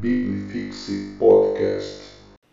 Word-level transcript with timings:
Bibifixe 0.00 1.16
Podcast. 1.18 2.00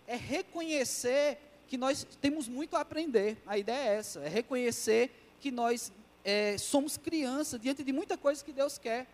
É 0.07 0.15
reconhecer 0.15 1.37
que 1.67 1.77
nós 1.77 2.03
temos 2.19 2.47
muito 2.47 2.75
a 2.75 2.79
aprender. 2.79 3.37
A 3.45 3.55
ideia 3.55 3.89
é 3.89 3.95
essa: 3.97 4.19
é 4.21 4.27
reconhecer 4.27 5.11
que 5.39 5.51
nós 5.51 5.91
é, 6.23 6.57
somos 6.57 6.97
criança 6.97 7.59
diante 7.59 7.83
de 7.83 7.93
muita 7.93 8.17
coisa 8.17 8.43
que 8.43 8.51
Deus 8.51 8.79
quer. 8.79 9.05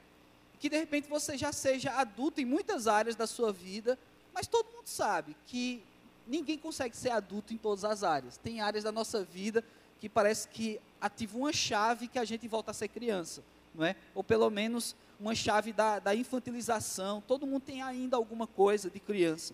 Que 0.61 0.69
de 0.69 0.77
repente 0.77 1.09
você 1.09 1.37
já 1.37 1.51
seja 1.51 1.91
adulto 1.91 2.39
em 2.39 2.45
muitas 2.45 2.87
áreas 2.87 3.17
da 3.17 3.27
sua 3.27 3.51
vida, 3.51 3.99
mas 4.33 4.47
todo 4.47 4.71
mundo 4.73 4.87
sabe 4.87 5.35
que 5.45 5.83
ninguém 6.25 6.57
consegue 6.57 6.95
ser 6.95 7.09
adulto 7.09 7.53
em 7.53 7.57
todas 7.57 7.83
as 7.83 8.01
áreas. 8.01 8.37
Tem 8.37 8.61
áreas 8.61 8.85
da 8.85 8.93
nossa 8.93 9.25
vida 9.25 9.61
que 9.99 10.07
parece 10.07 10.47
que 10.47 10.79
ativa 11.01 11.37
uma 11.37 11.51
chave 11.51 12.07
que 12.07 12.17
a 12.17 12.23
gente 12.23 12.47
volta 12.47 12.71
a 12.71 12.73
ser 12.73 12.87
criança, 12.87 13.43
não 13.75 13.83
é? 13.83 13.97
Ou 14.15 14.23
pelo 14.23 14.49
menos 14.49 14.95
uma 15.21 15.35
chave 15.35 15.71
da, 15.71 15.99
da 15.99 16.15
infantilização. 16.15 17.21
Todo 17.27 17.45
mundo 17.45 17.61
tem 17.61 17.81
ainda 17.81 18.17
alguma 18.17 18.47
coisa 18.47 18.89
de 18.89 18.99
criança. 18.99 19.53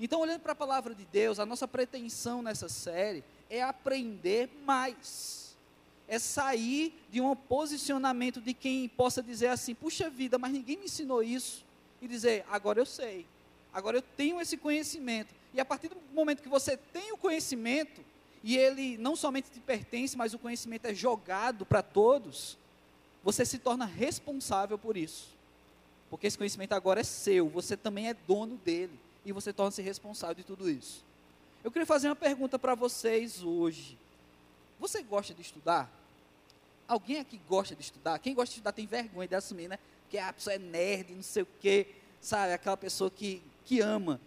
Então, 0.00 0.20
olhando 0.20 0.40
para 0.40 0.52
a 0.52 0.56
palavra 0.56 0.94
de 0.94 1.04
Deus, 1.04 1.38
a 1.38 1.44
nossa 1.44 1.66
pretensão 1.66 2.40
nessa 2.40 2.68
série 2.68 3.24
é 3.50 3.62
aprender 3.62 4.48
mais. 4.64 5.56
É 6.08 6.18
sair 6.18 6.94
de 7.10 7.20
um 7.20 7.34
posicionamento 7.34 8.40
de 8.40 8.54
quem 8.54 8.88
possa 8.88 9.22
dizer 9.22 9.48
assim: 9.48 9.74
puxa 9.74 10.08
vida, 10.08 10.38
mas 10.38 10.52
ninguém 10.52 10.76
me 10.76 10.84
ensinou 10.84 11.22
isso. 11.22 11.64
E 12.00 12.06
dizer: 12.06 12.44
agora 12.50 12.80
eu 12.80 12.86
sei, 12.86 13.26
agora 13.72 13.98
eu 13.98 14.02
tenho 14.02 14.40
esse 14.40 14.56
conhecimento. 14.56 15.34
E 15.52 15.60
a 15.60 15.64
partir 15.64 15.88
do 15.88 15.96
momento 16.12 16.42
que 16.42 16.48
você 16.48 16.76
tem 16.76 17.12
o 17.12 17.16
conhecimento, 17.16 18.04
e 18.42 18.56
ele 18.56 18.96
não 18.98 19.14
somente 19.14 19.50
te 19.50 19.60
pertence, 19.60 20.16
mas 20.16 20.34
o 20.34 20.38
conhecimento 20.38 20.86
é 20.86 20.94
jogado 20.94 21.64
para 21.64 21.82
todos, 21.82 22.58
você 23.22 23.44
se 23.44 23.58
torna 23.58 23.84
responsável 23.84 24.78
por 24.78 24.96
isso. 24.96 25.28
Porque 26.10 26.26
esse 26.26 26.36
conhecimento 26.36 26.72
agora 26.72 27.00
é 27.00 27.04
seu, 27.04 27.48
você 27.48 27.76
também 27.76 28.08
é 28.08 28.14
dono 28.14 28.56
dele, 28.58 28.98
e 29.24 29.32
você 29.32 29.52
torna-se 29.52 29.80
responsável 29.80 30.34
de 30.34 30.44
tudo 30.44 30.68
isso. 30.68 31.04
Eu 31.64 31.70
queria 31.70 31.86
fazer 31.86 32.08
uma 32.08 32.16
pergunta 32.16 32.58
para 32.58 32.74
vocês 32.74 33.42
hoje. 33.42 33.96
Você 34.80 35.02
gosta 35.02 35.32
de 35.32 35.42
estudar? 35.42 35.90
Alguém 36.88 37.20
aqui 37.20 37.40
gosta 37.48 37.74
de 37.74 37.82
estudar? 37.82 38.18
Quem 38.18 38.34
gosta 38.34 38.48
de 38.48 38.54
estudar 38.54 38.72
tem 38.72 38.86
vergonha 38.86 39.28
de 39.28 39.34
assumir, 39.34 39.68
né? 39.68 39.78
Que 40.10 40.18
a 40.18 40.32
pessoa 40.32 40.54
é 40.54 40.58
nerd, 40.58 41.14
não 41.14 41.22
sei 41.22 41.44
o 41.44 41.48
quê, 41.60 41.86
sabe? 42.20 42.52
Aquela 42.52 42.76
pessoa 42.76 43.10
que, 43.10 43.40
que 43.64 43.80
ama. 43.80 44.20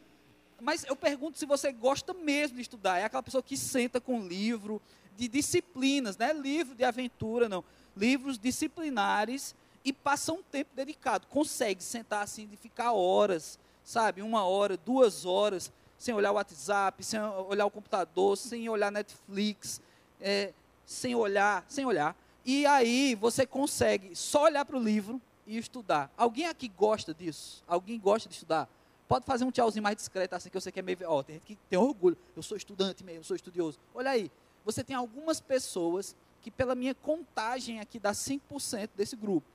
Mas 0.60 0.86
eu 0.86 0.96
pergunto 0.96 1.38
se 1.38 1.46
você 1.46 1.72
gosta 1.72 2.14
mesmo 2.14 2.56
de 2.56 2.62
estudar. 2.62 3.00
É 3.00 3.04
aquela 3.04 3.22
pessoa 3.22 3.44
que 3.44 3.58
senta 3.58 4.00
com 4.00 4.26
livro 4.26 4.82
de 5.18 5.28
disciplinas, 5.28 6.18
não 6.18 6.26
é 6.26 6.34
livro 6.34 6.74
de 6.74 6.84
aventura, 6.84 7.50
não. 7.50 7.64
Livros 7.96 8.38
disciplinares 8.38 9.56
e 9.84 9.94
passa 9.94 10.34
um 10.34 10.42
tempo 10.42 10.72
dedicado. 10.76 11.28
Consegue 11.28 11.84
sentar 11.84 12.24
assim 12.24 12.48
de 12.48 12.58
ficar 12.58 12.92
horas, 12.92 13.60
sabe? 13.84 14.22
Uma 14.22 14.44
hora, 14.44 14.76
duas 14.76 15.26
horas, 15.26 15.72
sem 15.98 16.14
olhar 16.14 16.32
o 16.32 16.36
WhatsApp, 16.36 17.04
sem 17.04 17.22
olhar 17.22 17.66
o 17.66 17.72
computador, 17.72 18.36
sem 18.36 18.68
olhar 18.68 18.92
Netflix, 18.92 19.80
é, 20.20 20.54
sem 20.86 21.16
olhar, 21.16 21.64
sem 21.68 21.86
olhar. 21.86 22.16
E 22.44 22.66
aí 22.66 23.16
você 23.16 23.46
consegue 23.46 24.16
só 24.16 24.44
olhar 24.44 24.66
para 24.66 24.78
o 24.78 24.84
livro 24.84 25.22
e 25.48 25.58
estudar. 25.58 26.12
Alguém 26.18 26.48
aqui 26.48 26.68
gosta 26.68 27.14
disso? 27.14 27.64
Alguém 27.68 28.00
gosta 28.00 28.28
de 28.28 28.36
estudar? 28.36 28.68
Pode 29.08 29.26
fazer 29.26 29.46
um 29.46 29.52
tchauzinho 29.52 29.84
mais 29.84 29.96
discreto, 29.96 30.36
assim, 30.36 30.50
que 30.50 30.58
eu 30.58 30.62
sei 30.62 30.72
que 30.72 30.80
é 30.80 30.84
meio. 30.84 30.98
Ó, 31.06 31.22
tem 31.22 31.36
gente 31.36 31.46
que 31.46 31.56
tem 31.70 31.78
orgulho. 31.78 32.18
Eu 32.36 32.42
sou 32.42 32.58
estudante 32.58 33.04
mesmo, 33.04 33.20
eu 33.20 33.24
sou 33.24 33.36
estudioso. 33.36 33.80
Olha 33.94 34.12
aí, 34.12 34.32
você 34.64 34.84
tem 34.84 34.96
algumas 34.96 35.40
pessoas 35.40 36.16
que, 36.46 36.52
pela 36.52 36.76
minha 36.76 36.94
contagem 36.94 37.80
aqui, 37.80 37.98
dá 37.98 38.12
5% 38.12 38.92
desse 38.96 39.16
grupo. 39.16 39.48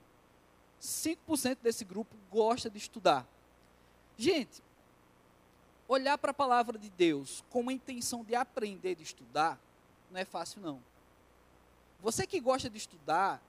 5% 0.83 1.58
desse 1.62 1.84
grupo 1.84 2.16
gosta 2.28 2.69
de 2.69 2.78
estudar. 2.78 3.24
Gente, 4.19 4.60
olhar 5.86 6.18
para 6.18 6.33
a 6.33 6.34
palavra 6.34 6.77
de 6.77 6.91
Deus 6.91 7.44
com 7.48 7.68
a 7.68 7.72
intenção 7.72 8.24
de 8.24 8.34
aprender 8.34 8.96
de 8.96 9.05
estudar, 9.05 9.56
não 10.11 10.18
é 10.18 10.24
fácil, 10.24 10.61
não. 10.61 10.83
Você 12.01 12.27
que 12.27 12.40
gosta 12.40 12.68
de 12.68 12.78
estudar, 12.78 13.40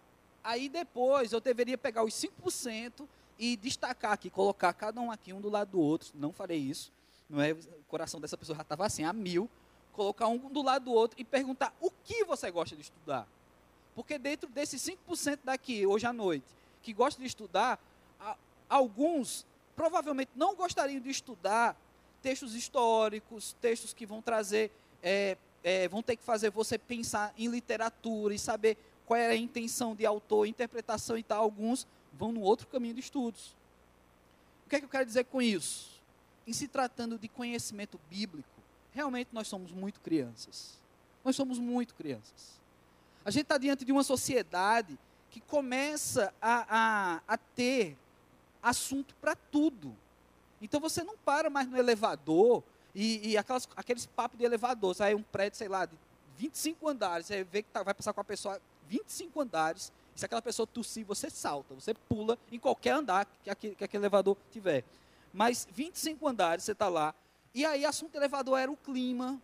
aí 0.44 0.70
depois 0.70 1.34
eu 1.34 1.42
deveria 1.42 1.80
pegar 1.80 2.04
os 2.04 2.14
5% 2.14 3.08
e 3.40 3.58
destacar 3.58 4.12
aqui, 4.12 4.30
colocar 4.30 4.72
cada 4.74 5.02
um 5.02 5.10
aqui 5.10 5.34
um 5.34 5.42
do 5.42 5.50
lado 5.50 5.72
do 5.72 5.80
outro. 5.80 6.12
Não 6.14 6.32
farei 6.32 6.60
isso. 6.60 6.94
Não 7.28 7.42
é? 7.42 7.54
O 7.54 7.84
coração 7.88 8.22
dessa 8.22 8.38
pessoa 8.38 8.56
já 8.56 8.62
estava 8.62 8.86
assim, 8.86 9.04
a 9.04 9.12
mil. 9.12 9.50
Colocar 9.94 10.28
um 10.28 10.38
do 10.38 10.62
lado 10.62 10.86
do 10.86 10.92
outro 10.92 11.20
e 11.20 11.24
perguntar 11.24 11.74
o 11.80 11.92
que 12.04 12.24
você 12.24 12.50
gosta 12.50 12.76
de 12.76 12.82
estudar. 12.82 13.28
Porque 13.94 14.18
dentro 14.18 14.50
desses 14.50 14.82
5% 14.82 15.40
daqui, 15.44 15.86
hoje 15.86 16.06
à 16.06 16.14
noite, 16.14 16.46
que 16.82 16.94
gosta 16.94 17.20
de 17.20 17.28
estudar, 17.28 17.80
alguns 18.70 19.46
provavelmente 19.76 20.32
não 20.36 20.56
gostariam 20.56 21.02
de 21.02 21.10
estudar 21.10 21.76
textos 22.22 22.56
históricos, 22.56 23.56
textos 23.60 23.94
que 23.94 24.06
vão 24.06 24.22
trazer, 24.22 24.72
é, 25.02 25.38
é, 25.64 25.88
vão 25.88 26.02
ter 26.02 26.16
que 26.16 26.24
fazer 26.24 26.50
você 26.52 26.78
pensar 26.78 27.34
em 27.38 27.48
literatura 27.48 28.34
e 28.34 28.40
saber 28.40 28.78
qual 29.06 29.20
era 29.20 29.34
a 29.34 29.38
intenção 29.38 29.96
de 29.96 30.06
autor, 30.06 30.46
interpretação 30.46 31.18
e 31.18 31.24
tal. 31.24 31.44
Alguns 31.44 31.88
vão 32.14 32.32
no 32.32 32.42
outro 32.42 32.68
caminho 32.68 32.94
de 32.94 33.00
estudos. 33.00 33.56
O 34.66 34.70
que 34.70 34.76
é 34.76 34.80
que 34.80 34.86
eu 34.86 34.90
quero 34.90 35.06
dizer 35.06 35.26
com 35.26 35.42
isso? 35.42 36.02
Em 36.48 36.54
se 36.54 36.68
tratando 36.68 37.18
de 37.18 37.28
conhecimento 37.28 38.00
bíblico, 38.10 38.61
realmente 38.92 39.30
nós 39.32 39.48
somos 39.48 39.72
muito 39.72 40.00
crianças. 40.02 40.80
Nós 41.24 41.36
somos 41.36 41.60
muito 41.60 41.94
crianças. 41.96 42.60
A 43.24 43.32
gente 43.32 43.44
está 43.44 43.58
diante 43.58 43.86
de 43.86 43.92
uma 43.92 44.04
sociedade 44.04 44.98
que 45.30 45.40
começa 45.40 46.34
a, 46.42 46.66
a, 46.70 47.22
a 47.28 47.38
ter 47.38 47.98
assunto 48.62 49.16
para 49.16 49.36
tudo. 49.36 49.96
Então 50.62 50.80
você 50.80 51.04
não 51.04 51.18
para 51.18 51.50
mais 51.50 51.68
no 51.68 51.78
elevador 51.78 52.64
e, 52.94 53.32
e 53.32 53.38
aquelas, 53.38 53.68
aqueles 53.76 54.06
papos 54.06 54.38
de 54.38 54.46
elevador. 54.46 54.96
Sai 54.96 55.16
um 55.16 55.24
prédio, 55.24 55.58
sei 55.58 55.68
lá, 55.68 55.86
de 55.86 55.96
25 56.38 56.88
andares, 56.88 57.28
você 57.28 57.44
vê 57.44 57.62
que 57.62 57.70
tá, 57.70 57.84
vai 57.84 57.94
passar 57.94 58.14
com 58.14 58.22
a 58.22 58.24
pessoa 58.24 58.60
25 58.88 59.40
andares, 59.40 59.92
se 60.16 60.26
aquela 60.26 60.42
pessoa 60.42 60.68
tossir, 60.68 61.06
você 61.06 61.30
salta, 61.30 61.74
você 61.74 61.94
pula 61.94 62.38
em 62.52 62.60
qualquer 62.60 62.92
andar 62.92 63.26
que 63.44 63.50
aquele, 63.50 63.76
que 63.76 63.84
aquele 63.84 64.04
elevador 64.04 64.36
tiver. 64.52 64.84
Mas 65.34 65.68
25 65.72 66.28
andares, 66.28 66.64
você 66.64 66.74
está 66.74 66.90
lá. 66.90 67.16
E 67.54 67.66
aí, 67.66 67.86
assunto 67.86 68.14
do 68.14 68.18
elevador 68.18 68.58
era 68.58 68.72
o 68.72 68.78
clima, 68.78 69.42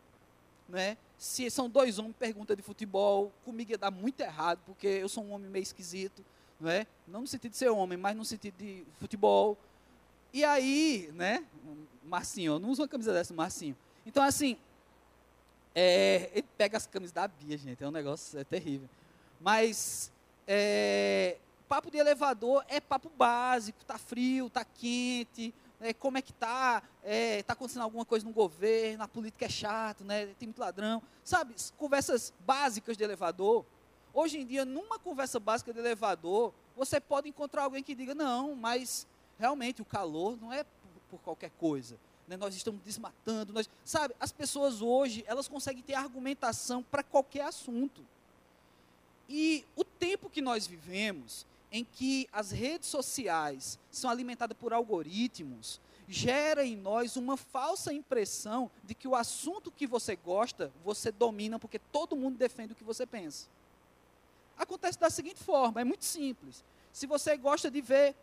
né? 0.67 0.97
Se 1.17 1.49
são 1.49 1.69
dois 1.69 1.99
homens, 1.99 2.15
pergunta 2.17 2.55
de 2.55 2.61
futebol, 2.61 3.31
comigo 3.43 3.71
ia 3.71 3.77
dar 3.77 3.91
muito 3.91 4.21
errado, 4.21 4.59
porque 4.65 4.87
eu 4.87 5.09
sou 5.09 5.23
um 5.23 5.31
homem 5.31 5.49
meio 5.49 5.63
esquisito, 5.63 6.23
não 6.59 6.69
é? 6.69 6.87
Não 7.07 7.21
no 7.21 7.27
sentido 7.27 7.51
de 7.51 7.57
ser 7.57 7.69
homem, 7.69 7.97
mas 7.97 8.15
no 8.15 8.23
sentido 8.23 8.55
de 8.57 8.85
futebol. 8.99 9.57
E 10.31 10.43
aí, 10.43 11.09
né? 11.13 11.45
Marcinho, 12.03 12.53
eu 12.53 12.59
não 12.59 12.69
uso 12.69 12.81
uma 12.81 12.87
camisa 12.87 13.11
dessa, 13.11 13.33
Marcinho. 13.33 13.75
Então, 14.05 14.23
assim, 14.23 14.57
é, 15.75 16.29
ele 16.33 16.47
pega 16.57 16.77
as 16.77 16.87
camisas 16.87 17.11
da 17.11 17.27
Bia, 17.27 17.57
gente, 17.57 17.83
é 17.83 17.87
um 17.87 17.91
negócio 17.91 18.39
é 18.39 18.43
terrível. 18.43 18.87
Mas 19.41 20.11
é, 20.47 21.37
papo 21.67 21.91
de 21.91 21.97
elevador 21.97 22.63
é 22.67 22.79
papo 22.79 23.11
básico, 23.15 23.83
tá 23.85 23.97
frio, 23.97 24.49
tá 24.49 24.63
quente, 24.63 25.53
né, 25.79 25.93
como 25.93 26.17
é 26.17 26.21
que 26.21 26.33
tá, 26.33 26.81
é, 27.03 27.43
tá 27.43 27.53
acontecendo 27.53 27.83
alguma 27.83 28.05
coisa 28.05 28.25
no 28.25 28.33
governo, 28.33 29.03
a 29.03 29.07
política 29.07 29.45
é 29.45 29.49
chato, 29.49 30.03
né, 30.03 30.27
tem 30.39 30.47
muito 30.47 30.59
ladrão, 30.59 31.01
sabe, 31.23 31.55
conversas 31.77 32.33
básicas 32.45 32.97
de 32.97 33.03
elevador. 33.03 33.65
Hoje 34.13 34.39
em 34.39 34.45
dia, 34.45 34.65
numa 34.65 34.97
conversa 34.97 35.39
básica 35.39 35.71
de 35.71 35.79
elevador, 35.79 36.53
você 36.75 36.99
pode 36.99 37.29
encontrar 37.29 37.63
alguém 37.63 37.83
que 37.83 37.93
diga, 37.93 38.15
não, 38.15 38.55
mas 38.55 39.05
realmente 39.37 39.81
o 39.81 39.85
calor 39.85 40.37
não 40.39 40.51
é 40.51 40.65
por, 41.09 41.19
qualquer 41.19 41.51
coisa. 41.51 41.97
Né, 42.27 42.35
nós 42.35 42.55
estamos 42.55 42.81
desmatando, 42.81 43.53
nós, 43.53 43.69
sabe, 43.85 44.13
as 44.19 44.31
pessoas 44.31 44.81
hoje, 44.81 45.23
elas 45.27 45.47
conseguem 45.47 45.81
ter 45.81 45.93
argumentação 45.93 46.83
para 46.83 47.03
qualquer 47.03 47.45
assunto. 47.45 48.03
E 49.29 49.65
o 49.75 49.83
tempo 49.83 50.29
que 50.29 50.41
nós 50.41 50.65
vivemos, 50.65 51.45
em 51.77 51.83
que 51.83 52.27
as 52.31 52.49
redes 52.49 52.89
sociais 52.89 53.77
são 53.91 54.09
alimentadas 54.09 54.57
por 54.57 54.73
algoritmos, 54.73 55.79
gera 56.07 56.65
em 56.65 56.75
nós 56.75 57.17
uma 57.17 57.37
falsa 57.37 57.93
impressão 57.93 58.71
de 58.83 58.95
que 58.95 59.07
o 59.07 59.15
assunto 59.15 59.69
que 59.69 59.85
você 59.85 60.15
gosta, 60.15 60.71
você 60.83 61.11
domina, 61.11 61.59
porque 61.59 61.77
todo 61.77 62.15
mundo 62.15 62.35
defende 62.35 62.73
o 62.73 62.75
que 62.75 62.83
você 62.83 63.05
pensa. 63.05 63.47
Acontece 64.57 64.97
da 64.97 65.09
seguinte 65.11 65.43
forma, 65.43 65.79
é 65.79 65.83
muito 65.83 66.03
simples. 66.03 66.63
Se 66.91 67.05
você 67.05 67.37
gosta 67.37 67.69
de 67.69 67.79
ver, 67.79 68.15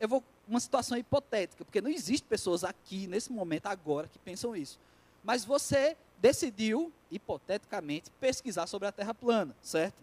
eu 0.00 0.08
vou 0.08 0.24
uma 0.48 0.58
situação 0.58 0.96
hipotética, 0.96 1.66
porque 1.66 1.82
não 1.82 1.90
existe 1.90 2.26
pessoas 2.26 2.64
aqui 2.64 3.06
nesse 3.06 3.30
momento 3.30 3.66
agora 3.66 4.08
que 4.08 4.18
pensam 4.18 4.56
isso. 4.56 4.78
Mas 5.22 5.44
você 5.44 5.96
decidiu 6.18 6.90
hipoteticamente 7.10 8.10
pesquisar 8.12 8.66
sobre 8.66 8.88
a 8.88 8.92
Terra 8.92 9.12
plana, 9.12 9.54
certo? 9.60 10.00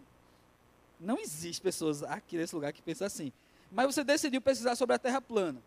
Não 1.00 1.18
existe 1.18 1.62
pessoas 1.62 2.02
aqui 2.02 2.36
nesse 2.36 2.54
lugar 2.54 2.72
que 2.72 2.82
pensam 2.82 3.06
assim. 3.06 3.32
Mas 3.72 3.86
você 3.86 4.04
decidiu 4.04 4.40
pesquisar 4.40 4.76
sobre 4.76 4.94
a 4.94 4.98
Terra 4.98 5.20
plana. 5.20 5.62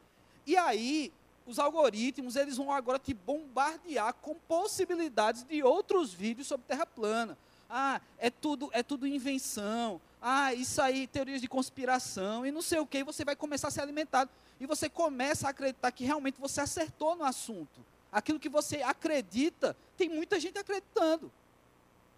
E 0.45 0.55
aí, 0.55 1.11
os 1.45 1.57
algoritmos, 1.57 2.35
eles 2.35 2.57
vão 2.57 2.71
agora 2.71 2.99
te 2.99 3.13
bombardear 3.13 4.13
com 4.13 4.35
possibilidades 4.35 5.43
de 5.43 5.63
outros 5.63 6.13
vídeos 6.13 6.47
sobre 6.47 6.67
Terra 6.67 6.85
plana. 6.85 7.37
Ah, 7.69 7.99
é 8.19 8.29
tudo, 8.29 8.69
é 8.71 8.83
tudo 8.83 9.07
invenção. 9.07 9.99
ah, 10.21 10.53
isso 10.53 10.81
aí, 10.81 11.07
teorias 11.07 11.41
de 11.41 11.47
conspiração 11.47 12.45
e 12.45 12.51
não 12.51 12.61
sei 12.61 12.79
o 12.79 12.85
que, 12.85 13.03
você 13.03 13.25
vai 13.25 13.35
começar 13.35 13.69
a 13.69 13.71
ser 13.71 13.81
alimentado. 13.81 14.29
E 14.59 14.67
você 14.67 14.87
começa 14.87 15.47
a 15.47 15.49
acreditar 15.49 15.91
que 15.91 16.05
realmente 16.05 16.39
você 16.39 16.61
acertou 16.61 17.15
no 17.15 17.23
assunto. 17.23 17.83
Aquilo 18.11 18.39
que 18.39 18.47
você 18.47 18.83
acredita, 18.83 19.75
tem 19.97 20.07
muita 20.07 20.39
gente 20.39 20.59
acreditando. 20.59 21.31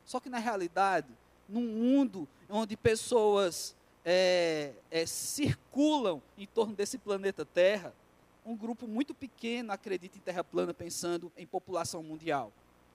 Só 0.06 0.20
que 0.20 0.30
na 0.30 0.38
realidade, 0.38 1.08
num 1.48 1.62
mundo 1.62 2.28
onde 2.50 2.76
pessoas 2.78 3.76
é, 4.04 4.74
é, 4.92 5.06
circulam 5.06 6.22
em 6.38 6.46
torno 6.46 6.76
desse 6.76 6.98
planeta 6.98 7.46
Terra, 7.46 7.94
um 8.46 8.56
grupo 8.56 8.88
muito 8.88 9.14
pequeno 9.14 9.72
acredita 9.72 10.18
em 10.18 10.22
Terra 10.22 10.44
plana 10.44 10.74
pensando 10.74 11.32
em 11.36 11.48
população 11.48 12.04
mundial. 12.04 12.52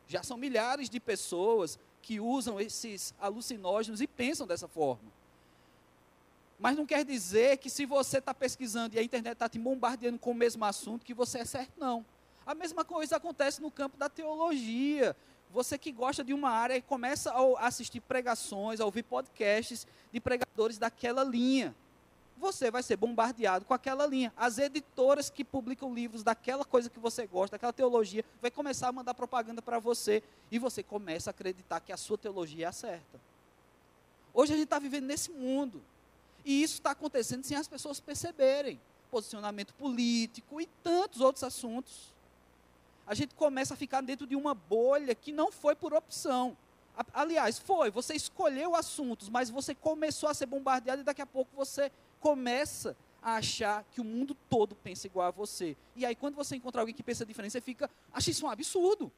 Já 0.07 0.23
são 0.23 0.37
milhares 0.37 0.89
de 0.89 1.01
pessoas 1.01 1.79
que 2.03 2.21
usam 2.21 2.61
esses 2.61 3.13
alucinógenos 3.21 4.01
e 4.01 4.07
pensam 4.07 4.47
dessa 4.47 4.69
forma. 4.69 5.11
Mas 6.59 6.77
não 6.77 6.87
quer 6.87 7.05
dizer 7.05 7.57
que 7.57 7.71
se 7.71 7.87
você 7.87 8.19
está 8.19 8.35
pesquisando 8.35 8.95
e 8.95 8.99
a 8.99 9.03
internet 9.03 9.33
está 9.33 9.49
te 9.49 9.59
bombardeando 9.59 10.19
com 10.19 10.31
o 10.31 10.35
mesmo 10.35 10.65
assunto, 10.65 11.05
que 11.05 11.15
você 11.15 11.39
é 11.39 11.45
certo, 11.45 11.73
não. 11.79 12.05
A 12.47 12.55
mesma 12.55 12.85
coisa 12.85 13.17
acontece 13.17 13.63
no 13.63 13.71
campo 13.71 13.97
da 13.97 14.09
teologia. 14.09 15.17
Você 15.53 15.77
que 15.77 15.91
gosta 15.91 16.23
de 16.23 16.33
uma 16.33 16.49
área 16.49 16.77
e 16.77 16.83
começa 16.83 17.33
a 17.33 17.67
assistir 17.67 18.01
pregações, 18.01 18.81
a 18.81 18.85
ouvir 18.85 19.03
podcasts 19.03 19.87
de 20.13 20.21
pregadores 20.21 20.79
daquela 20.79 21.25
linha. 21.25 21.75
Você 22.39 22.71
vai 22.71 22.83
ser 22.83 22.97
bombardeado 22.97 23.65
com 23.65 23.75
aquela 23.75 24.07
linha. 24.07 24.33
As 24.37 24.59
editoras 24.59 25.29
que 25.29 25.45
publicam 25.45 25.93
livros 25.93 26.23
daquela 26.23 26.65
coisa 26.65 26.89
que 26.89 27.01
você 27.01 27.27
gosta, 27.27 27.57
daquela 27.57 27.73
teologia, 27.73 28.25
vai 28.41 28.51
começar 28.51 28.89
a 28.89 28.93
mandar 28.93 29.13
propaganda 29.13 29.61
para 29.61 29.79
você. 29.79 30.23
E 30.51 30.59
você 30.59 30.83
começa 30.83 31.31
a 31.31 31.33
acreditar 31.33 31.81
que 31.81 31.93
a 31.93 31.97
sua 31.97 32.17
teologia 32.17 32.67
é 32.67 32.69
a 32.69 32.73
certa. 32.73 33.21
Hoje 34.33 34.53
a 34.53 34.57
gente 34.57 34.65
está 34.65 34.79
vivendo 34.79 35.07
nesse 35.07 35.33
mundo. 35.33 35.83
E 36.45 36.63
isso 36.63 36.75
está 36.75 36.93
acontecendo 36.93 37.45
sem 37.45 37.57
as 37.57 37.67
pessoas 37.67 37.99
perceberem. 37.99 38.81
Posicionamento 39.11 39.75
político 39.75 40.61
e 40.61 40.67
tantos 40.83 41.21
outros 41.21 41.43
assuntos 41.43 42.15
a 43.11 43.15
gente 43.15 43.35
começa 43.35 43.75
a 43.75 43.77
ficar 43.77 44.03
dentro 44.03 44.25
de 44.25 44.37
uma 44.37 44.55
bolha 44.55 45.17
que 45.17 45.33
não 45.33 45.51
foi 45.51 45.75
por 45.75 45.93
opção. 45.93 46.57
Aliás, 47.13 47.59
foi, 47.59 47.91
você 47.91 48.15
escolheu 48.15 48.77
assuntos, 48.77 49.29
mas 49.29 49.51
você 49.51 49.75
começou 49.75 50.29
a 50.29 50.35
ser 50.35 50.47
bombardeado 50.47 51.01
e 51.01 51.05
daqui 51.05 51.21
a 51.21 51.27
pouco 51.27 51.51
você 51.57 51.91
começa 52.21 52.97
a 53.21 53.35
achar 53.35 53.83
que 53.91 54.01
o 54.01 54.05
mundo 54.05 54.37
todo 54.49 54.77
pensa 54.77 55.09
igual 55.09 55.27
a 55.27 55.33
você. 55.33 55.77
E 55.97 56.07
aí, 56.07 56.15
quando 56.15 56.37
você 56.37 56.55
encontra 56.55 56.81
alguém 56.81 56.95
que 56.95 57.03
pensa 57.03 57.27
diferente, 57.27 57.51
você 57.51 57.61
fica, 57.61 57.91
acha 58.13 58.31
isso 58.31 58.47
um 58.47 58.49
absurdo. 58.49 59.11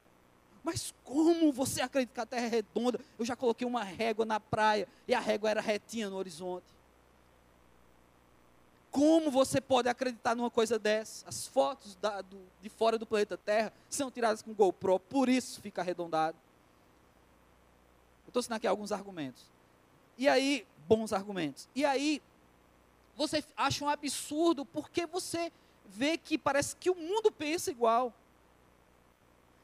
Mas 0.64 0.94
como 1.04 1.52
você 1.52 1.82
acredita 1.82 2.14
que 2.14 2.20
a 2.20 2.24
Terra 2.24 2.46
é 2.46 2.48
redonda? 2.48 2.98
Eu 3.18 3.26
já 3.26 3.36
coloquei 3.36 3.66
uma 3.66 3.84
régua 3.84 4.24
na 4.24 4.40
praia 4.40 4.88
e 5.06 5.12
a 5.12 5.20
régua 5.20 5.50
era 5.50 5.60
retinha 5.60 6.08
no 6.08 6.16
horizonte. 6.16 6.64
Como 8.92 9.30
você 9.30 9.58
pode 9.58 9.88
acreditar 9.88 10.36
numa 10.36 10.50
coisa 10.50 10.78
dessa? 10.78 11.26
As 11.26 11.46
fotos 11.46 11.96
da, 11.96 12.20
do, 12.20 12.38
de 12.60 12.68
fora 12.68 12.98
do 12.98 13.06
planeta 13.06 13.38
Terra 13.38 13.72
são 13.88 14.10
tiradas 14.10 14.42
com 14.42 14.52
GoPro, 14.52 15.00
por 15.00 15.30
isso 15.30 15.62
fica 15.62 15.80
arredondado. 15.80 16.36
Eu 18.26 18.28
estou 18.28 18.40
ensinando 18.40 18.58
aqui 18.58 18.66
alguns 18.66 18.92
argumentos. 18.92 19.44
E 20.18 20.28
aí, 20.28 20.66
bons 20.86 21.10
argumentos. 21.14 21.66
E 21.74 21.86
aí, 21.86 22.20
você 23.16 23.42
acha 23.56 23.82
um 23.82 23.88
absurdo 23.88 24.66
porque 24.66 25.06
você 25.06 25.50
vê 25.86 26.18
que 26.18 26.36
parece 26.36 26.76
que 26.76 26.90
o 26.90 26.94
mundo 26.94 27.32
pensa 27.32 27.70
igual. 27.70 28.12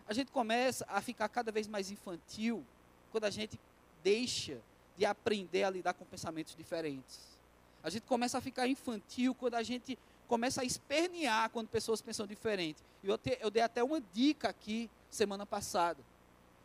A 0.09 0.15
gente 0.15 0.33
começa 0.33 0.87
a 0.89 1.03
ficar 1.03 1.29
cada 1.29 1.53
vez 1.53 1.67
mais 1.67 1.91
infantil 1.91 2.65
quando 3.13 3.25
a 3.25 3.31
gente 3.31 3.61
deixa 4.03 4.59
de 4.97 5.05
aprender 5.05 5.65
a 5.65 5.71
lidar 5.71 5.93
com 5.93 6.07
pensamentos 6.07 6.57
diferentes. 6.57 7.38
A 7.83 7.91
gente 7.91 8.03
começa 8.03 8.39
a 8.39 8.41
ficar 8.41 8.67
infantil 8.67 9.35
quando 9.35 9.55
a 9.55 9.63
gente 9.63 9.99
começa 10.27 10.61
a 10.61 10.65
espernear 10.65 11.49
quando 11.51 11.69
pessoas 11.69 12.03
pensam 12.03 12.27
diferente. 12.27 12.83
Eu, 13.03 13.17
te, 13.17 13.39
eu 13.41 13.51
dei 13.51 13.63
até 13.63 13.83
uma 13.83 14.01
dica 14.01 14.49
aqui 14.49 14.91
semana 15.11 15.47
passada. 15.47 16.03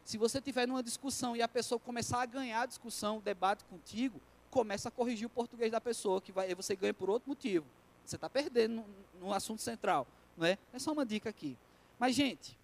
Se 0.03 0.17
você 0.17 0.41
tiver 0.41 0.67
numa 0.67 0.83
discussão 0.83 1.35
e 1.35 1.41
a 1.41 1.47
pessoa 1.47 1.79
começar 1.79 2.21
a 2.21 2.25
ganhar 2.25 2.61
a 2.61 2.65
discussão, 2.65 3.19
o 3.19 3.21
debate 3.21 3.63
contigo, 3.65 4.19
começa 4.51 4.89
a 4.89 4.91
corrigir 4.91 5.25
o 5.25 5.29
português 5.29 5.71
da 5.71 5.79
pessoa, 5.79 6.21
que 6.21 6.31
vai, 6.31 6.53
você 6.53 6.75
ganha 6.75 6.93
por 6.93 7.09
outro 7.09 7.29
motivo. 7.29 7.65
Você 8.05 8.17
está 8.17 8.29
perdendo 8.29 8.75
no, 8.75 9.27
no 9.27 9.33
assunto 9.33 9.61
central. 9.61 10.05
Não 10.35 10.45
é? 10.45 10.57
é 10.73 10.79
só 10.79 10.91
uma 10.91 11.05
dica 11.05 11.29
aqui. 11.29 11.57
Mas, 11.97 12.15
gente, 12.15 12.57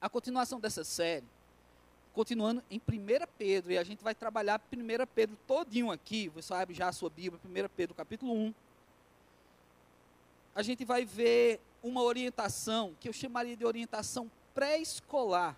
a 0.00 0.08
continuação 0.08 0.60
dessa 0.60 0.84
série 0.84 1.26
continuando 2.16 2.62
em 2.70 2.78
1 2.78 2.80
Pedro, 3.36 3.72
e 3.72 3.76
a 3.76 3.84
gente 3.84 4.02
vai 4.02 4.14
trabalhar 4.14 4.58
1 4.72 5.06
Pedro 5.14 5.36
todinho 5.46 5.90
aqui, 5.90 6.30
você 6.30 6.54
abre 6.54 6.74
já 6.74 6.88
a 6.88 6.92
sua 6.92 7.10
Bíblia, 7.10 7.38
1 7.44 7.68
Pedro 7.76 7.94
capítulo 7.94 8.32
1. 8.32 8.54
A 10.54 10.62
gente 10.62 10.82
vai 10.82 11.04
ver 11.04 11.60
uma 11.82 12.02
orientação, 12.02 12.96
que 12.98 13.06
eu 13.06 13.12
chamaria 13.12 13.54
de 13.54 13.66
orientação 13.66 14.30
pré-escolar 14.54 15.54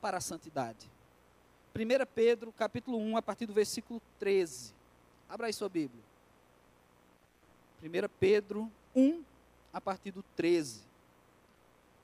para 0.00 0.16
a 0.16 0.20
santidade. 0.20 0.90
1 1.76 2.06
Pedro 2.12 2.50
capítulo 2.50 2.98
1, 2.98 3.16
a 3.16 3.22
partir 3.22 3.46
do 3.46 3.52
versículo 3.52 4.02
13. 4.18 4.74
Abra 5.28 5.46
aí 5.46 5.52
sua 5.52 5.68
Bíblia. 5.68 6.02
1 7.80 7.88
Pedro 8.18 8.68
1, 8.96 9.22
a 9.72 9.80
partir 9.80 10.10
do 10.10 10.24
13. 10.34 10.80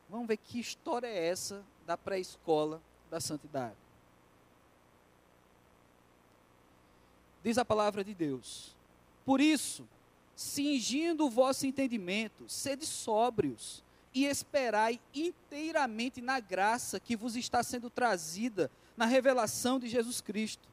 Vamos 0.09 0.29
ver 0.29 0.37
que 0.37 0.61
história 0.61 1.09
é 1.09 1.27
essa 1.27 1.65
da 1.85 1.97
pré-escola 1.97 2.81
da 3.15 3.21
santidade. 3.21 3.77
Diz 7.45 7.57
a 7.59 7.65
palavra 7.65 8.03
de 8.03 8.13
Deus. 8.13 8.75
Por 9.25 9.41
isso, 9.41 9.87
cingindo 10.35 11.25
o 11.25 11.31
vosso 11.31 11.65
entendimento, 11.65 12.49
sede 12.49 12.85
sóbrios 12.85 13.85
e 14.13 14.25
esperai 14.25 15.01
inteiramente 15.15 16.21
na 16.21 16.41
graça 16.41 16.99
que 16.99 17.15
vos 17.15 17.37
está 17.37 17.63
sendo 17.63 17.89
trazida 17.89 18.69
na 18.97 19.07
revelação 19.07 19.79
de 19.79 19.87
Jesus 19.87 20.21
Cristo. 20.21 20.69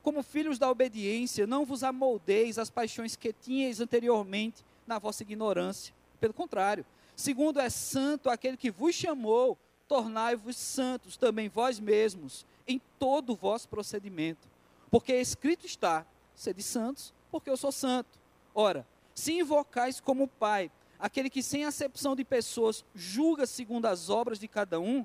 Como 0.00 0.22
filhos 0.22 0.60
da 0.60 0.70
obediência, 0.70 1.44
não 1.44 1.64
vos 1.64 1.82
amoldeis 1.82 2.56
as 2.56 2.70
paixões 2.70 3.16
que 3.16 3.32
tinhais 3.32 3.80
anteriormente 3.80 4.64
na 4.86 5.00
vossa 5.00 5.24
ignorância. 5.24 5.92
Pelo 6.20 6.34
contrário, 6.34 6.86
segundo 7.16 7.58
é 7.58 7.68
santo 7.68 8.30
aquele 8.30 8.56
que 8.56 8.70
vos 8.70 8.94
chamou, 8.94 9.58
tornai-vos 9.88 10.56
santos 10.56 11.16
também 11.16 11.48
vós 11.48 11.78
mesmos 11.78 12.46
em 12.66 12.80
todo 12.98 13.32
o 13.32 13.36
vosso 13.36 13.68
procedimento. 13.68 14.48
Porque 14.90 15.14
escrito 15.14 15.66
está: 15.66 16.06
sede 16.34 16.62
santos, 16.62 17.12
porque 17.30 17.50
eu 17.50 17.56
sou 17.56 17.72
santo. 17.72 18.18
Ora, 18.54 18.86
se 19.14 19.32
invocais 19.38 20.00
como 20.00 20.28
Pai, 20.28 20.70
aquele 20.98 21.28
que 21.28 21.42
sem 21.42 21.64
acepção 21.64 22.16
de 22.16 22.24
pessoas 22.24 22.84
julga 22.94 23.46
segundo 23.46 23.86
as 23.86 24.08
obras 24.08 24.38
de 24.38 24.48
cada 24.48 24.80
um, 24.80 25.04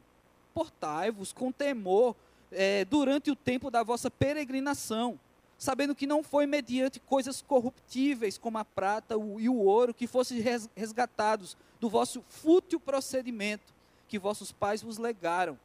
portai-vos 0.53 1.33
com 1.33 1.51
temor 1.51 2.15
é, 2.51 2.85
durante 2.85 3.29
o 3.29 3.35
tempo 3.35 3.69
da 3.69 3.83
vossa 3.83 4.09
peregrinação, 4.09 5.19
sabendo 5.57 5.95
que 5.95 6.07
não 6.07 6.23
foi 6.23 6.45
mediante 6.45 6.99
coisas 6.99 7.41
corruptíveis 7.41 8.37
como 8.37 8.57
a 8.57 8.65
prata 8.65 9.15
e 9.37 9.49
o 9.49 9.57
ouro 9.57 9.93
que 9.93 10.07
fossem 10.07 10.43
resgatados 10.75 11.57
do 11.79 11.89
vosso 11.89 12.23
fútil 12.27 12.79
procedimento 12.79 13.78
que 14.09 14.19
vossos 14.19 14.51
pais 14.51 14.81
vos 14.81 14.97
legaram, 14.97 15.57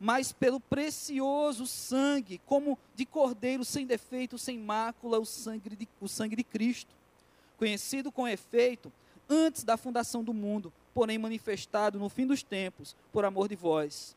mas 0.00 0.32
pelo 0.32 0.58
precioso 0.58 1.66
sangue, 1.66 2.40
como 2.46 2.78
de 2.94 3.04
cordeiro 3.04 3.64
sem 3.64 3.86
defeito, 3.86 4.38
sem 4.38 4.58
mácula, 4.58 5.18
o 5.18 5.26
sangue 5.26 5.76
de, 5.76 5.88
o 6.00 6.08
sangue 6.08 6.36
de 6.36 6.44
Cristo, 6.44 6.94
conhecido 7.58 8.10
com 8.10 8.26
efeito 8.26 8.90
antes 9.28 9.64
da 9.64 9.76
fundação 9.76 10.24
do 10.24 10.32
mundo, 10.32 10.72
porém 10.94 11.18
manifestado 11.18 11.98
no 11.98 12.08
fim 12.08 12.26
dos 12.26 12.42
tempos, 12.42 12.96
por 13.12 13.24
amor 13.24 13.48
de 13.48 13.56
vós, 13.56 14.16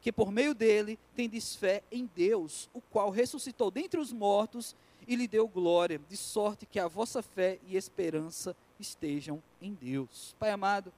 que 0.00 0.12
por 0.12 0.30
meio 0.30 0.54
dele 0.54 0.98
tendes 1.16 1.56
fé 1.56 1.82
em 1.90 2.08
Deus, 2.14 2.68
o 2.74 2.80
qual 2.80 3.10
ressuscitou 3.10 3.70
dentre 3.70 3.98
os 3.98 4.12
mortos 4.12 4.76
e 5.06 5.16
lhe 5.16 5.28
deu 5.28 5.46
glória, 5.46 6.00
de 6.08 6.16
sorte 6.16 6.66
que 6.66 6.78
a 6.78 6.88
vossa 6.88 7.22
fé 7.22 7.58
e 7.66 7.76
esperança 7.76 8.56
estejam 8.78 9.42
em 9.60 9.72
Deus. 9.74 10.34
Pai 10.38 10.50
amado, 10.50 10.92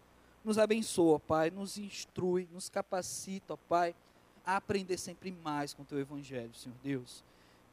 nos 0.46 0.58
abençoa, 0.58 1.18
Pai, 1.18 1.50
nos 1.50 1.76
instrui, 1.76 2.48
nos 2.52 2.68
capacita, 2.68 3.56
Pai, 3.56 3.96
a 4.44 4.56
aprender 4.56 4.96
sempre 4.96 5.32
mais 5.32 5.74
com 5.74 5.82
o 5.82 5.84
Teu 5.84 5.98
Evangelho, 5.98 6.54
Senhor 6.54 6.76
Deus. 6.84 7.24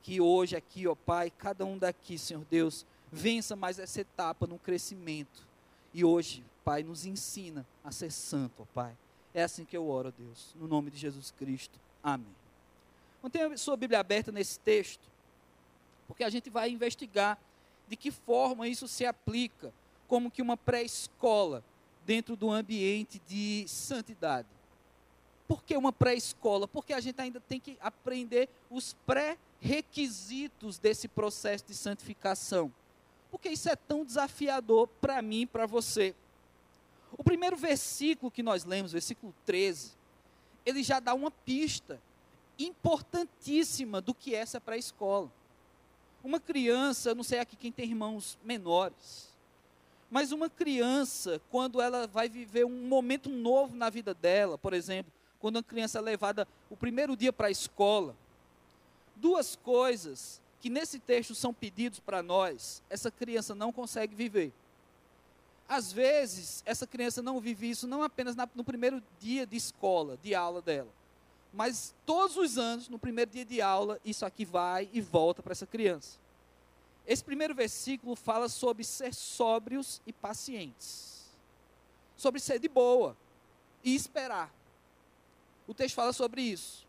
Que 0.01 0.19
hoje 0.19 0.55
aqui, 0.55 0.87
ó 0.87 0.95
Pai, 0.95 1.29
cada 1.29 1.63
um 1.65 1.77
daqui, 1.77 2.17
Senhor 2.17 2.43
Deus, 2.49 2.83
vença 3.11 3.55
mais 3.55 3.77
essa 3.77 4.01
etapa 4.01 4.47
no 4.47 4.57
crescimento. 4.57 5.47
E 5.93 6.03
hoje, 6.03 6.43
Pai, 6.65 6.81
nos 6.81 7.05
ensina 7.05 7.63
a 7.83 7.91
ser 7.91 8.11
santo, 8.11 8.63
ó 8.63 8.65
Pai. 8.73 8.97
É 9.35 9.43
assim 9.43 9.65
que 9.65 9.77
eu 9.77 9.87
oro, 9.87 10.11
Deus, 10.11 10.55
no 10.55 10.67
nome 10.67 10.89
de 10.89 10.97
Jesus 10.97 11.29
Cristo. 11.29 11.79
Amém. 12.03 12.35
Mantenha 13.21 13.53
a 13.53 13.57
sua 13.57 13.77
Bíblia 13.77 13.99
aberta 13.99 14.31
nesse 14.31 14.59
texto, 14.59 15.07
porque 16.07 16.23
a 16.23 16.29
gente 16.29 16.49
vai 16.49 16.71
investigar 16.71 17.37
de 17.87 17.95
que 17.95 18.09
forma 18.09 18.67
isso 18.67 18.87
se 18.87 19.05
aplica 19.05 19.71
como 20.07 20.31
que 20.31 20.41
uma 20.41 20.57
pré-escola 20.57 21.63
dentro 22.05 22.35
do 22.35 22.51
ambiente 22.51 23.21
de 23.27 23.65
santidade. 23.67 24.47
Por 25.47 25.63
que 25.63 25.75
uma 25.75 25.91
pré-escola? 25.91 26.67
Porque 26.67 26.93
a 26.93 26.99
gente 26.99 27.19
ainda 27.21 27.39
tem 27.39 27.59
que 27.59 27.77
aprender 27.81 28.49
os 28.69 28.93
pré-requisitos 29.05 30.77
desse 30.77 31.07
processo 31.07 31.65
de 31.65 31.75
santificação. 31.75 32.71
Porque 33.29 33.49
isso 33.49 33.69
é 33.69 33.75
tão 33.75 34.05
desafiador 34.05 34.87
para 35.01 35.21
mim 35.21 35.41
e 35.41 35.45
para 35.45 35.65
você. 35.65 36.15
O 37.17 37.23
primeiro 37.23 37.55
versículo 37.55 38.31
que 38.31 38.41
nós 38.41 38.63
lemos, 38.63 38.91
versículo 38.91 39.33
13, 39.45 39.91
ele 40.65 40.81
já 40.81 40.99
dá 40.99 41.13
uma 41.13 41.29
pista 41.29 42.01
importantíssima 42.57 43.99
do 43.99 44.13
que 44.13 44.33
é 44.33 44.39
essa 44.39 44.61
pré-escola. 44.61 45.31
Uma 46.23 46.39
criança, 46.39 47.13
não 47.13 47.23
sei 47.23 47.39
aqui 47.39 47.55
quem 47.55 47.71
tem 47.71 47.89
irmãos 47.89 48.37
menores, 48.43 49.32
mas 50.13 50.31
uma 50.31 50.47
criança, 50.47 51.41
quando 51.49 51.81
ela 51.81 52.05
vai 52.05 52.29
viver 52.29 52.63
um 52.67 52.85
momento 52.87 53.31
novo 53.31 53.75
na 53.75 53.89
vida 53.89 54.13
dela, 54.13 54.59
por 54.59 54.71
exemplo, 54.71 55.11
quando 55.39 55.55
uma 55.55 55.63
criança 55.63 55.97
é 55.97 56.01
levada 56.03 56.47
o 56.69 56.77
primeiro 56.77 57.17
dia 57.17 57.33
para 57.33 57.47
a 57.47 57.51
escola, 57.51 58.15
duas 59.15 59.55
coisas 59.55 60.39
que 60.61 60.69
nesse 60.69 60.99
texto 60.99 61.33
são 61.33 61.51
pedidos 61.51 61.99
para 61.99 62.21
nós, 62.21 62.83
essa 62.91 63.09
criança 63.09 63.55
não 63.55 63.73
consegue 63.73 64.13
viver. 64.13 64.53
Às 65.67 65.91
vezes, 65.91 66.61
essa 66.63 66.85
criança 66.85 67.19
não 67.23 67.39
vive 67.39 67.71
isso 67.71 67.87
não 67.87 68.03
apenas 68.03 68.35
na, 68.35 68.47
no 68.53 68.63
primeiro 68.63 69.01
dia 69.19 69.47
de 69.47 69.57
escola, 69.57 70.19
de 70.21 70.35
aula 70.35 70.61
dela, 70.61 70.89
mas 71.51 71.95
todos 72.05 72.37
os 72.37 72.59
anos, 72.59 72.87
no 72.87 72.99
primeiro 72.99 73.31
dia 73.31 73.45
de 73.45 73.63
aula, 73.63 73.99
isso 74.05 74.27
aqui 74.27 74.45
vai 74.45 74.87
e 74.93 75.01
volta 75.01 75.41
para 75.41 75.53
essa 75.53 75.65
criança. 75.65 76.22
Esse 77.05 77.23
primeiro 77.23 77.53
versículo 77.53 78.15
fala 78.15 78.47
sobre 78.47 78.83
ser 78.83 79.13
sóbrios 79.13 80.01
e 80.07 80.13
pacientes, 80.13 81.25
sobre 82.15 82.39
ser 82.39 82.59
de 82.59 82.69
boa 82.69 83.17
e 83.83 83.93
esperar. 83.93 84.53
O 85.67 85.73
texto 85.73 85.95
fala 85.95 86.13
sobre 86.13 86.41
isso. 86.41 86.87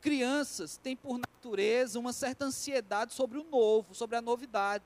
Crianças 0.00 0.76
têm 0.76 0.94
por 0.94 1.18
natureza 1.18 1.98
uma 1.98 2.12
certa 2.12 2.44
ansiedade 2.44 3.14
sobre 3.14 3.38
o 3.38 3.44
novo, 3.44 3.94
sobre 3.94 4.16
a 4.16 4.20
novidade. 4.20 4.84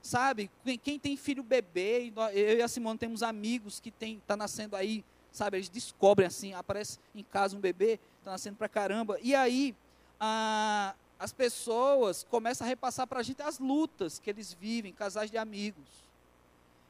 Sabe, 0.00 0.50
quem 0.82 0.98
tem 0.98 1.16
filho 1.16 1.44
bebê, 1.44 2.12
eu 2.34 2.58
e 2.58 2.62
a 2.62 2.66
Simone 2.66 2.98
temos 2.98 3.22
amigos 3.22 3.78
que 3.78 3.92
tem, 3.92 4.20
tá 4.26 4.36
nascendo 4.36 4.74
aí, 4.74 5.04
sabe, 5.30 5.58
eles 5.58 5.68
descobrem 5.68 6.26
assim, 6.26 6.52
aparece 6.52 6.98
em 7.14 7.22
casa 7.22 7.56
um 7.56 7.60
bebê, 7.60 8.00
está 8.18 8.32
nascendo 8.32 8.56
para 8.56 8.68
caramba, 8.68 9.16
e 9.22 9.32
aí 9.32 9.76
a, 10.18 10.96
as 11.22 11.32
pessoas 11.32 12.26
começam 12.28 12.66
a 12.66 12.68
repassar 12.68 13.06
para 13.06 13.20
a 13.20 13.22
gente 13.22 13.40
as 13.42 13.60
lutas 13.60 14.18
que 14.18 14.28
eles 14.28 14.52
vivem, 14.52 14.92
casais 14.92 15.30
de 15.30 15.38
amigos. 15.38 15.88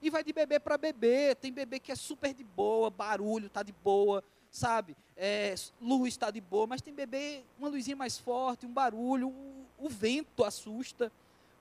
E 0.00 0.08
vai 0.08 0.24
de 0.24 0.32
bebê 0.32 0.58
para 0.58 0.78
bebê, 0.78 1.34
tem 1.34 1.52
bebê 1.52 1.78
que 1.78 1.92
é 1.92 1.94
super 1.94 2.32
de 2.32 2.42
boa, 2.42 2.88
barulho 2.88 3.48
está 3.48 3.62
de 3.62 3.72
boa, 3.72 4.24
sabe, 4.50 4.96
é, 5.18 5.54
luz 5.78 6.14
está 6.14 6.30
de 6.30 6.40
boa, 6.40 6.66
mas 6.66 6.80
tem 6.80 6.94
bebê, 6.94 7.42
uma 7.58 7.68
luzinha 7.68 7.94
mais 7.94 8.16
forte, 8.16 8.64
um 8.64 8.72
barulho, 8.72 9.28
o, 9.28 9.66
o 9.78 9.88
vento 9.90 10.42
assusta, 10.44 11.12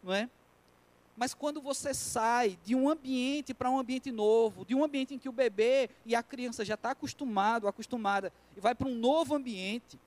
não 0.02 0.14
é? 0.14 0.30
Mas 1.18 1.34
quando 1.34 1.62
você 1.62 1.94
sai 1.94 2.58
de 2.64 2.74
um 2.74 2.88
ambiente 2.88 3.54
para 3.54 3.70
um 3.70 3.78
ambiente 3.78 4.14
novo, 4.14 4.64
de 4.64 4.74
um 4.74 4.82
ambiente 4.82 5.14
em 5.14 5.20
que 5.20 5.28
o 5.28 5.34
bebê 5.34 5.90
e 6.06 6.16
a 6.16 6.24
criança 6.24 6.64
já 6.64 6.76
está 6.76 6.92
acostumado, 6.92 7.68
acostumada, 7.68 8.32
e 8.56 8.62
vai 8.62 8.74
para 8.74 8.88
um 8.88 8.96
novo 8.96 9.36
ambiente, 9.36 10.00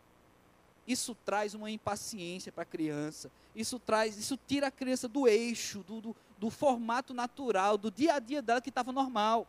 isso 0.86 1.14
traz 1.24 1.54
uma 1.54 1.70
impaciência 1.70 2.52
para 2.52 2.62
a 2.62 2.66
criança. 2.66 3.30
Isso 3.54 3.78
traz, 3.78 4.18
isso 4.18 4.38
tira 4.46 4.66
a 4.66 4.70
criança 4.70 5.08
do 5.08 5.26
eixo, 5.26 5.82
do, 5.82 6.00
do, 6.00 6.16
do 6.38 6.50
formato 6.50 7.14
natural, 7.14 7.78
do 7.78 7.90
dia 7.90 8.14
a 8.14 8.18
dia 8.18 8.42
dela 8.42 8.60
que 8.60 8.68
estava 8.68 8.92
normal. 8.92 9.46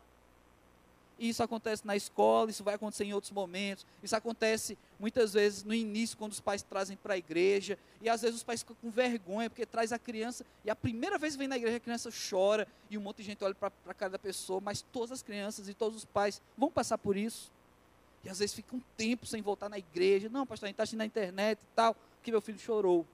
Isso 1.17 1.41
acontece 1.41 1.85
na 1.87 1.95
escola, 1.95 2.49
isso 2.49 2.63
vai 2.63 2.75
acontecer 2.75 3.05
em 3.05 3.13
outros 3.13 3.31
momentos. 3.31 3.85
Isso 4.03 4.15
acontece 4.15 4.77
muitas 4.99 5.33
vezes 5.33 5.63
no 5.63 5.73
início, 5.73 6.17
quando 6.17 6.33
os 6.33 6.41
pais 6.41 6.61
trazem 6.61 6.97
para 6.97 7.13
a 7.13 7.17
igreja. 7.17 7.79
E 8.01 8.09
às 8.09 8.21
vezes 8.21 8.37
os 8.37 8.43
pais 8.43 8.61
ficam 8.61 8.75
com 8.81 8.89
vergonha, 8.89 9.49
porque 9.49 9.65
traz 9.65 9.93
a 9.93 9.99
criança. 9.99 10.45
E 10.63 10.69
a 10.69 10.75
primeira 10.75 11.17
vez 11.17 11.33
que 11.33 11.39
vem 11.39 11.47
na 11.47 11.55
igreja, 11.55 11.77
a 11.77 11.79
criança 11.79 12.09
chora. 12.29 12.67
E 12.89 12.97
um 12.97 13.01
monte 13.01 13.17
de 13.17 13.23
gente 13.23 13.43
olha 13.43 13.55
para 13.55 13.71
a 13.87 13.93
cara 13.93 14.11
da 14.11 14.19
pessoa. 14.19 14.59
Mas 14.59 14.81
todas 14.81 15.13
as 15.13 15.21
crianças 15.21 15.69
e 15.69 15.73
todos 15.73 15.97
os 15.99 16.05
pais 16.05 16.41
vão 16.57 16.69
passar 16.69 16.97
por 16.97 17.15
isso. 17.15 17.49
E 18.25 18.29
às 18.29 18.39
vezes 18.39 18.55
fica 18.55 18.75
um 18.75 18.81
tempo 18.97 19.25
sem 19.25 19.41
voltar 19.41 19.69
na 19.69 19.77
igreja. 19.77 20.27
Não, 20.27 20.45
pastor, 20.45 20.65
a 20.65 20.67
gente 20.67 20.73
está 20.73 20.83
assistindo 20.83 20.99
na 20.99 21.05
internet 21.05 21.59
e 21.61 21.75
tal, 21.75 21.95
que 22.23 22.31
meu 22.31 22.41
filho 22.41 22.57
chorou. 22.57 23.05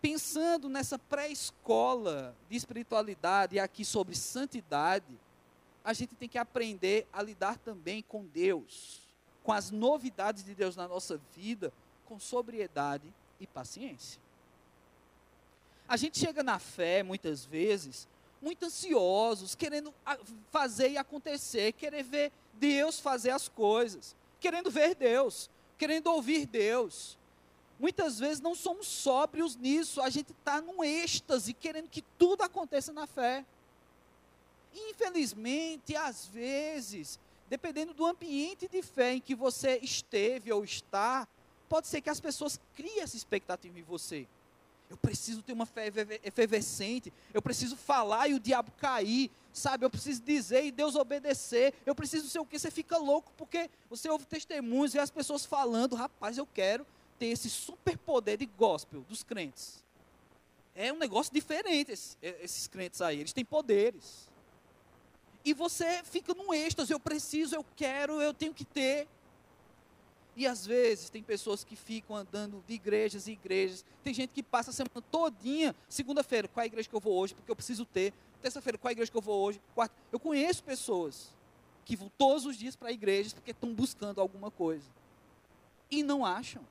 Pensando 0.00 0.68
nessa 0.68 0.98
pré-escola 0.98 2.34
de 2.48 2.56
espiritualidade 2.56 3.56
e 3.56 3.60
aqui 3.60 3.84
sobre 3.84 4.14
santidade 4.14 5.18
a 5.84 5.92
gente 5.92 6.14
tem 6.14 6.28
que 6.28 6.38
aprender 6.38 7.06
a 7.12 7.22
lidar 7.22 7.56
também 7.58 8.02
com 8.02 8.26
Deus, 8.26 9.00
com 9.42 9.52
as 9.52 9.70
novidades 9.70 10.44
de 10.44 10.54
Deus 10.54 10.76
na 10.76 10.86
nossa 10.86 11.18
vida, 11.34 11.72
com 12.04 12.18
sobriedade 12.18 13.12
e 13.40 13.46
paciência. 13.46 14.20
A 15.88 15.96
gente 15.96 16.18
chega 16.18 16.42
na 16.42 16.58
fé, 16.58 17.02
muitas 17.02 17.44
vezes, 17.44 18.06
muito 18.40 18.66
ansiosos, 18.66 19.54
querendo 19.54 19.92
fazer 20.50 20.90
e 20.90 20.98
acontecer, 20.98 21.72
querer 21.72 22.02
ver 22.02 22.32
Deus 22.58 23.00
fazer 23.00 23.30
as 23.30 23.48
coisas, 23.48 24.14
querendo 24.40 24.70
ver 24.70 24.94
Deus, 24.94 25.48
querendo 25.76 26.08
ouvir 26.08 26.46
Deus. 26.46 27.16
Muitas 27.78 28.18
vezes 28.18 28.40
não 28.40 28.54
somos 28.54 28.86
sóbrios 28.88 29.54
nisso, 29.54 30.00
a 30.02 30.10
gente 30.10 30.32
está 30.32 30.60
num 30.60 30.82
êxtase, 30.82 31.52
querendo 31.52 31.88
que 31.88 32.02
tudo 32.18 32.42
aconteça 32.42 32.92
na 32.92 33.06
fé. 33.06 33.44
Infelizmente, 34.74 35.96
às 35.96 36.26
vezes, 36.26 37.18
dependendo 37.48 37.94
do 37.94 38.04
ambiente 38.04 38.68
de 38.68 38.82
fé 38.82 39.14
em 39.14 39.20
que 39.20 39.34
você 39.34 39.78
esteve 39.80 40.52
ou 40.52 40.64
está, 40.64 41.26
pode 41.68 41.86
ser 41.86 42.00
que 42.00 42.10
as 42.10 42.20
pessoas 42.20 42.60
criem 42.74 43.00
essa 43.00 43.16
expectativa 43.16 43.78
em 43.78 43.82
você. 43.82 44.26
Eu 44.90 44.96
preciso 44.96 45.42
ter 45.42 45.52
uma 45.52 45.66
fé 45.66 45.92
efervescente, 46.24 47.12
eu 47.32 47.42
preciso 47.42 47.76
falar 47.76 48.28
e 48.28 48.34
o 48.34 48.40
diabo 48.40 48.72
cair, 48.72 49.30
sabe? 49.52 49.84
Eu 49.84 49.90
preciso 49.90 50.22
dizer 50.22 50.64
e 50.64 50.70
Deus 50.70 50.94
obedecer, 50.94 51.74
eu 51.84 51.94
preciso 51.94 52.28
ser 52.28 52.38
o 52.38 52.46
que? 52.46 52.58
Você 52.58 52.70
fica 52.70 52.96
louco 52.96 53.32
porque 53.36 53.70
você 53.88 54.08
ouve 54.08 54.24
testemunhos 54.24 54.94
e 54.94 54.98
as 54.98 55.10
pessoas 55.10 55.44
falando, 55.44 55.96
rapaz, 55.96 56.38
eu 56.38 56.46
quero 56.46 56.86
ter 57.18 57.26
esse 57.26 57.50
superpoder 57.50 58.38
de 58.38 58.46
gospel 58.46 59.00
dos 59.02 59.22
crentes. 59.22 59.84
É 60.74 60.92
um 60.92 60.98
negócio 60.98 61.32
diferente 61.32 61.90
esses, 61.90 62.16
esses 62.22 62.66
crentes 62.68 63.00
aí, 63.00 63.20
eles 63.20 63.32
têm 63.32 63.44
poderes 63.44 64.28
e 65.48 65.54
você 65.54 66.02
fica 66.04 66.34
num 66.34 66.52
êxtase, 66.52 66.92
eu 66.92 67.00
preciso, 67.00 67.54
eu 67.54 67.64
quero, 67.74 68.20
eu 68.20 68.34
tenho 68.34 68.52
que 68.52 68.66
ter. 68.66 69.08
E 70.36 70.46
às 70.46 70.66
vezes 70.66 71.08
tem 71.08 71.22
pessoas 71.22 71.64
que 71.64 71.74
ficam 71.74 72.14
andando 72.14 72.62
de 72.66 72.74
igrejas 72.74 73.26
e 73.26 73.32
igrejas. 73.32 73.84
Tem 74.04 74.12
gente 74.12 74.30
que 74.30 74.42
passa 74.42 74.70
a 74.70 74.74
semana 74.74 75.02
todinha, 75.10 75.74
segunda-feira, 75.88 76.48
qual 76.48 76.62
é 76.62 76.64
a 76.64 76.66
igreja 76.66 76.88
que 76.88 76.94
eu 76.94 77.00
vou 77.00 77.14
hoje? 77.14 77.34
Porque 77.34 77.50
eu 77.50 77.56
preciso 77.56 77.86
ter. 77.86 78.12
Terça-feira, 78.40 78.78
qual 78.78 78.88
é 78.88 78.92
a 78.92 78.92
igreja 78.92 79.10
que 79.10 79.16
eu 79.16 79.22
vou 79.22 79.42
hoje? 79.42 79.60
Quarta. 79.74 79.94
Eu 80.12 80.20
conheço 80.20 80.62
pessoas 80.62 81.34
que 81.84 81.96
vão 81.96 82.10
todos 82.16 82.44
os 82.44 82.56
dias 82.56 82.76
para 82.76 82.92
igrejas 82.92 83.32
porque 83.32 83.50
estão 83.50 83.74
buscando 83.74 84.20
alguma 84.20 84.50
coisa. 84.50 84.86
E 85.90 86.02
não 86.02 86.24
acham. 86.24 86.62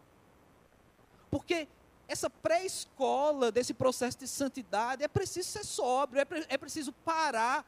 Porque 1.29 1.67
essa 2.07 2.29
pré-escola 2.29 3.51
desse 3.51 3.73
processo 3.73 4.17
de 4.17 4.27
santidade 4.27 5.03
é 5.03 5.07
preciso 5.07 5.49
ser 5.49 5.65
sóbrio, 5.65 6.21
é, 6.21 6.25
pre 6.25 6.45
é 6.47 6.57
preciso 6.57 6.93
parar 6.93 7.65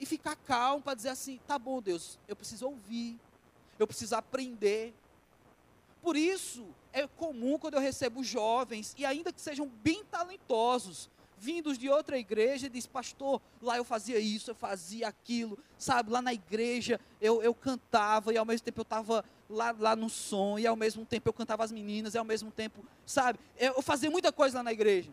e 0.00 0.06
ficar 0.06 0.34
calmo 0.36 0.82
para 0.82 0.94
dizer 0.94 1.10
assim: 1.10 1.38
tá 1.46 1.58
bom, 1.58 1.82
Deus, 1.82 2.18
eu 2.26 2.34
preciso 2.34 2.66
ouvir, 2.66 3.20
eu 3.78 3.86
preciso 3.86 4.14
aprender. 4.16 4.94
Por 6.00 6.16
isso, 6.16 6.66
é 6.92 7.06
comum 7.06 7.58
quando 7.58 7.74
eu 7.74 7.80
recebo 7.80 8.24
jovens, 8.24 8.94
e 8.98 9.04
ainda 9.04 9.32
que 9.32 9.40
sejam 9.40 9.68
bem 9.68 10.04
talentosos, 10.04 11.08
vindos 11.42 11.76
de 11.76 11.88
outra 11.88 12.16
igreja, 12.16 12.70
diz: 12.70 12.86
Pastor, 12.86 13.42
lá 13.60 13.76
eu 13.76 13.84
fazia 13.84 14.18
isso, 14.20 14.52
eu 14.52 14.54
fazia 14.54 15.08
aquilo, 15.08 15.58
sabe? 15.76 16.10
Lá 16.10 16.22
na 16.22 16.32
igreja 16.32 17.00
eu, 17.20 17.42
eu 17.42 17.52
cantava, 17.52 18.32
e 18.32 18.38
ao 18.38 18.44
mesmo 18.44 18.64
tempo 18.64 18.80
eu 18.80 18.84
estava 18.84 19.24
lá, 19.50 19.74
lá 19.76 19.96
no 19.96 20.08
som, 20.08 20.56
e 20.58 20.66
ao 20.66 20.76
mesmo 20.76 21.04
tempo 21.04 21.28
eu 21.28 21.32
cantava 21.32 21.64
as 21.64 21.72
meninas, 21.72 22.14
e 22.14 22.18
ao 22.18 22.24
mesmo 22.24 22.52
tempo, 22.52 22.84
sabe? 23.04 23.40
Eu 23.58 23.82
fazia 23.82 24.10
muita 24.10 24.30
coisa 24.30 24.58
lá 24.58 24.62
na 24.62 24.72
igreja. 24.72 25.10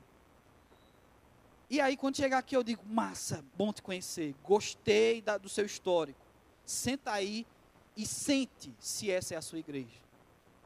E 1.68 1.82
aí, 1.82 1.98
quando 1.98 2.18
chegar 2.18 2.38
aqui, 2.38 2.56
eu 2.56 2.64
digo: 2.64 2.84
massa, 2.86 3.44
bom 3.58 3.74
te 3.74 3.82
conhecer, 3.82 4.36
gostei 4.44 5.22
da, 5.22 5.38
do 5.38 5.50
seu 5.50 5.66
histórico. 5.66 6.20
Senta 6.64 7.12
aí 7.12 7.48
e 7.98 8.06
sente 8.06 8.72
se 8.80 9.10
essa 9.10 9.34
é 9.34 9.38
a 9.38 9.42
sua 9.42 9.58
igreja. 9.58 10.09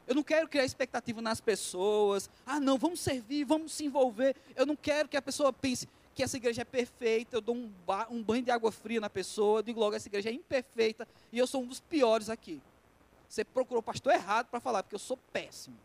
Eu 0.07 0.15
não 0.15 0.23
quero 0.23 0.47
criar 0.47 0.65
expectativa 0.65 1.21
nas 1.21 1.39
pessoas. 1.39 2.29
Ah, 2.45 2.59
não, 2.59 2.77
vamos 2.77 2.99
servir, 2.99 3.45
vamos 3.45 3.73
se 3.73 3.85
envolver. 3.85 4.35
Eu 4.55 4.65
não 4.65 4.75
quero 4.75 5.07
que 5.07 5.17
a 5.17 5.21
pessoa 5.21 5.53
pense 5.53 5.87
que 6.13 6.21
essa 6.21 6.37
igreja 6.37 6.61
é 6.61 6.65
perfeita. 6.65 7.37
Eu 7.37 7.41
dou 7.41 7.55
um, 7.55 7.71
ba 7.85 8.07
um 8.09 8.21
banho 8.21 8.43
de 8.43 8.51
água 8.51 8.71
fria 8.71 8.99
na 8.99 9.09
pessoa. 9.09 9.59
Eu 9.59 9.63
digo 9.63 9.79
logo: 9.79 9.95
essa 9.95 10.07
igreja 10.07 10.29
é 10.29 10.33
imperfeita 10.33 11.07
e 11.31 11.39
eu 11.39 11.47
sou 11.47 11.61
um 11.61 11.65
dos 11.65 11.79
piores 11.79 12.29
aqui. 12.29 12.61
Você 13.27 13.43
procurou 13.43 13.79
o 13.79 13.83
pastor 13.83 14.13
errado 14.13 14.47
para 14.47 14.59
falar, 14.59 14.83
porque 14.83 14.95
eu 14.95 14.99
sou 14.99 15.17
péssimo. 15.31 15.75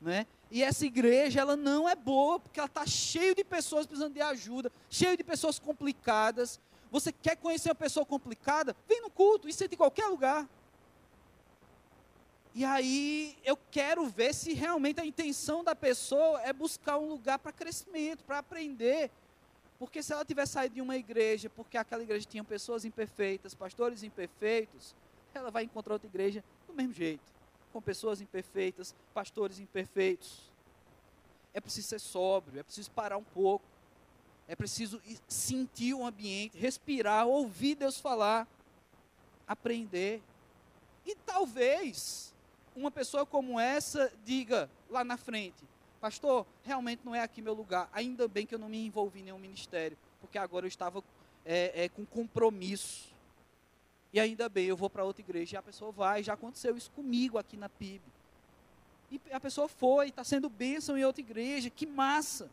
Né? 0.00 0.26
E 0.50 0.62
essa 0.62 0.86
igreja, 0.86 1.40
ela 1.40 1.56
não 1.56 1.88
é 1.88 1.94
boa, 1.94 2.38
porque 2.38 2.60
ela 2.60 2.68
está 2.68 2.86
cheia 2.86 3.34
de 3.34 3.44
pessoas 3.44 3.86
precisando 3.86 4.14
de 4.14 4.20
ajuda, 4.20 4.70
cheia 4.88 5.16
de 5.16 5.24
pessoas 5.24 5.58
complicadas. 5.58 6.60
Você 6.90 7.12
quer 7.12 7.36
conhecer 7.36 7.68
uma 7.68 7.74
pessoa 7.74 8.06
complicada? 8.06 8.74
Vem 8.88 9.02
no 9.02 9.10
culto, 9.10 9.48
isso 9.48 9.62
é 9.64 9.68
de 9.68 9.76
qualquer 9.76 10.06
lugar. 10.06 10.48
E 12.54 12.64
aí 12.64 13.38
eu 13.44 13.56
quero 13.70 14.06
ver 14.06 14.34
se 14.34 14.52
realmente 14.52 15.00
a 15.00 15.06
intenção 15.06 15.62
da 15.62 15.74
pessoa 15.74 16.40
é 16.42 16.52
buscar 16.52 16.98
um 16.98 17.08
lugar 17.08 17.38
para 17.38 17.52
crescimento, 17.52 18.24
para 18.24 18.38
aprender. 18.38 19.10
Porque 19.78 20.02
se 20.02 20.12
ela 20.12 20.24
tiver 20.24 20.46
saído 20.46 20.74
de 20.74 20.82
uma 20.82 20.96
igreja, 20.96 21.48
porque 21.48 21.78
aquela 21.78 22.02
igreja 22.02 22.26
tinha 22.28 22.44
pessoas 22.44 22.84
imperfeitas, 22.84 23.54
pastores 23.54 24.02
imperfeitos, 24.02 24.94
ela 25.32 25.50
vai 25.50 25.64
encontrar 25.64 25.94
outra 25.94 26.08
igreja 26.08 26.44
do 26.66 26.74
mesmo 26.74 26.92
jeito, 26.92 27.22
com 27.72 27.80
pessoas 27.80 28.20
imperfeitas, 28.20 28.94
pastores 29.14 29.58
imperfeitos. 29.58 30.50
É 31.54 31.60
preciso 31.60 31.88
ser 31.88 32.00
sóbrio, 32.00 32.60
é 32.60 32.62
preciso 32.62 32.90
parar 32.90 33.16
um 33.16 33.24
pouco, 33.24 33.64
é 34.46 34.56
preciso 34.56 35.00
sentir 35.28 35.94
o 35.94 36.04
ambiente, 36.04 36.58
respirar, 36.58 37.26
ouvir 37.26 37.76
Deus 37.76 37.98
falar, 37.98 38.46
aprender. 39.46 40.20
E 41.06 41.14
talvez 41.14 42.29
uma 42.80 42.90
pessoa 42.90 43.26
como 43.26 43.60
essa 43.60 44.12
diga 44.24 44.70
lá 44.88 45.04
na 45.04 45.16
frente: 45.16 45.62
Pastor, 46.00 46.46
realmente 46.64 47.02
não 47.04 47.14
é 47.14 47.20
aqui 47.20 47.42
meu 47.42 47.54
lugar. 47.54 47.88
Ainda 47.92 48.26
bem 48.26 48.46
que 48.46 48.54
eu 48.54 48.58
não 48.58 48.68
me 48.68 48.86
envolvi 48.86 49.20
em 49.20 49.24
nenhum 49.24 49.38
ministério, 49.38 49.96
porque 50.20 50.38
agora 50.38 50.64
eu 50.64 50.68
estava 50.68 51.04
é, 51.44 51.84
é, 51.84 51.88
com 51.88 52.04
compromisso. 52.06 53.10
E 54.12 54.18
ainda 54.18 54.48
bem, 54.48 54.66
eu 54.66 54.76
vou 54.76 54.90
para 54.90 55.04
outra 55.04 55.22
igreja. 55.22 55.56
E 55.56 55.58
a 55.58 55.62
pessoa 55.62 55.92
vai, 55.92 56.22
já 56.22 56.32
aconteceu 56.32 56.76
isso 56.76 56.90
comigo 56.90 57.38
aqui 57.38 57.56
na 57.56 57.68
PIB. 57.68 58.02
E 59.10 59.20
a 59.30 59.40
pessoa 59.40 59.68
foi, 59.68 60.08
está 60.08 60.24
sendo 60.24 60.48
bênção 60.48 60.96
em 60.96 61.04
outra 61.04 61.20
igreja, 61.20 61.68
que 61.68 61.86
massa. 61.86 62.50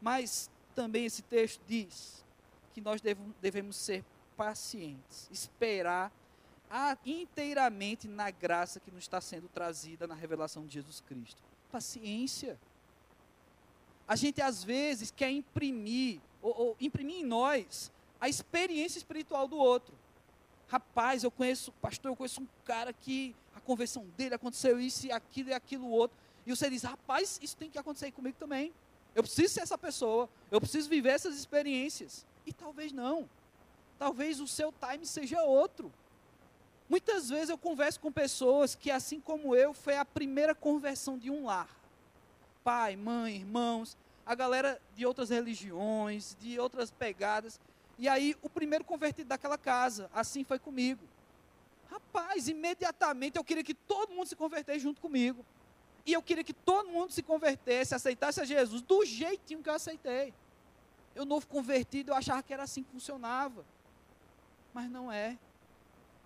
Mas 0.00 0.50
também 0.74 1.04
esse 1.04 1.22
texto 1.22 1.60
diz 1.66 2.24
que 2.74 2.80
nós 2.80 3.00
devemos 3.40 3.76
ser 3.76 4.04
pacientes, 4.36 5.28
esperar 5.30 6.10
inteiramente 7.04 8.06
na 8.06 8.30
graça 8.30 8.78
que 8.78 8.90
nos 8.90 9.02
está 9.02 9.20
sendo 9.20 9.48
trazida 9.48 10.06
na 10.06 10.14
revelação 10.14 10.64
de 10.66 10.74
Jesus 10.74 11.00
Cristo. 11.00 11.42
Paciência. 11.70 12.58
A 14.06 14.14
gente 14.14 14.40
às 14.40 14.62
vezes 14.62 15.10
quer 15.10 15.30
imprimir, 15.30 16.20
ou, 16.40 16.56
ou 16.56 16.76
imprimir 16.80 17.16
em 17.16 17.24
nós, 17.24 17.90
a 18.20 18.28
experiência 18.28 18.98
espiritual 18.98 19.48
do 19.48 19.56
outro. 19.56 19.94
Rapaz, 20.68 21.24
eu 21.24 21.30
conheço, 21.30 21.72
pastor, 21.72 22.12
eu 22.12 22.16
conheço 22.16 22.40
um 22.40 22.46
cara 22.64 22.92
que 22.92 23.34
a 23.54 23.60
conversão 23.60 24.04
dele 24.16 24.36
aconteceu 24.36 24.80
isso 24.80 25.12
aquilo 25.12 25.50
e 25.50 25.52
aquilo 25.52 25.88
outro. 25.88 26.16
E 26.46 26.54
você 26.54 26.70
diz, 26.70 26.84
rapaz, 26.84 27.38
isso 27.42 27.56
tem 27.56 27.68
que 27.68 27.78
acontecer 27.78 28.12
comigo 28.12 28.36
também. 28.38 28.72
Eu 29.14 29.22
preciso 29.22 29.52
ser 29.52 29.62
essa 29.62 29.76
pessoa. 29.76 30.28
Eu 30.50 30.60
preciso 30.60 30.88
viver 30.88 31.10
essas 31.10 31.36
experiências. 31.36 32.24
E 32.46 32.52
talvez 32.52 32.92
não. 32.92 33.28
Talvez 33.98 34.40
o 34.40 34.46
seu 34.46 34.72
time 34.72 35.04
seja 35.04 35.42
outro. 35.42 35.92
Muitas 36.90 37.28
vezes 37.28 37.50
eu 37.50 37.56
converso 37.56 38.00
com 38.00 38.10
pessoas 38.10 38.74
que, 38.74 38.90
assim 38.90 39.20
como 39.20 39.54
eu, 39.54 39.72
foi 39.72 39.96
a 39.96 40.04
primeira 40.04 40.56
conversão 40.56 41.16
de 41.16 41.30
um 41.30 41.44
lar. 41.44 41.68
Pai, 42.64 42.96
mãe, 42.96 43.36
irmãos, 43.36 43.96
a 44.26 44.34
galera 44.34 44.82
de 44.96 45.06
outras 45.06 45.30
religiões, 45.30 46.36
de 46.40 46.58
outras 46.58 46.90
pegadas. 46.90 47.60
E 47.96 48.08
aí, 48.08 48.34
o 48.42 48.50
primeiro 48.50 48.84
convertido 48.84 49.28
daquela 49.28 49.56
casa, 49.56 50.10
assim 50.12 50.42
foi 50.42 50.58
comigo. 50.58 51.04
Rapaz, 51.88 52.48
imediatamente 52.48 53.36
eu 53.36 53.44
queria 53.44 53.62
que 53.62 53.74
todo 53.74 54.12
mundo 54.12 54.26
se 54.26 54.34
convertesse 54.34 54.80
junto 54.80 55.00
comigo. 55.00 55.46
E 56.04 56.12
eu 56.12 56.20
queria 56.20 56.42
que 56.42 56.52
todo 56.52 56.90
mundo 56.90 57.12
se 57.12 57.22
convertesse, 57.22 57.94
aceitasse 57.94 58.40
a 58.40 58.44
Jesus 58.44 58.82
do 58.82 59.04
jeitinho 59.04 59.62
que 59.62 59.68
eu 59.68 59.74
aceitei. 59.74 60.34
Eu, 61.14 61.24
novo 61.24 61.46
convertido, 61.46 62.10
eu 62.10 62.16
achava 62.16 62.42
que 62.42 62.52
era 62.52 62.64
assim 62.64 62.82
que 62.82 62.90
funcionava. 62.90 63.64
Mas 64.74 64.90
não 64.90 65.12
é 65.12 65.38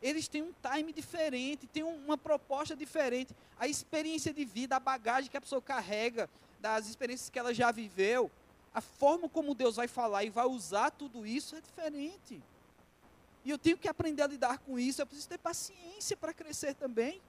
eles 0.05 0.29
têm 0.29 0.43
um 0.43 0.53
time 0.61 0.93
diferente, 0.93 1.67
têm 1.67 1.83
uma 1.83 2.19
proposta 2.19 2.77
diferente. 2.77 3.35
A 3.59 3.67
experiência 3.67 4.35
de 4.35 4.45
vida, 4.45 4.77
a 4.77 4.79
bagagem 4.79 5.31
que 5.31 5.37
a 5.37 5.41
pessoa 5.41 5.63
carrega, 5.63 6.29
das 6.61 6.87
experiências 6.87 7.31
que 7.31 7.39
ela 7.39 7.55
já 7.55 7.73
viveu, 7.73 8.31
a 8.75 8.83
forma 8.83 9.31
como 9.31 9.55
Deus 9.55 9.77
vai 9.77 9.89
falar 9.89 10.23
e 10.23 10.29
vai 10.29 10.45
usar 10.45 10.91
tudo 10.91 11.27
isso 11.27 11.57
é 11.57 11.61
diferente. 11.63 12.43
E 13.47 13.51
eu 13.51 13.57
tenho 13.57 13.79
que 13.79 13.89
aprender 13.89 14.23
a 14.23 14.27
lidar 14.27 14.59
com 14.59 14.79
isso, 14.79 15.01
eu 15.01 15.07
preciso 15.07 15.29
ter 15.29 15.39
paciência 15.39 16.15
para 16.19 16.35
crescer 16.35 16.75
também. 16.75 17.23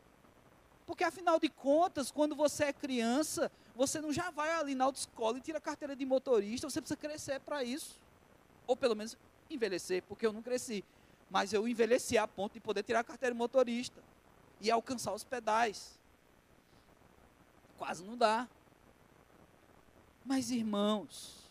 Porque 0.86 1.06
afinal 1.06 1.40
de 1.40 1.48
contas, 1.48 2.12
quando 2.12 2.36
você 2.36 2.66
é 2.66 2.74
criança, 2.74 3.50
você 3.74 4.02
não 4.02 4.12
já 4.12 4.32
vai 4.32 4.52
ali 4.52 4.76
na 4.76 4.84
autoescola 4.84 5.38
e 5.38 5.42
tira 5.42 5.60
a 5.60 5.62
carteira 5.62 5.96
de 5.96 6.06
motorista, 6.06 6.70
você 6.70 6.82
precisa 6.82 6.98
crescer 6.98 7.40
para 7.40 7.64
isso. 7.64 7.98
Ou 8.68 8.76
pelo 8.76 8.98
menos 8.98 9.18
envelhecer, 9.50 10.04
porque 10.04 10.26
eu 10.26 10.34
não 10.34 10.42
cresci 10.42 10.84
mas 11.30 11.54
eu 11.54 11.68
envelheci 11.68 12.18
a 12.18 12.28
ponto 12.28 12.54
de 12.54 12.60
poder 12.60 12.84
tirar 12.84 13.00
a 13.00 13.04
carteira 13.04 13.34
de 13.34 13.38
motorista 13.38 14.02
e 14.62 14.72
alcançar 14.72 15.14
os 15.14 15.24
pedais. 15.24 16.00
Quase 17.78 18.04
não 18.04 18.18
dá. 18.18 18.48
Mas, 20.26 20.50
irmãos, 20.50 21.46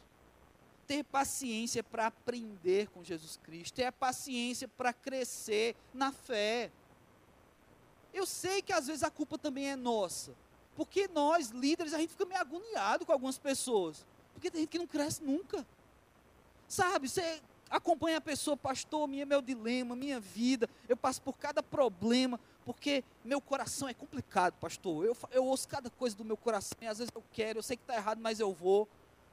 ter 0.87 1.05
paciência 1.05 1.83
para 1.83 2.07
aprender 2.07 2.89
com 2.89 3.05
Jesus 3.05 3.39
Cristo, 3.43 3.75
ter 3.75 3.91
paciência 3.93 4.69
para 4.69 4.93
crescer 4.93 5.77
na 5.93 6.13
fé. 6.13 6.71
Eu 8.13 8.27
sei 8.27 8.63
que 8.63 8.73
às 8.73 8.87
vezes 8.87 9.03
a 9.03 9.11
culpa 9.11 9.37
também 9.39 9.71
é 9.71 9.77
nossa, 9.77 10.35
porque 10.77 11.09
nós, 11.09 11.51
líderes, 11.51 11.95
a 11.95 11.99
gente 11.99 12.11
fica 12.11 12.27
meio 12.27 12.41
agoniado 12.41 13.05
com 13.05 13.13
algumas 13.13 13.39
pessoas, 13.39 14.07
porque 14.33 14.51
tem 14.51 14.63
gente 14.63 14.71
que 14.71 14.79
não 14.79 14.87
cresce 14.87 15.23
nunca. 15.23 15.67
Sabe, 16.69 17.09
você 17.09 17.43
acompanha 17.77 18.19
a 18.19 18.21
pessoa, 18.21 18.57
pastor, 18.57 19.09
minha, 19.09 19.27
meu 19.27 19.43
dilema, 19.43 19.97
minha 19.97 20.21
vida, 20.21 20.69
eu 20.89 20.97
passo 20.97 21.21
por 21.21 21.37
cada 21.37 21.63
problema, 21.63 22.39
porque 22.65 23.03
meu 23.25 23.41
coração 23.41 23.89
é 23.89 23.95
complicado, 23.95 24.55
pastor. 24.61 25.05
Eu, 25.05 25.17
eu 25.33 25.45
ouço 25.45 25.69
cada 25.69 25.91
coisa 25.91 26.17
do 26.17 26.25
meu 26.25 26.37
coração, 26.37 26.79
e 26.81 26.87
às 26.87 26.99
vezes 26.99 27.13
eu 27.15 27.23
quero, 27.33 27.59
eu 27.59 27.63
sei 27.63 27.77
que 27.77 27.83
está 27.83 27.97
errado, 27.97 28.21
mas 28.21 28.39
eu 28.39 28.53
vou. 28.53 28.89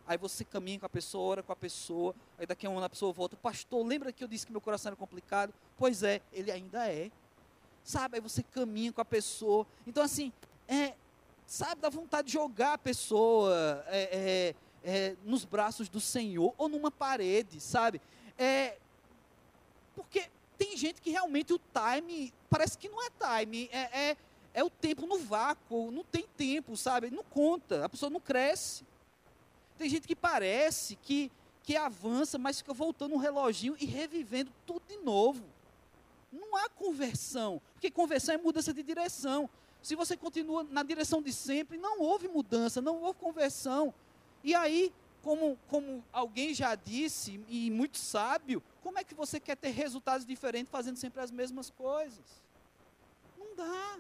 Aí 0.08 0.18
você 0.18 0.44
caminha 0.44 0.80
com 0.80 0.86
a 0.88 0.90
pessoa, 0.90 1.24
ora 1.24 1.44
com 1.44 1.52
a 1.52 1.56
pessoa, 1.56 2.16
aí 2.38 2.48
daqui 2.48 2.66
a 2.66 2.70
um 2.70 2.78
ano 2.78 2.86
a 2.86 2.90
pessoa 2.90 3.14
volta, 3.14 3.38
pastor, 3.38 3.86
lembra 3.86 4.12
que 4.12 4.24
eu 4.24 4.28
disse 4.28 4.46
que 4.46 4.52
meu 4.52 4.60
coração 4.60 4.90
era 4.90 4.96
complicado? 4.96 5.54
Pois 5.78 6.02
é, 6.02 6.20
ele 6.34 6.52
ainda 6.52 6.88
é. 6.88 7.12
Sabe, 7.84 8.18
aí 8.18 8.22
você 8.22 8.44
caminha 8.44 8.92
com 8.92 9.02
a 9.02 9.06
pessoa. 9.06 9.66
Então, 9.86 10.04
assim, 10.04 10.34
é, 10.68 10.94
sabe, 11.46 11.82
dá 11.82 11.90
vontade 11.90 12.28
de 12.28 12.34
jogar 12.34 12.74
a 12.74 12.78
pessoa 12.78 13.84
é, 13.88 14.54
é, 14.54 14.56
é, 14.84 15.16
nos 15.24 15.46
braços 15.46 15.88
do 15.88 16.00
Senhor, 16.00 16.54
ou 16.58 16.68
numa 16.68 16.92
parede, 16.92 17.60
sabe? 17.60 18.02
É, 18.42 18.76
porque 19.96 20.28
tem 20.58 20.76
gente 20.76 21.00
que 21.00 21.12
realmente 21.12 21.54
o 21.54 21.60
time 21.60 22.34
parece 22.50 22.76
que 22.76 22.90
não 22.90 22.98
é 23.06 23.10
time, 23.38 23.70
é, 23.72 24.10
é, 24.10 24.18
é 24.52 24.64
o 24.64 24.70
tempo 24.70 25.06
no 25.06 25.20
vácuo, 25.20 25.92
não 25.92 26.04
tem 26.04 26.26
tempo, 26.36 26.76
sabe? 26.76 27.12
Não 27.12 27.24
conta, 27.24 27.86
a 27.86 27.90
pessoa 27.90 28.10
não 28.10 28.20
cresce. 28.20 28.84
Tem 29.78 29.88
gente 29.88 30.08
que 30.08 30.16
parece 30.16 30.96
que, 31.04 31.32
que 31.62 31.78
avança, 31.78 32.40
mas 32.40 32.58
fica 32.58 32.74
voltando 32.74 33.14
um 33.14 33.20
reloginho 33.20 33.78
e 33.80 33.86
revivendo 33.86 34.52
tudo 34.66 34.82
de 34.90 34.98
novo. 34.98 35.44
Não 36.32 36.56
há 36.56 36.68
conversão, 36.68 37.62
porque 37.74 37.92
conversão 37.92 38.34
é 38.34 38.40
mudança 38.40 38.74
de 38.74 38.82
direção. 38.82 39.48
Se 39.84 39.96
você 39.96 40.18
continua 40.18 40.64
na 40.64 40.82
direção 40.82 41.22
de 41.22 41.32
sempre, 41.32 41.78
não 41.78 42.02
houve 42.02 42.28
mudança, 42.28 42.82
não 42.82 43.04
houve 43.04 43.20
conversão. 43.20 43.94
E 44.44 44.56
aí 44.56 44.92
como, 45.24 45.58
como 45.68 46.04
alguém 46.12 46.54
já 46.54 46.76
disse, 46.76 47.44
e 47.48 47.70
muito 47.70 47.98
sábio, 47.98 48.62
como 48.82 48.98
é 48.98 49.04
que 49.04 49.14
você 49.14 49.40
quer 49.40 49.56
ter 49.56 49.70
resultados 49.70 50.26
diferentes 50.26 50.72
fazendo 50.72 50.98
sempre 50.98 51.22
as 51.22 51.32
mesmas 51.32 51.70
coisas? 51.70 52.42
Não 53.38 53.56
dá. 53.56 54.00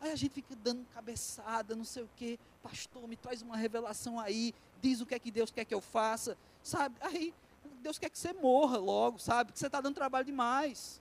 Aí 0.00 0.12
a 0.12 0.16
gente 0.16 0.32
fica 0.32 0.54
dando 0.54 0.86
cabeçada, 0.94 1.74
não 1.74 1.84
sei 1.84 2.04
o 2.04 2.10
quê. 2.16 2.38
Pastor, 2.62 3.06
me 3.08 3.16
traz 3.16 3.42
uma 3.42 3.56
revelação 3.56 4.20
aí, 4.20 4.54
diz 4.80 5.00
o 5.00 5.06
que 5.06 5.14
é 5.14 5.18
que 5.18 5.30
Deus 5.30 5.50
quer 5.50 5.64
que 5.64 5.74
eu 5.74 5.80
faça, 5.80 6.38
sabe? 6.62 6.96
Aí 7.00 7.34
Deus 7.82 7.98
quer 7.98 8.08
que 8.08 8.18
você 8.18 8.32
morra 8.32 8.78
logo, 8.78 9.18
sabe? 9.18 9.52
Que 9.52 9.58
você 9.58 9.66
está 9.66 9.80
dando 9.80 9.94
trabalho 9.94 10.24
demais. 10.24 11.00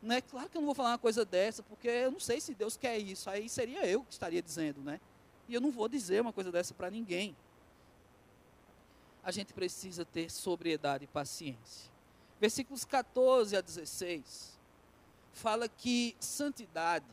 Não 0.00 0.14
é 0.14 0.20
claro 0.20 0.48
que 0.48 0.56
eu 0.56 0.60
não 0.60 0.66
vou 0.66 0.74
falar 0.74 0.90
uma 0.90 0.98
coisa 0.98 1.24
dessa, 1.24 1.62
porque 1.62 1.88
eu 1.88 2.12
não 2.12 2.20
sei 2.20 2.40
se 2.40 2.54
Deus 2.54 2.76
quer 2.76 2.98
isso. 2.98 3.28
Aí 3.28 3.48
seria 3.48 3.84
eu 3.86 4.04
que 4.04 4.12
estaria 4.12 4.42
dizendo, 4.42 4.80
né? 4.80 5.00
E 5.48 5.54
eu 5.54 5.60
não 5.60 5.72
vou 5.72 5.88
dizer 5.88 6.20
uma 6.20 6.32
coisa 6.32 6.52
dessa 6.52 6.72
para 6.72 6.90
ninguém 6.90 7.34
a 9.24 9.30
gente 9.30 9.52
precisa 9.52 10.04
ter 10.04 10.30
sobriedade 10.30 11.04
e 11.04 11.08
paciência. 11.08 11.90
Versículos 12.40 12.84
14 12.84 13.56
a 13.56 13.60
16 13.60 14.54
fala 15.32 15.68
que 15.68 16.14
santidade 16.20 17.06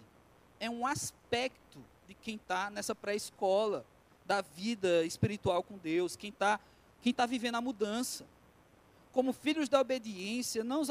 é 0.60 0.69
um 0.69 0.86
aspecto 0.86 1.80
de 2.08 2.13
quem 2.13 2.36
está 2.36 2.69
nessa 2.69 2.93
pré-escola 2.93 3.86
da 4.26 4.41
vida 4.41 5.04
espiritual 5.06 5.63
com 5.63 5.78
Deus, 5.78 6.15
quem 6.15 6.30
está 6.30 6.60
quem 7.02 7.13
tá 7.13 7.26
vivendo 7.26 7.56
a 7.56 7.62
mudança. 7.62 8.26
Como 9.12 9.34
filhos 9.34 9.67
da 9.67 9.82
obediência, 9.82 10.63
não 10.63 10.84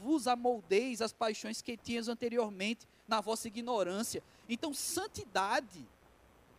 vos 0.00 0.26
amoldeis 0.26 1.00
as 1.02 1.12
paixões 1.12 1.62
que 1.62 1.76
tinhas 1.76 2.08
anteriormente 2.08 2.86
na 3.06 3.20
vossa 3.20 3.46
ignorância. 3.46 4.22
Então, 4.48 4.74
santidade 4.74 5.86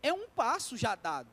é 0.02 0.12
um 0.12 0.26
passo 0.28 0.76
já 0.76 0.94
dado. 0.94 1.28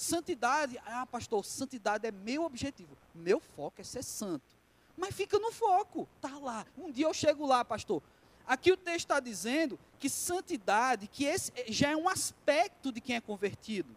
Santidade, 0.00 0.80
ah, 0.86 1.04
pastor, 1.04 1.44
santidade 1.44 2.06
é 2.06 2.10
meu 2.10 2.44
objetivo. 2.44 2.96
Meu 3.14 3.38
foco 3.38 3.82
é 3.82 3.84
ser 3.84 4.02
santo. 4.02 4.56
Mas 4.96 5.14
fica 5.14 5.38
no 5.38 5.52
foco, 5.52 6.08
tá 6.22 6.38
lá. 6.38 6.64
Um 6.78 6.90
dia 6.90 7.04
eu 7.04 7.12
chego 7.12 7.44
lá, 7.44 7.62
pastor. 7.62 8.02
Aqui 8.46 8.72
o 8.72 8.78
texto 8.78 9.00
está 9.00 9.20
dizendo 9.20 9.78
que 9.98 10.08
santidade, 10.08 11.06
que 11.06 11.26
esse 11.26 11.52
já 11.68 11.90
é 11.90 11.96
um 11.96 12.08
aspecto 12.08 12.90
de 12.90 12.98
quem 12.98 13.16
é 13.16 13.20
convertido. 13.20 13.94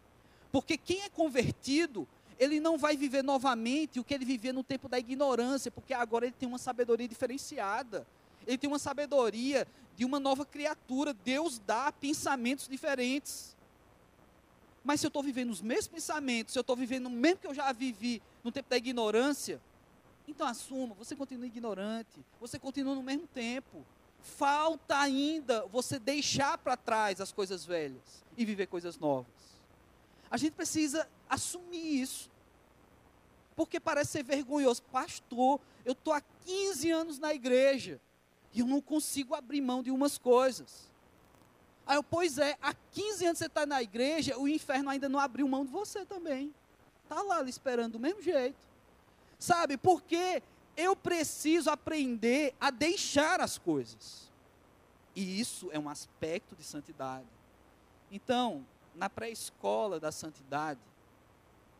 Porque 0.51 0.77
quem 0.77 1.03
é 1.03 1.09
convertido, 1.09 2.05
ele 2.37 2.59
não 2.59 2.77
vai 2.77 2.97
viver 2.97 3.23
novamente 3.23 3.97
o 3.97 4.03
que 4.03 4.13
ele 4.13 4.25
vivia 4.25 4.51
no 4.51 4.61
tempo 4.61 4.89
da 4.89 4.99
ignorância, 4.99 5.71
porque 5.71 5.93
agora 5.93 6.25
ele 6.25 6.35
tem 6.37 6.49
uma 6.49 6.57
sabedoria 6.57 7.07
diferenciada. 7.07 8.05
Ele 8.45 8.57
tem 8.57 8.69
uma 8.69 8.77
sabedoria 8.77 9.65
de 9.95 10.03
uma 10.03 10.19
nova 10.19 10.45
criatura. 10.45 11.13
Deus 11.13 11.59
dá 11.59 11.93
pensamentos 11.93 12.67
diferentes. 12.67 13.55
Mas 14.83 14.99
se 14.99 15.05
eu 15.05 15.09
estou 15.09 15.23
vivendo 15.23 15.49
os 15.49 15.61
mesmos 15.61 15.87
pensamentos, 15.87 16.53
se 16.53 16.59
eu 16.59 16.61
estou 16.61 16.75
vivendo 16.75 17.05
o 17.05 17.09
mesmo 17.09 17.39
que 17.39 17.47
eu 17.47 17.53
já 17.53 17.71
vivi 17.71 18.21
no 18.43 18.51
tempo 18.51 18.69
da 18.69 18.77
ignorância, 18.77 19.61
então 20.27 20.47
assuma, 20.47 20.93
você 20.95 21.15
continua 21.15 21.47
ignorante, 21.47 22.23
você 22.39 22.59
continua 22.59 22.95
no 22.95 23.03
mesmo 23.03 23.27
tempo. 23.27 23.85
Falta 24.21 24.97
ainda 24.97 25.65
você 25.67 25.99
deixar 25.99 26.57
para 26.57 26.77
trás 26.77 27.19
as 27.19 27.31
coisas 27.31 27.65
velhas 27.65 28.23
e 28.37 28.45
viver 28.45 28.67
coisas 28.67 28.97
novas. 28.97 29.31
A 30.31 30.37
gente 30.37 30.53
precisa 30.53 31.07
assumir 31.29 32.01
isso. 32.01 32.31
Porque 33.55 33.79
parece 33.79 34.11
ser 34.11 34.23
vergonhoso. 34.23 34.81
Pastor, 34.83 35.59
eu 35.85 35.91
estou 35.91 36.13
há 36.13 36.21
15 36.45 36.89
anos 36.89 37.19
na 37.19 37.33
igreja 37.33 38.01
e 38.53 38.61
eu 38.61 38.65
não 38.65 38.81
consigo 38.81 39.35
abrir 39.35 39.61
mão 39.61 39.83
de 39.83 39.91
umas 39.91 40.17
coisas. 40.17 40.89
Aí 41.85 41.97
eu, 41.97 42.03
pois 42.03 42.37
é, 42.37 42.57
há 42.61 42.73
15 42.73 43.25
anos 43.25 43.37
você 43.39 43.45
está 43.45 43.65
na 43.65 43.81
igreja, 43.81 44.37
o 44.37 44.47
inferno 44.47 44.89
ainda 44.89 45.09
não 45.09 45.19
abriu 45.19 45.47
mão 45.47 45.65
de 45.65 45.71
você 45.71 46.05
também. 46.05 46.53
Está 47.03 47.21
lá 47.21 47.41
esperando 47.43 47.93
do 47.93 47.99
mesmo 47.99 48.21
jeito. 48.21 48.57
Sabe, 49.37 49.75
porque 49.75 50.41
eu 50.77 50.95
preciso 50.95 51.69
aprender 51.69 52.55
a 52.59 52.71
deixar 52.71 53.41
as 53.41 53.57
coisas. 53.57 54.31
E 55.15 55.39
isso 55.39 55.69
é 55.71 55.77
um 55.77 55.89
aspecto 55.89 56.55
de 56.55 56.63
santidade. 56.63 57.27
Então, 58.11 58.65
na 58.95 59.09
pré-escola 59.09 59.99
da 59.99 60.11
santidade, 60.11 60.79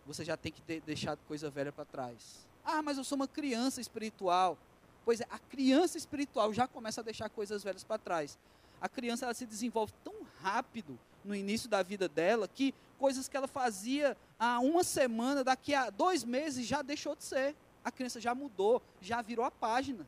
você 0.05 0.25
já 0.25 0.35
tem 0.35 0.51
que 0.51 0.61
ter 0.61 0.81
deixado 0.81 1.19
coisa 1.27 1.49
velha 1.49 1.71
para 1.71 1.85
trás. 1.85 2.45
Ah, 2.63 2.81
mas 2.81 2.97
eu 2.97 3.03
sou 3.03 3.15
uma 3.15 3.27
criança 3.27 3.79
espiritual. 3.79 4.57
Pois 5.05 5.21
é, 5.21 5.27
a 5.29 5.39
criança 5.39 5.97
espiritual 5.97 6.53
já 6.53 6.67
começa 6.67 7.01
a 7.01 7.03
deixar 7.03 7.29
coisas 7.29 7.63
velhas 7.63 7.83
para 7.83 7.97
trás. 7.97 8.37
A 8.83 8.89
criança 8.89 9.23
ela 9.23 9.33
se 9.33 9.45
desenvolve 9.45 9.93
tão 10.03 10.13
rápido 10.41 10.99
no 11.23 11.33
início 11.33 11.69
da 11.69 11.81
vida 11.81 12.09
dela 12.09 12.49
que 12.49 12.75
coisas 12.99 13.29
que 13.29 13.37
ela 13.37 13.47
fazia 13.47 14.17
há 14.37 14.59
uma 14.59 14.83
semana, 14.83 15.41
daqui 15.41 15.73
a 15.73 15.89
dois 15.89 16.25
meses 16.25 16.67
já 16.67 16.81
deixou 16.81 17.15
de 17.15 17.23
ser. 17.23 17.55
A 17.81 17.89
criança 17.89 18.19
já 18.19 18.35
mudou, 18.35 18.81
já 18.99 19.21
virou 19.21 19.45
a 19.45 19.49
página. 19.49 20.05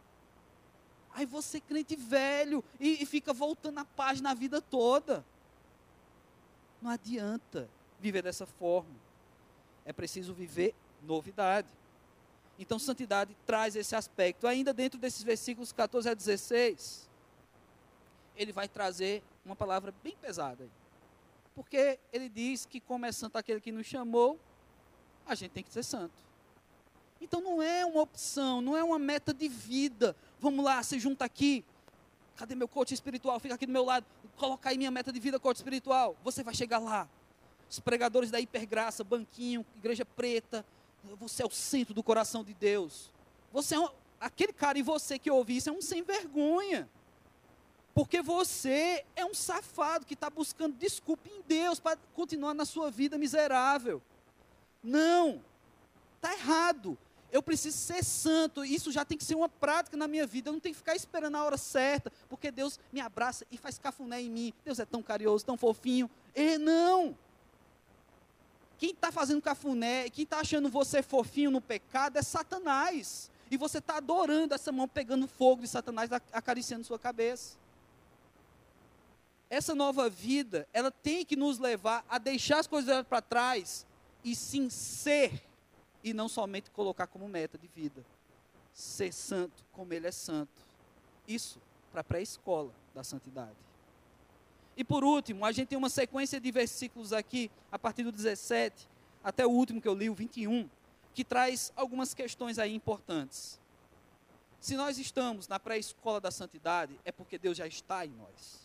Aí 1.13 1.25
você, 1.25 1.61
crente 1.61 1.95
velho, 1.95 2.61
e, 2.77 3.01
e 3.01 3.05
fica 3.05 3.31
voltando 3.31 3.77
a 3.77 3.85
página 3.85 4.31
a 4.31 4.33
vida 4.33 4.61
toda. 4.61 5.23
Não 6.81 6.91
adianta 6.91 7.69
viver 7.97 8.23
dessa 8.23 8.45
forma. 8.45 8.93
É 9.85 9.93
preciso 9.93 10.33
viver 10.33 10.75
novidade. 11.01 11.69
Então, 12.59 12.77
santidade 12.77 13.38
traz 13.45 13.73
esse 13.77 13.95
aspecto. 13.95 14.45
Ainda 14.45 14.73
dentro 14.73 14.99
desses 14.99 15.23
versículos 15.23 15.71
14 15.71 16.09
a 16.09 16.13
16, 16.13 17.05
ele 18.35 18.51
vai 18.51 18.67
trazer 18.67 19.23
uma 19.45 19.55
palavra 19.55 19.93
bem 20.03 20.15
pesada. 20.21 20.67
Porque 21.53 21.99
ele 22.11 22.27
diz 22.27 22.65
que, 22.65 22.79
como 22.79 23.05
é 23.05 23.11
santo 23.11 23.37
aquele 23.37 23.61
que 23.61 23.71
nos 23.71 23.85
chamou, 23.85 24.39
a 25.25 25.35
gente 25.35 25.51
tem 25.51 25.63
que 25.63 25.71
ser 25.71 25.83
santo. 25.83 26.13
Então, 27.21 27.39
não 27.39 27.61
é 27.61 27.85
uma 27.85 28.01
opção, 28.01 28.61
não 28.61 28.75
é 28.75 28.83
uma 28.83 28.99
meta 28.99 29.33
de 29.33 29.47
vida. 29.47 30.15
Vamos 30.39 30.63
lá, 30.63 30.83
se 30.83 30.99
junta 30.99 31.23
aqui. 31.23 31.63
Cadê 32.35 32.53
meu 32.55 32.67
coach 32.67 32.93
espiritual? 32.93 33.39
Fica 33.39 33.55
aqui 33.55 33.65
do 33.65 33.71
meu 33.71 33.85
lado. 33.85 34.05
Coloca 34.35 34.69
aí 34.69 34.77
minha 34.77 34.91
meta 34.91 35.11
de 35.11 35.19
vida, 35.19 35.39
coach 35.39 35.55
espiritual. 35.55 36.17
Você 36.23 36.43
vai 36.43 36.53
chegar 36.53 36.79
lá. 36.79 37.07
Os 37.69 37.79
pregadores 37.79 38.29
da 38.29 38.39
hipergraça, 38.39 39.03
banquinho, 39.03 39.65
igreja 39.77 40.05
preta, 40.05 40.65
você 41.17 41.41
é 41.41 41.45
o 41.45 41.49
centro 41.49 41.93
do 41.93 42.03
coração 42.03 42.43
de 42.43 42.53
Deus. 42.53 43.11
Você 43.53 43.75
é 43.75 43.79
um, 43.79 43.89
aquele 44.19 44.51
cara 44.51 44.77
e 44.77 44.81
você 44.81 45.17
que 45.17 45.31
ouve 45.31 45.55
isso 45.55 45.69
é 45.69 45.71
um 45.71 45.81
sem 45.81 46.03
vergonha. 46.03 46.89
Porque 47.95 48.21
você 48.21 49.05
é 49.15 49.25
um 49.25 49.34
safado 49.34 50.05
que 50.05 50.15
está 50.15 50.29
buscando 50.29 50.75
desculpa 50.75 51.29
em 51.29 51.41
Deus 51.47 51.79
para 51.79 51.97
continuar 52.13 52.53
na 52.53 52.65
sua 52.65 52.91
vida 52.91 53.17
miserável. 53.17 54.01
Não, 54.84 55.41
está 56.17 56.34
errado. 56.34 56.97
Eu 57.31 57.41
preciso 57.41 57.77
ser 57.77 58.03
santo. 58.03 58.65
Isso 58.65 58.91
já 58.91 59.05
tem 59.05 59.17
que 59.17 59.23
ser 59.23 59.36
uma 59.36 59.47
prática 59.47 59.95
na 59.95 60.10
minha 60.10 60.27
vida. 60.27 60.49
Eu 60.49 60.53
não 60.53 60.60
tenho 60.60 60.75
que 60.75 60.79
ficar 60.79 60.93
esperando 60.93 61.38
a 61.38 61.43
hora 61.45 61.58
certa, 61.58 62.12
porque 62.27 62.51
Deus 62.51 62.77
me 62.91 62.99
abraça 62.99 63.45
e 63.49 63.58
faz 63.58 63.77
cafuné 63.77 64.21
em 64.21 64.29
mim. 64.29 64.53
Deus 64.65 64.77
é 64.77 64.86
tão 64.86 65.01
carinhoso, 65.01 65.45
tão 65.45 65.55
fofinho. 65.55 66.12
E 66.36 66.58
não. 66.58 67.17
Quem 68.77 68.91
está 68.91 69.10
fazendo 69.10 69.41
cafuné, 69.41 70.10
quem 70.10 70.25
está 70.25 70.41
achando 70.41 70.67
você 70.67 71.01
fofinho 71.01 71.49
no 71.49 71.62
pecado 71.62 72.17
é 72.17 72.21
Satanás. 72.21 73.31
E 73.49 73.55
você 73.55 73.77
está 73.77 73.95
adorando 73.97 74.53
essa 74.53 74.69
mão 74.69 74.86
pegando 74.86 75.29
fogo 75.29 75.62
de 75.62 75.69
Satanás 75.69 76.10
acariciando 76.34 76.84
sua 76.84 76.99
cabeça. 76.99 77.63
Essa 79.49 79.75
nova 79.75 80.10
vida, 80.10 80.67
ela 80.73 80.91
tem 80.91 81.23
que 81.23 81.36
nos 81.36 81.60
levar 81.60 82.03
a 82.10 82.17
deixar 82.17 82.60
as 82.60 82.67
coisas 82.67 83.05
para 83.05 83.21
trás 83.21 83.86
e 84.23 84.36
sim 84.36 84.69
ser, 84.69 85.43
e 86.03 86.13
não 86.13 86.27
somente 86.27 86.71
colocar 86.71 87.08
como 87.08 87.27
meta 87.27 87.58
de 87.58 87.67
vida. 87.67 88.03
Ser 88.73 89.13
santo 89.13 89.63
como 89.71 89.93
ele 89.93 90.08
é 90.08 90.12
santo. 90.12 90.65
Isso 91.27 91.62
para 91.91 92.01
a 92.01 92.03
pré-escola 92.03 92.73
da 92.93 93.03
santidade. 93.03 93.55
E 94.75 94.84
por 94.84 95.03
último, 95.03 95.45
a 95.45 95.51
gente 95.51 95.69
tem 95.69 95.77
uma 95.77 95.89
sequência 95.89 96.39
de 96.39 96.51
versículos 96.51 97.13
aqui, 97.13 97.49
a 97.71 97.79
partir 97.79 98.03
do 98.03 98.12
17 98.12 98.88
até 99.23 99.45
o 99.45 99.49
último 99.49 99.81
que 99.81 99.88
eu 99.88 99.95
li, 99.95 100.10
o 100.10 100.13
21, 100.13 100.69
que 101.13 101.23
traz 101.23 101.71
algumas 101.75 102.13
questões 102.13 102.60
aí 102.60 102.75
importantes. 102.75 103.60
Se 104.60 104.75
nós 104.75 104.99
estamos 104.99 105.47
na 105.47 105.60
pré-escola 105.60 106.19
da 106.19 106.29
santidade, 106.29 106.99
é 107.05 107.12
porque 107.12 107.38
Deus 107.38 107.58
já 107.58 107.65
está 107.65 108.05
em 108.05 108.10
nós. 108.10 108.64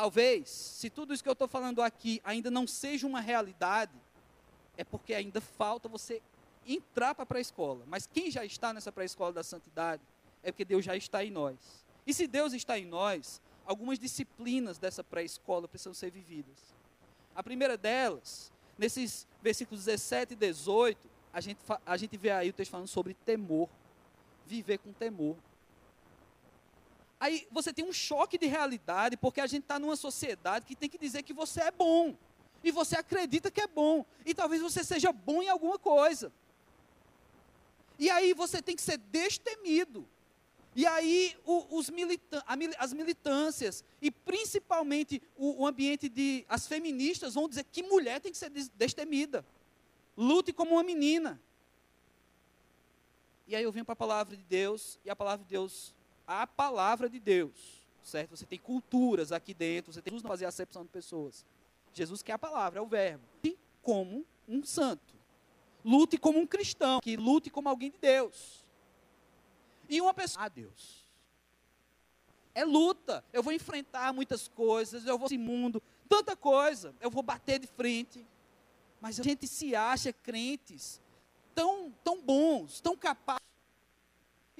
Talvez, 0.00 0.48
se 0.48 0.88
tudo 0.88 1.12
isso 1.12 1.22
que 1.22 1.28
eu 1.28 1.34
estou 1.34 1.46
falando 1.46 1.82
aqui 1.82 2.22
ainda 2.24 2.50
não 2.50 2.66
seja 2.66 3.06
uma 3.06 3.20
realidade, 3.20 3.92
é 4.74 4.82
porque 4.82 5.12
ainda 5.12 5.42
falta 5.42 5.90
você 5.90 6.22
entrar 6.66 7.14
para 7.14 7.24
a 7.24 7.26
pré-escola. 7.26 7.84
Mas 7.86 8.06
quem 8.06 8.30
já 8.30 8.42
está 8.42 8.72
nessa 8.72 8.90
pré-escola 8.90 9.30
da 9.30 9.42
santidade, 9.42 10.00
é 10.42 10.50
porque 10.50 10.64
Deus 10.64 10.86
já 10.86 10.96
está 10.96 11.22
em 11.22 11.30
nós. 11.30 11.84
E 12.06 12.14
se 12.14 12.26
Deus 12.26 12.54
está 12.54 12.78
em 12.78 12.86
nós, 12.86 13.42
algumas 13.66 13.98
disciplinas 13.98 14.78
dessa 14.78 15.04
pré-escola 15.04 15.68
precisam 15.68 15.92
ser 15.92 16.10
vividas. 16.10 16.56
A 17.34 17.42
primeira 17.42 17.76
delas, 17.76 18.50
nesses 18.78 19.26
versículos 19.42 19.84
17 19.84 20.32
e 20.32 20.36
18, 20.36 21.10
a 21.30 21.42
gente, 21.42 21.58
a 21.84 21.96
gente 21.98 22.16
vê 22.16 22.30
aí 22.30 22.48
o 22.48 22.54
texto 22.54 22.70
falando 22.70 22.88
sobre 22.88 23.12
temor. 23.12 23.68
Viver 24.46 24.78
com 24.78 24.94
temor. 24.94 25.36
Aí 27.20 27.46
você 27.50 27.70
tem 27.70 27.84
um 27.84 27.92
choque 27.92 28.38
de 28.38 28.46
realidade, 28.46 29.14
porque 29.14 29.42
a 29.42 29.46
gente 29.46 29.62
está 29.62 29.78
numa 29.78 29.94
sociedade 29.94 30.64
que 30.64 30.74
tem 30.74 30.88
que 30.88 30.96
dizer 30.96 31.22
que 31.22 31.34
você 31.34 31.60
é 31.60 31.70
bom. 31.70 32.16
E 32.64 32.70
você 32.70 32.96
acredita 32.96 33.50
que 33.50 33.60
é 33.60 33.66
bom. 33.66 34.06
E 34.24 34.34
talvez 34.34 34.62
você 34.62 34.82
seja 34.82 35.12
bom 35.12 35.42
em 35.42 35.48
alguma 35.50 35.78
coisa. 35.78 36.32
E 37.98 38.08
aí 38.08 38.32
você 38.32 38.62
tem 38.62 38.74
que 38.74 38.80
ser 38.80 38.96
destemido. 38.96 40.08
E 40.74 40.86
aí 40.86 41.36
o, 41.44 41.76
os 41.76 41.90
militan 41.90 42.42
as 42.78 42.92
militâncias 42.92 43.84
e 44.00 44.10
principalmente 44.10 45.20
o, 45.36 45.62
o, 45.62 45.66
ambiente 45.66 46.08
de 46.08 46.44
as 46.48 46.66
feministas 46.66 47.34
vão 47.34 47.48
dizer 47.48 47.64
que 47.64 47.82
mulher 47.82 48.20
tem 48.20 48.32
que 48.32 48.38
ser 48.38 48.50
destemida. 48.74 49.44
Lute 50.16 50.52
como 50.52 50.72
uma 50.72 50.82
menina. 50.82 51.40
E 53.46 53.56
aí 53.56 53.64
eu 53.64 53.72
venho 53.72 53.84
para 53.84 53.94
a 53.94 53.96
palavra 53.96 54.36
de 54.36 54.44
Deus 54.44 54.98
e 55.04 55.10
a 55.10 55.16
palavra 55.16 55.44
de 55.44 55.50
Deus, 55.50 55.92
a 56.30 56.46
palavra 56.46 57.10
de 57.10 57.18
Deus, 57.18 57.86
certo? 58.02 58.36
Você 58.36 58.46
tem 58.46 58.58
culturas 58.58 59.32
aqui 59.32 59.52
dentro, 59.52 59.92
você 59.92 60.00
tem 60.00 60.12
Jesus 60.12 60.22
não 60.22 60.30
fazer 60.30 60.44
acepção 60.46 60.84
de 60.84 60.88
pessoas. 60.88 61.44
Jesus 61.92 62.22
quer 62.22 62.34
a 62.34 62.38
palavra, 62.38 62.78
é 62.78 62.82
o 62.82 62.86
verbo. 62.86 63.24
E 63.42 63.58
como 63.82 64.24
um 64.46 64.62
santo. 64.64 65.14
Lute 65.84 66.16
como 66.16 66.38
um 66.38 66.46
cristão, 66.46 67.00
que 67.00 67.16
lute 67.16 67.50
como 67.50 67.68
alguém 67.68 67.90
de 67.90 67.98
Deus. 67.98 68.64
E 69.88 70.00
uma 70.00 70.14
pessoa, 70.14 70.44
ah, 70.44 70.48
Deus. 70.48 71.04
É 72.54 72.64
luta. 72.64 73.24
Eu 73.32 73.42
vou 73.42 73.52
enfrentar 73.52 74.12
muitas 74.12 74.46
coisas, 74.46 75.06
eu 75.06 75.18
vou 75.18 75.26
esse 75.26 75.38
mundo, 75.38 75.82
tanta 76.08 76.36
coisa, 76.36 76.94
eu 77.00 77.10
vou 77.10 77.24
bater 77.24 77.58
de 77.58 77.66
frente. 77.66 78.24
Mas 79.00 79.18
a 79.18 79.22
gente 79.24 79.48
se 79.48 79.74
acha 79.74 80.12
crentes 80.12 81.00
tão, 81.54 81.90
tão 82.04 82.20
bons, 82.20 82.80
tão 82.80 82.96
capazes. 82.96 83.39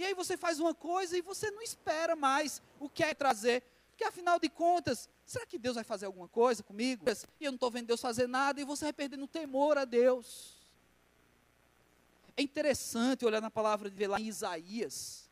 E 0.01 0.05
aí 0.07 0.15
você 0.15 0.35
faz 0.35 0.59
uma 0.59 0.75
coisa 0.75 1.19
e 1.19 1.21
você 1.21 1.51
não 1.51 1.61
espera 1.61 2.17
mais 2.17 2.63
o 2.79 2.89
que 2.89 3.05
é 3.05 3.13
trazer. 3.13 3.63
Porque 3.91 4.03
afinal 4.03 4.41
de 4.41 4.49
contas, 4.49 5.11
será 5.27 5.45
que 5.45 5.59
Deus 5.59 5.75
vai 5.75 5.85
fazer 5.85 6.07
alguma 6.07 6.27
coisa 6.27 6.63
comigo? 6.63 7.05
E 7.39 7.45
eu 7.45 7.51
não 7.51 7.57
estou 7.57 7.71
vendo 7.71 7.89
Deus 7.89 8.01
fazer 8.01 8.27
nada, 8.27 8.59
e 8.59 8.65
você 8.65 8.87
vai 8.87 8.95
perdendo 8.95 9.27
temor 9.27 9.77
a 9.77 9.85
Deus. 9.85 10.57
É 12.35 12.41
interessante 12.41 13.27
olhar 13.27 13.43
na 13.43 13.51
palavra 13.51 13.91
de 13.91 14.07
lá 14.07 14.19
em 14.19 14.29
Isaías, 14.29 15.29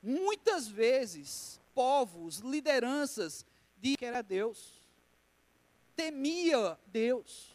muitas 0.00 0.68
vezes, 0.68 1.60
povos, 1.74 2.38
lideranças, 2.38 3.44
de 3.78 3.96
que 3.96 4.06
era 4.06 4.22
Deus, 4.22 4.80
temia 5.96 6.78
Deus. 6.86 7.52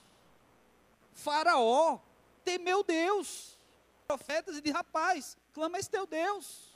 Faraó 1.13 1.99
temeu 2.43 2.83
Deus. 2.83 3.57
Profetas 4.05 4.57
e 4.57 4.61
de 4.61 4.71
rapaz, 4.71 5.37
clama 5.53 5.77
esse 5.77 5.89
teu 5.89 6.05
Deus. 6.05 6.71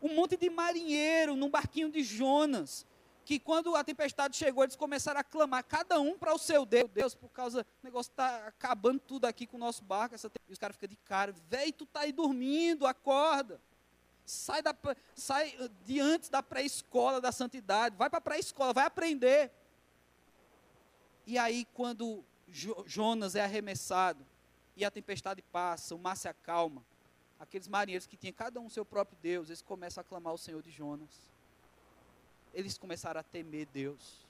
Um 0.00 0.14
monte 0.14 0.36
de 0.36 0.48
marinheiro 0.48 1.34
num 1.34 1.50
barquinho 1.50 1.90
de 1.90 2.02
Jonas, 2.02 2.86
que 3.24 3.38
quando 3.38 3.74
a 3.76 3.84
tempestade 3.84 4.36
chegou, 4.36 4.64
eles 4.64 4.76
começaram 4.76 5.20
a 5.20 5.24
clamar, 5.24 5.64
cada 5.64 6.00
um 6.00 6.16
para 6.16 6.32
o 6.32 6.38
seu 6.38 6.64
Deus. 6.64 6.88
Deus, 6.90 7.14
por 7.14 7.28
causa, 7.30 7.60
o 7.82 7.84
negócio 7.84 8.10
está 8.10 8.46
acabando 8.46 9.00
tudo 9.00 9.26
aqui 9.26 9.46
com 9.46 9.56
o 9.56 9.60
nosso 9.60 9.84
barco. 9.84 10.14
Essa, 10.14 10.30
e 10.48 10.52
os 10.52 10.58
caras 10.58 10.76
ficam 10.76 10.88
de 10.88 10.96
cara, 10.96 11.34
velho, 11.50 11.72
tu 11.72 11.84
está 11.84 12.00
aí 12.00 12.12
dormindo, 12.12 12.86
acorda. 12.86 13.60
Sai, 14.24 14.62
da, 14.62 14.74
sai 15.14 15.56
de 15.84 16.00
antes 16.00 16.28
da 16.28 16.42
pré-escola 16.42 17.20
da 17.20 17.32
santidade, 17.32 17.96
vai 17.96 18.08
para 18.08 18.18
a 18.18 18.22
pré-escola, 18.22 18.72
vai 18.72 18.86
aprender. 18.86 19.50
E 21.26 21.36
aí, 21.36 21.66
quando 21.74 22.24
Jonas 22.86 23.34
é 23.34 23.42
arremessado 23.42 24.24
e 24.78 24.84
a 24.84 24.90
tempestade 24.92 25.42
passa, 25.42 25.92
o 25.92 25.98
mar 25.98 26.16
se 26.16 26.28
acalma, 26.28 26.84
aqueles 27.38 27.66
marinheiros 27.66 28.06
que 28.06 28.16
tinham 28.16 28.32
cada 28.32 28.60
um 28.60 28.70
seu 28.70 28.84
próprio 28.84 29.18
Deus, 29.20 29.48
eles 29.48 29.60
começam 29.60 30.00
a 30.00 30.04
clamar 30.04 30.32
o 30.32 30.38
Senhor 30.38 30.62
de 30.62 30.70
Jonas. 30.70 31.10
Eles 32.54 32.78
começaram 32.78 33.18
a 33.18 33.22
temer 33.24 33.66
Deus. 33.66 34.24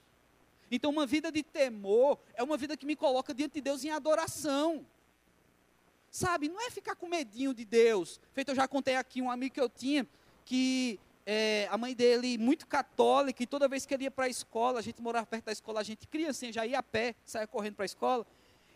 Então, 0.71 0.91
uma 0.91 1.07
vida 1.07 1.31
de 1.31 1.43
temor 1.43 2.19
é 2.33 2.43
uma 2.43 2.57
vida 2.57 2.79
que 2.79 2.87
me 2.87 2.97
coloca 2.97 3.35
diante 3.35 3.55
de 3.55 3.61
Deus 3.61 3.85
em 3.85 3.91
adoração. 3.91 4.87
Sabe, 6.11 6.49
não 6.49 6.61
é 6.67 6.71
ficar 6.71 6.97
com 6.97 7.07
medinho 7.07 7.53
de 7.53 7.67
Deus. 7.67 8.19
Feito, 8.33 8.51
eu 8.51 8.55
já 8.55 8.67
contei 8.67 8.97
aqui 8.97 9.21
um 9.21 9.31
amigo 9.31 9.55
que 9.55 9.61
eu 9.61 9.69
tinha, 9.69 10.07
que 10.47 10.99
é, 11.27 11.69
a 11.71 11.77
mãe 11.77 11.95
dele, 11.95 12.39
muito 12.39 12.67
católica, 12.67 13.43
e 13.43 13.47
toda 13.47 13.69
vez 13.69 13.85
que 13.85 13.93
ele 13.93 14.05
ia 14.05 14.11
para 14.11 14.25
a 14.25 14.29
escola, 14.29 14.79
a 14.79 14.83
gente 14.83 15.03
morava 15.03 15.27
perto 15.27 15.45
da 15.45 15.53
escola, 15.53 15.81
a 15.81 15.85
gente 15.85 16.07
criancinha 16.09 16.51
já 16.51 16.65
ia 16.65 16.79
a 16.79 16.83
pé, 16.83 17.15
saia 17.23 17.47
correndo 17.47 17.75
para 17.75 17.85
a 17.85 17.87
escola. 17.87 18.27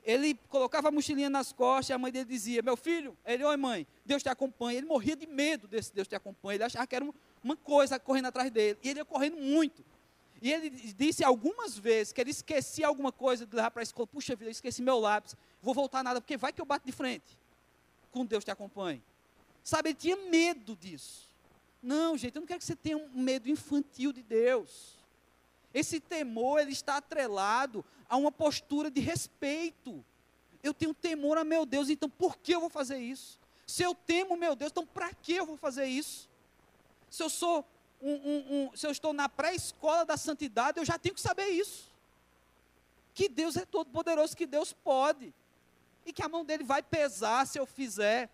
Ele 0.05 0.35
colocava 0.49 0.89
a 0.89 0.91
mochilinha 0.91 1.31
nas 1.31 1.53
costas 1.53 1.91
e 1.91 1.93
a 1.93 1.99
mem 1.99 2.11
dele 2.11 2.25
dizia: 2.25 2.61
Meu 2.63 2.77
filho, 2.77 3.17
ele, 3.25 3.45
oi 3.45 3.57
mãe, 3.57 3.87
Deus 4.05 4.23
te 4.23 4.29
acompanha. 4.29 4.79
Ele 4.79 4.87
morria 4.87 5.15
de 5.15 5.27
medo 5.27 5.69
desse 5.69 5.95
Deus 5.95 6.09
te 6.09 6.15
acompanha. 6.15 6.57
Ele 6.57 6.65
achava 6.65 6.87
que 6.87 6.97
era 6.97 7.09
uma 7.43 7.57
coisa 7.57 7.99
correndo 7.99 8.27
atrás 8.27 8.51
dele. 8.51 8.79
E 8.83 8.89
ele 8.89 9.01
ia 9.01 9.05
correndo 9.05 9.37
muito. 9.37 9.85
E 10.41 10.53
ele 10.53 10.71
disse 10.71 11.23
algumas 11.23 11.79
vezes 11.79 12.13
que 12.13 12.21
ele 12.21 12.31
esquecia 12.31 12.89
alguma 12.89 13.13
coisa 13.13 13.47
de 13.47 13.55
levar 13.55 13.71
para 13.71 13.81
a 13.81 13.85
escola. 13.85 14.09
Puxa 14.09 14.35
vida, 14.35 14.49
eu 14.49 14.53
esqueci 14.53 14.83
meu 14.83 14.99
lápis. 14.99 15.37
Vou 15.63 15.73
voltar 15.73 16.03
nada, 16.03 16.21
porque 16.21 16.37
vai 16.37 16.53
que 16.53 16.61
eu 16.61 16.65
bato 16.65 16.85
de 16.85 16.91
frente. 16.91 17.39
Com 18.11 18.27
Deus 18.27 18.45
te 18.45 18.51
acompanhe. 18.51 19.01
Sabe, 19.63 19.91
ele 19.91 19.99
tinha 19.99 20.17
medo 20.17 20.75
disso. 20.75 21.29
Não, 21.81 22.17
gente, 22.19 22.35
eu 22.35 22.41
não 22.41 22.47
quero 22.47 22.59
que 22.59 22.65
você 22.65 22.75
tenha 22.75 22.97
um 22.97 23.09
medo 23.15 23.49
infantil 23.49 24.13
de 24.13 24.23
Deus. 24.23 24.97
Esse 25.75 26.01
temor, 26.01 26.61
ele 26.61 26.73
está 26.73 26.97
atrelado 26.97 27.85
a 28.09 28.17
uma 28.17 28.31
postura 28.31 28.91
de 28.91 29.01
respeito. 29.01 30.05
Eu 30.63 30.73
tenho 30.75 30.95
temor 30.95 31.39
a 31.39 31.45
meu 31.45 31.65
Deus, 31.67 31.89
então 31.89 32.09
por 32.09 32.37
que 32.37 32.53
eu 32.53 32.61
vou 32.61 32.71
fazer 32.71 32.99
isso? 32.99 33.39
Se 33.67 33.83
eu 33.83 33.95
temo 33.95 34.37
meu 34.37 34.55
Deus, 34.55 34.71
então 34.71 34.87
para 34.87 35.13
que 35.15 35.35
eu 35.35 35.47
vou 35.47 35.57
fazer 35.57 35.87
isso? 35.87 36.29
Se 37.11 37.23
eu 37.23 37.31
sou 37.31 37.65
um, 38.01 38.13
um, 38.13 38.71
um, 38.73 38.77
se 38.77 38.87
eu 38.87 38.91
estou 38.91 39.13
na 39.13 39.29
pré-escola 39.29 40.05
da 40.05 40.17
santidade, 40.17 40.79
eu 40.79 40.85
já 40.85 40.99
tenho 40.99 41.15
que 41.15 41.21
saber 41.21 41.49
isso. 41.49 41.91
Que 43.15 43.29
Deus 43.29 43.57
é 43.57 43.65
todo 43.65 43.91
poderoso, 43.91 44.37
que 44.37 44.47
Deus 44.47 44.73
pode. 44.73 45.33
E 46.05 46.13
que 46.13 46.23
a 46.23 46.29
mão 46.29 46.45
dele 46.45 46.65
vai 46.65 46.83
pesar 46.83 47.47
se 47.47 47.59
eu 47.59 47.67
fizer. 47.67 48.31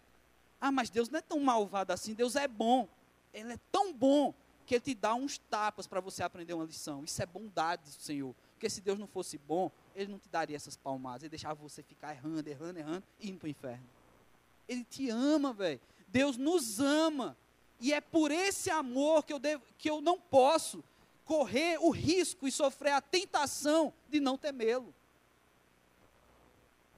Ah, 0.61 0.73
mas 0.73 0.91
Deus 0.91 1.09
não 1.09 1.19
é 1.19 1.23
tão 1.23 1.39
malvado 1.41 1.93
assim, 1.93 2.15
Deus 2.15 2.35
é 2.37 2.49
bom 2.49 2.89
ele 3.33 3.53
é 3.53 3.59
tão 3.71 3.93
bom 3.93 4.35
que 4.69 4.75
ele 4.75 4.85
te 4.85 4.95
dá 4.95 5.15
uns 5.15 5.39
tapas 5.39 5.87
para 5.87 5.99
você 5.99 6.23
aprender 6.23 6.53
uma 6.53 6.67
lição. 6.67 7.03
Isso 7.03 7.23
é 7.23 7.25
bondade 7.25 7.85
do 7.85 7.91
Senhor. 7.91 8.35
Porque 8.53 8.69
se 8.69 8.83
Deus 8.83 8.99
não 8.99 9.07
fosse 9.07 9.39
bom, 9.39 9.73
ele 9.97 10.13
não 10.13 10.19
te 10.19 10.29
daria 10.29 10.55
essas 10.55 10.77
palmadas. 10.77 11.23
Ele 11.23 11.31
deixava 11.31 11.55
você 11.55 11.83
ficar 11.83 12.15
errando, 12.15 12.47
errando, 12.47 12.79
errando 12.79 13.03
e 13.19 13.31
indo 13.31 13.39
para 13.39 13.47
o 13.47 13.51
inferno. 13.51 13.89
Ele 14.69 14.85
te 14.85 15.09
ama, 15.09 15.55
velho. 15.55 15.81
Deus 16.07 16.37
nos 16.37 16.81
ama. 16.81 17.35
E 17.81 17.95
é 17.95 18.01
por 18.03 18.31
esse 18.31 18.69
amor 18.69 19.25
que 19.25 19.33
eu, 19.33 19.39
devo, 19.39 19.65
que 19.79 19.89
eu 19.89 20.03
não 20.03 20.21
posso 20.21 20.85
correr 21.25 21.79
o 21.81 21.89
risco 21.89 22.47
e 22.47 22.53
sofrer 22.53 22.93
a 22.93 23.01
tentação 23.01 23.91
de 24.11 24.21
não 24.21 24.37
temê-lo. 24.37 24.95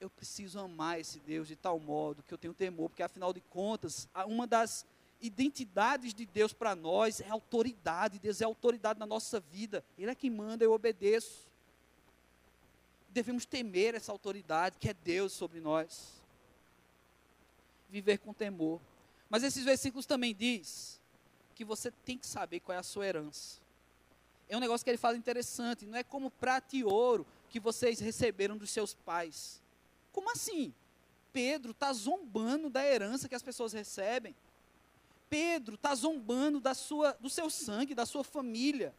Eu 0.01 0.09
preciso 0.09 0.59
amar 0.59 0.99
esse 0.99 1.19
Deus 1.19 1.47
de 1.47 1.55
tal 1.55 1.79
modo 1.79 2.21
que 2.23 2.33
eu 2.33 2.37
tenho 2.37 2.53
temor, 2.53 2.89
porque 2.89 3.03
afinal 3.03 3.31
de 3.31 3.39
contas, 3.39 4.09
uma 4.27 4.45
das 4.45 4.85
identidades 5.21 6.13
de 6.13 6.25
Deus 6.25 6.51
para 6.51 6.75
nós 6.75 7.21
é 7.21 7.29
autoridade. 7.29 8.19
Deus 8.19 8.41
é 8.41 8.45
autoridade 8.45 8.99
na 8.99 9.05
nossa 9.05 9.39
vida. 9.39 9.83
Ele 9.97 10.09
é 10.09 10.15
quem 10.15 10.29
manda, 10.29 10.63
eu 10.63 10.73
obedeço. 10.73 11.47
Devemos 13.09 13.45
temer 13.45 13.93
essa 13.93 14.11
autoridade 14.11 14.77
que 14.79 14.89
é 14.89 14.93
Deus 14.93 15.31
sobre 15.33 15.59
nós. 15.59 16.21
Viver 17.89 18.17
com 18.17 18.33
temor. 18.33 18.79
Mas 19.29 19.43
esses 19.43 19.63
versículos 19.63 20.05
também 20.05 20.33
diz 20.33 20.99
que 21.53 21.63
você 21.63 21.91
tem 21.91 22.17
que 22.17 22.25
saber 22.25 22.59
qual 22.59 22.75
é 22.75 22.79
a 22.79 22.83
sua 22.83 23.05
herança. 23.05 23.59
É 24.49 24.57
um 24.57 24.59
negócio 24.59 24.83
que 24.83 24.89
ele 24.89 24.97
fala 24.97 25.15
interessante, 25.15 25.85
não 25.85 25.97
é 25.97 26.03
como 26.03 26.31
prata 26.31 26.75
e 26.75 26.83
ouro 26.83 27.25
que 27.49 27.59
vocês 27.59 27.99
receberam 27.99 28.57
dos 28.57 28.69
seus 28.69 28.93
pais. 28.93 29.61
Como 30.11 30.29
assim? 30.31 30.73
Pedro 31.31 31.71
está 31.71 31.93
zombando 31.93 32.69
da 32.69 32.85
herança 32.85 33.29
que 33.29 33.35
as 33.35 33.43
pessoas 33.43 33.71
recebem. 33.71 34.35
Pedro 35.31 35.75
está 35.75 35.95
zombando 35.95 36.59
da 36.59 36.73
sua, 36.73 37.13
do 37.13 37.29
seu 37.29 37.49
sangue, 37.49 37.95
da 37.95 38.05
sua 38.05 38.21
família. 38.21 38.93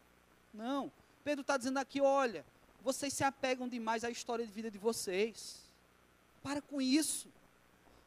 Não. 0.55 0.91
Pedro 1.23 1.43
está 1.43 1.59
dizendo 1.59 1.77
aqui: 1.77 2.01
olha, 2.01 2.43
vocês 2.81 3.13
se 3.13 3.23
apegam 3.23 3.69
demais 3.69 4.03
à 4.03 4.09
história 4.09 4.47
de 4.47 4.51
vida 4.51 4.71
de 4.71 4.79
vocês. 4.79 5.61
Para 6.43 6.63
com 6.63 6.81
isso. 6.81 7.29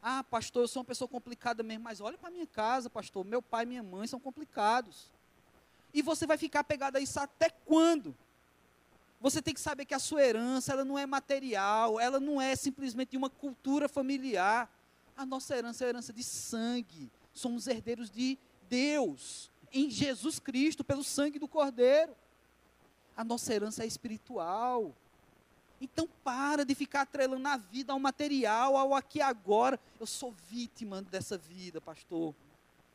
Ah, 0.01 0.23
pastor, 0.23 0.63
eu 0.63 0.67
sou 0.67 0.79
uma 0.81 0.85
pessoa 0.85 1.07
complicada 1.07 1.61
mesmo, 1.61 1.83
mas 1.83 2.01
olha 2.01 2.17
para 2.17 2.31
minha 2.31 2.47
casa, 2.47 2.89
pastor. 2.89 3.23
Meu 3.23 3.43
pai 3.43 3.61
e 3.63 3.67
minha 3.67 3.83
mãe 3.83 4.07
são 4.07 4.19
complicados. 4.19 5.11
E 5.93 6.01
você 6.01 6.25
vai 6.25 6.37
ficar 6.37 6.61
apegado 6.61 6.95
a 6.95 6.99
isso 6.99 7.19
até 7.19 7.51
quando? 7.51 8.15
Você 9.21 9.39
tem 9.39 9.53
que 9.53 9.61
saber 9.61 9.85
que 9.85 9.93
a 9.93 9.99
sua 9.99 10.23
herança, 10.23 10.71
ela 10.71 10.83
não 10.83 10.97
é 10.97 11.05
material, 11.05 11.99
ela 11.99 12.19
não 12.19 12.41
é 12.41 12.55
simplesmente 12.55 13.15
uma 13.15 13.29
cultura 13.29 13.87
familiar. 13.87 14.67
A 15.15 15.27
nossa 15.27 15.55
herança 15.55 15.83
é 15.83 15.85
a 15.85 15.89
herança 15.89 16.11
de 16.11 16.23
sangue, 16.23 17.11
somos 17.35 17.67
herdeiros 17.67 18.09
de 18.09 18.39
Deus, 18.69 19.51
em 19.71 19.91
Jesus 19.91 20.39
Cristo, 20.39 20.83
pelo 20.83 21.03
sangue 21.03 21.37
do 21.37 21.47
Cordeiro. 21.47 22.15
A 23.15 23.23
nossa 23.23 23.53
herança 23.53 23.83
é 23.83 23.85
espiritual. 23.85 24.95
Então 25.79 26.07
para 26.23 26.65
de 26.65 26.73
ficar 26.73 27.01
atrelando 27.01 27.47
a 27.47 27.57
vida 27.57 27.91
ao 27.91 27.99
material, 27.99 28.77
ao 28.77 28.95
aqui 28.95 29.19
e 29.19 29.21
agora. 29.21 29.79
Eu 29.99 30.07
sou 30.07 30.33
vítima 30.49 31.01
dessa 31.01 31.37
vida, 31.37 31.81
pastor. 31.81 32.33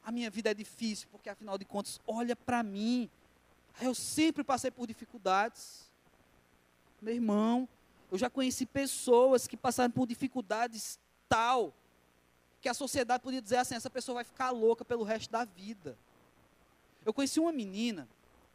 A 0.03 0.11
minha 0.11 0.31
vida 0.31 0.51
é 0.51 0.55
difícil, 0.55 1.07
porque 1.13 1.29
afinal 1.29 1.59
de 1.59 1.67
contas, 1.67 2.01
olha 2.07 2.35
para 2.35 2.63
mim. 2.63 3.09
Eu 3.81 3.95
sempre 3.95 4.43
passei 4.43 4.71
por 4.71 4.87
dificuldades. 4.87 5.91
Meu 7.01 7.15
irmão, 7.15 7.69
eu 8.11 8.17
já 8.17 8.31
conheci 8.31 8.65
pessoas 8.65 9.47
que 9.47 9.57
passaram 9.57 9.91
por 9.91 10.07
dificuldades 10.07 10.99
tal 11.29 11.75
que 12.61 12.69
a 12.69 12.75
sociedade 12.75 13.23
podia 13.23 13.41
dizer 13.41 13.57
assim: 13.57 13.75
essa 13.75 13.91
pessoa 13.91 14.17
vai 14.17 14.25
ficar 14.25 14.51
louca 14.51 14.85
pelo 14.85 15.03
resto 15.03 15.31
da 15.31 15.45
vida. 15.45 15.97
Eu 17.05 17.13
conheci 17.13 17.41
uma 17.41 17.53
menina, 17.53 18.07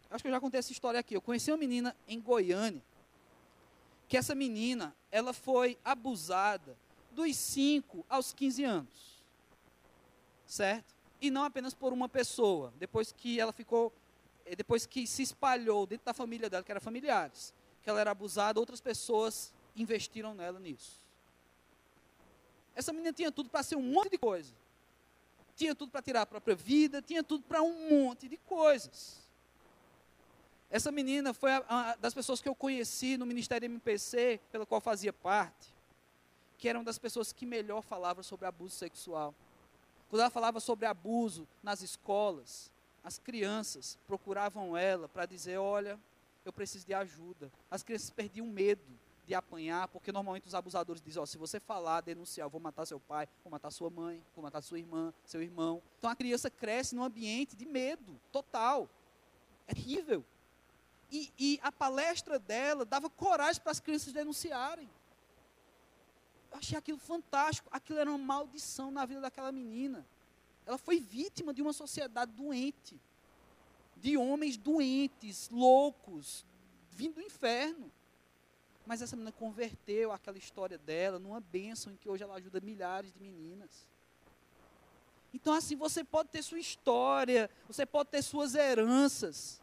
acho 0.10 0.24
que 0.24 0.28
eu 0.28 0.34
já 0.34 0.40
contei 0.40 0.60
essa 0.60 0.72
história 0.72 1.00
aqui. 1.00 1.16
Eu 1.16 1.22
conheci 1.22 1.52
uma 1.52 1.58
menina 1.58 1.96
em 2.08 2.20
Goiânia, 2.20 2.82
que 4.08 4.16
essa 4.16 4.36
menina, 4.36 4.96
ela 5.12 5.34
foi 5.34 5.78
abusada 5.84 6.78
dos 7.12 7.36
5 7.36 8.06
aos 8.08 8.34
15 8.34 8.64
anos. 8.64 9.16
Certo? 10.46 10.94
E 11.20 11.32
não 11.32 11.44
apenas 11.44 11.74
por 11.74 11.92
uma 11.92 12.08
pessoa, 12.08 12.72
depois 12.78 13.12
que 13.12 13.40
ela 13.40 13.52
ficou, 13.52 13.92
eh, 14.46 14.56
depois 14.56 14.86
que 14.86 15.08
se 15.08 15.24
espalhou 15.24 15.88
dentro 15.88 16.06
da 16.06 16.14
família 16.14 16.50
dela, 16.50 16.64
que 16.64 16.72
eram 16.72 16.82
familiares, 16.82 17.54
que 17.82 17.90
ela 17.90 18.00
era 18.00 18.12
abusada, 18.12 18.60
outras 18.60 18.80
pessoas 18.80 19.52
investiram 19.76 20.36
nela 20.36 20.60
nisso. 20.60 21.05
Essa 22.76 22.92
menina 22.92 23.14
tinha 23.14 23.32
tudo 23.32 23.50
para 23.50 23.64
ser 23.64 23.78
um 23.78 23.82
monte 23.82 24.12
de 24.12 24.18
coisa. 24.18 24.54
Tinha 25.56 25.74
tudo 25.74 25.90
para 25.90 26.02
tirar 26.02 26.24
a 26.24 26.26
própria 26.26 26.56
vida, 26.56 27.02
tinha 27.02 27.24
tudo 27.24 27.44
para 27.44 27.62
um 27.62 27.90
monte 27.90 28.28
de 28.28 28.38
coisas. 28.38 29.18
Essa 30.70 30.92
menina 30.92 31.34
foi 31.34 31.52
a, 31.54 31.64
a, 31.70 31.96
das 31.96 32.14
pessoas 32.14 32.42
que 32.42 32.50
eu 32.50 32.56
conheci 32.56 33.16
no 33.16 33.26
Ministério 33.26 33.66
MPC, 33.66 34.42
pela 34.52 34.66
qual 34.66 34.82
fazia 34.82 35.14
parte, 35.14 35.74
que 36.58 36.68
era 36.68 36.78
uma 36.78 36.84
das 36.84 36.98
pessoas 36.98 37.32
que 37.32 37.46
melhor 37.46 37.82
falava 37.82 38.22
sobre 38.22 38.46
abuso 38.46 38.76
sexual. 38.76 39.34
Quando 40.10 40.22
ela 40.22 40.30
falava 40.30 40.60
sobre 40.60 40.86
abuso 40.86 41.48
nas 41.64 41.82
escolas, 41.82 42.70
as 43.04 43.18
crianças 43.18 43.98
procuravam 44.06 44.76
ela 44.76 45.08
para 45.08 45.26
dizer: 45.26 45.58
Olha, 45.58 45.98
eu 46.44 46.52
preciso 46.52 46.86
de 46.86 46.94
ajuda. 46.94 47.50
As 47.72 47.82
crianças 47.82 48.10
perdiam 48.10 48.46
medo 48.46 48.84
de 49.26 49.34
apanhar, 49.34 49.88
porque 49.88 50.12
normalmente 50.12 50.48
os 50.48 50.56
abusadores 50.56 51.02
dizem, 51.02 51.22
ó, 51.22 51.26
se 51.26 51.38
você 51.38 51.60
falar, 51.60 52.02
denunciar, 52.02 52.46
eu 52.46 52.50
vou 52.50 52.62
matar 52.62 52.86
seu 52.86 53.00
pai, 53.00 53.28
vou 53.44 53.52
matar 53.52 53.72
sua 53.72 53.90
mãe, 53.90 54.24
vou 54.36 54.44
matar 54.44 54.62
sua 54.62 54.78
irmã, 54.78 55.14
seu 55.26 55.42
irmão. 55.42 55.82
Então 55.98 56.10
a 56.10 56.16
criança 56.16 56.50
cresce 56.50 56.96
num 56.96 57.04
ambiente 57.04 57.56
de 57.56 57.66
medo 57.66 58.20
total. 58.32 58.90
É 59.68 59.74
terrível. 59.74 60.24
E, 61.12 61.32
e 61.38 61.60
a 61.64 61.72
palestra 61.72 62.38
dela 62.38 62.86
dava 62.86 63.10
coragem 63.10 63.62
para 63.62 63.72
as 63.72 63.80
crianças 63.80 64.14
denunciarem. 64.14 64.90
Eu 66.52 66.58
achei 66.60 66.78
aquilo 66.78 66.98
fantástico. 66.98 67.68
Aquilo 67.72 68.00
era 68.00 68.10
uma 68.10 68.18
maldição 68.18 68.92
na 68.92 69.06
vida 69.06 69.22
daquela 69.22 69.52
menina. 69.52 70.06
Ela 70.66 70.78
foi 70.78 71.00
vítima 71.00 71.54
de 71.54 71.62
uma 71.62 71.74
sociedade 71.74 72.32
doente, 72.32 73.00
de 73.98 74.18
homens 74.18 74.58
doentes, 74.58 75.50
loucos, 75.50 76.46
vindo 76.90 77.16
do 77.16 77.22
inferno. 77.22 77.92
Mas 78.86 79.02
essa 79.02 79.16
menina 79.16 79.32
converteu 79.32 80.12
aquela 80.12 80.38
história 80.38 80.78
dela 80.78 81.20
numa 81.20 81.40
bênção 81.40 81.92
em 81.92 81.96
que 81.96 82.08
hoje 82.08 82.24
ela 82.24 82.36
ajuda 82.36 82.60
milhares 82.62 83.12
de 83.12 83.20
meninas. 83.20 83.88
Então, 85.34 85.54
assim, 85.54 85.76
você 85.76 86.04
pode 86.04 86.30
ter 86.30 86.42
sua 86.42 86.60
história, 86.60 87.50
você 87.68 87.86
pode 87.86 88.10
ter 88.10 88.22
suas 88.22 88.56
heranças, 88.56 89.62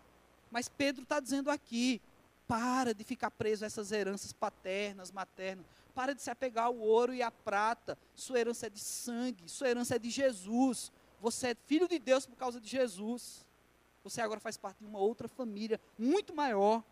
mas 0.51 0.69
Pedro 0.69 1.05
está 1.05 1.19
dizendo 1.19 1.51
aqui: 1.51 2.03
para 2.47 2.93
de 2.93 3.03
ficar 3.05 3.31
preso 3.31 3.65
a 3.65 3.67
essas 3.67 3.93
heranças 3.93 4.33
paternas, 4.33 5.11
maternas. 5.11 5.65
Para 5.95 6.15
de 6.15 6.21
se 6.21 6.31
apegar 6.31 6.67
ao 6.67 6.77
ouro 6.77 7.15
e 7.15 7.23
à 7.23 7.31
prata. 7.31 7.97
Sua 8.15 8.39
herança 8.39 8.67
é 8.67 8.71
de 8.71 8.79
sangue, 8.79 9.49
sua 9.49 9.71
herança 9.71 9.97
é 9.97 9.99
de 9.99 10.11
Jesus. 10.11 10.93
Você 11.21 11.49
é 11.49 11.55
filho 11.55 11.89
de 11.89 11.99
Deus 11.99 12.27
por 12.27 12.37
causa 12.37 12.61
de 12.61 12.69
Jesus. 12.69 13.47
Você 14.05 14.21
agora 14.21 14.41
faz 14.41 14.59
parte 14.59 14.81
de 14.81 14.87
uma 14.87 14.99
outra 14.99 15.29
família 15.29 15.81
muito 15.99 16.35
maior. 16.35 16.83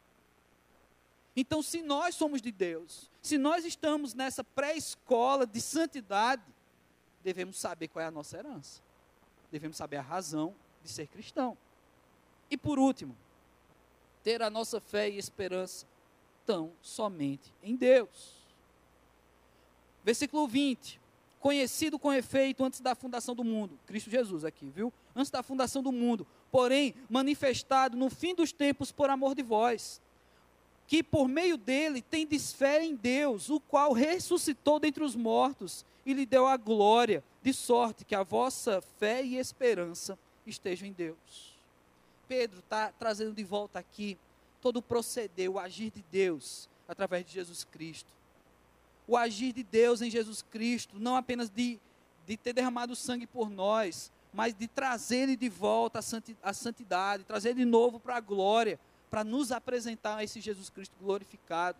Então, 1.40 1.62
se 1.62 1.80
nós 1.80 2.14
somos 2.16 2.42
de 2.42 2.52
Deus, 2.52 3.10
se 3.22 3.38
nós 3.38 3.64
estamos 3.64 4.12
nessa 4.12 4.44
pré-escola 4.44 5.46
de 5.46 5.58
santidade, 5.58 6.42
devemos 7.24 7.58
saber 7.58 7.88
qual 7.88 8.04
é 8.04 8.08
a 8.08 8.10
nossa 8.10 8.36
herança. 8.36 8.82
Devemos 9.50 9.78
saber 9.78 9.96
a 9.96 10.02
razão 10.02 10.54
de 10.84 10.90
ser 10.90 11.06
cristão. 11.06 11.56
E 12.50 12.58
por 12.58 12.78
último, 12.78 13.16
ter 14.22 14.42
a 14.42 14.50
nossa 14.50 14.82
fé 14.82 15.08
e 15.08 15.16
esperança 15.16 15.86
tão 16.44 16.72
somente 16.82 17.54
em 17.62 17.74
Deus. 17.74 18.34
Versículo 20.04 20.46
20. 20.46 21.00
Conhecido 21.40 21.98
com 21.98 22.12
efeito 22.12 22.62
antes 22.62 22.80
da 22.80 22.94
fundação 22.94 23.34
do 23.34 23.42
mundo. 23.42 23.80
Cristo 23.86 24.10
Jesus 24.10 24.44
aqui, 24.44 24.68
viu? 24.68 24.92
Antes 25.16 25.30
da 25.30 25.42
fundação 25.42 25.82
do 25.82 25.90
mundo. 25.90 26.26
Porém, 26.50 26.94
manifestado 27.08 27.96
no 27.96 28.10
fim 28.10 28.34
dos 28.34 28.52
tempos 28.52 28.92
por 28.92 29.08
amor 29.08 29.34
de 29.34 29.42
vós. 29.42 30.02
Que 30.90 31.02
por 31.02 31.28
meio 31.28 31.56
dele 31.56 32.02
tendes 32.02 32.52
fé 32.52 32.84
em 32.84 32.96
Deus, 32.96 33.48
o 33.48 33.60
qual 33.60 33.92
ressuscitou 33.92 34.80
dentre 34.80 35.04
os 35.04 35.14
mortos 35.14 35.86
e 36.04 36.12
lhe 36.12 36.26
deu 36.26 36.48
a 36.48 36.56
glória, 36.56 37.22
de 37.40 37.54
sorte 37.54 38.04
que 38.04 38.14
a 38.14 38.24
vossa 38.24 38.82
fé 38.98 39.22
e 39.22 39.36
esperança 39.36 40.18
estejam 40.44 40.88
em 40.88 40.92
Deus. 40.92 41.54
Pedro 42.26 42.58
está 42.58 42.90
trazendo 42.98 43.32
de 43.32 43.44
volta 43.44 43.78
aqui 43.78 44.18
todo 44.60 44.78
o 44.78 44.82
proceder, 44.82 45.48
o 45.48 45.60
agir 45.60 45.90
de 45.92 46.04
Deus 46.10 46.68
através 46.88 47.24
de 47.24 47.32
Jesus 47.34 47.62
Cristo 47.62 48.20
o 49.10 49.16
agir 49.16 49.52
de 49.52 49.64
Deus 49.64 50.00
em 50.00 50.08
Jesus 50.08 50.40
Cristo, 50.40 50.96
não 51.00 51.16
apenas 51.16 51.50
de, 51.50 51.80
de 52.24 52.36
ter 52.36 52.52
derramado 52.52 52.94
sangue 52.94 53.26
por 53.26 53.50
nós, 53.50 54.12
mas 54.32 54.54
de 54.54 54.68
trazer 54.68 55.22
ele 55.22 55.36
de 55.36 55.48
volta 55.48 55.98
à 56.40 56.52
santidade, 56.52 57.24
trazer 57.24 57.52
de 57.54 57.64
novo 57.64 57.98
para 57.98 58.16
a 58.16 58.20
glória, 58.20 58.78
para 59.10 59.24
nos 59.24 59.50
apresentar 59.52 60.16
a 60.16 60.24
esse 60.24 60.40
Jesus 60.40 60.70
Cristo 60.70 60.94
glorificado. 61.00 61.78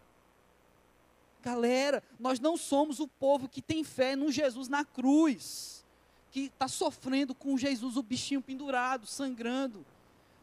Galera, 1.42 2.02
nós 2.18 2.38
não 2.38 2.56
somos 2.56 3.00
o 3.00 3.08
povo 3.08 3.48
que 3.48 3.62
tem 3.62 3.82
fé 3.84 4.14
no 4.14 4.30
Jesus 4.30 4.68
na 4.68 4.84
cruz, 4.84 5.84
que 6.30 6.46
está 6.46 6.68
sofrendo 6.68 7.34
com 7.34 7.56
Jesus, 7.56 7.96
o 7.96 8.02
bichinho 8.02 8.42
pendurado, 8.42 9.06
sangrando. 9.06 9.84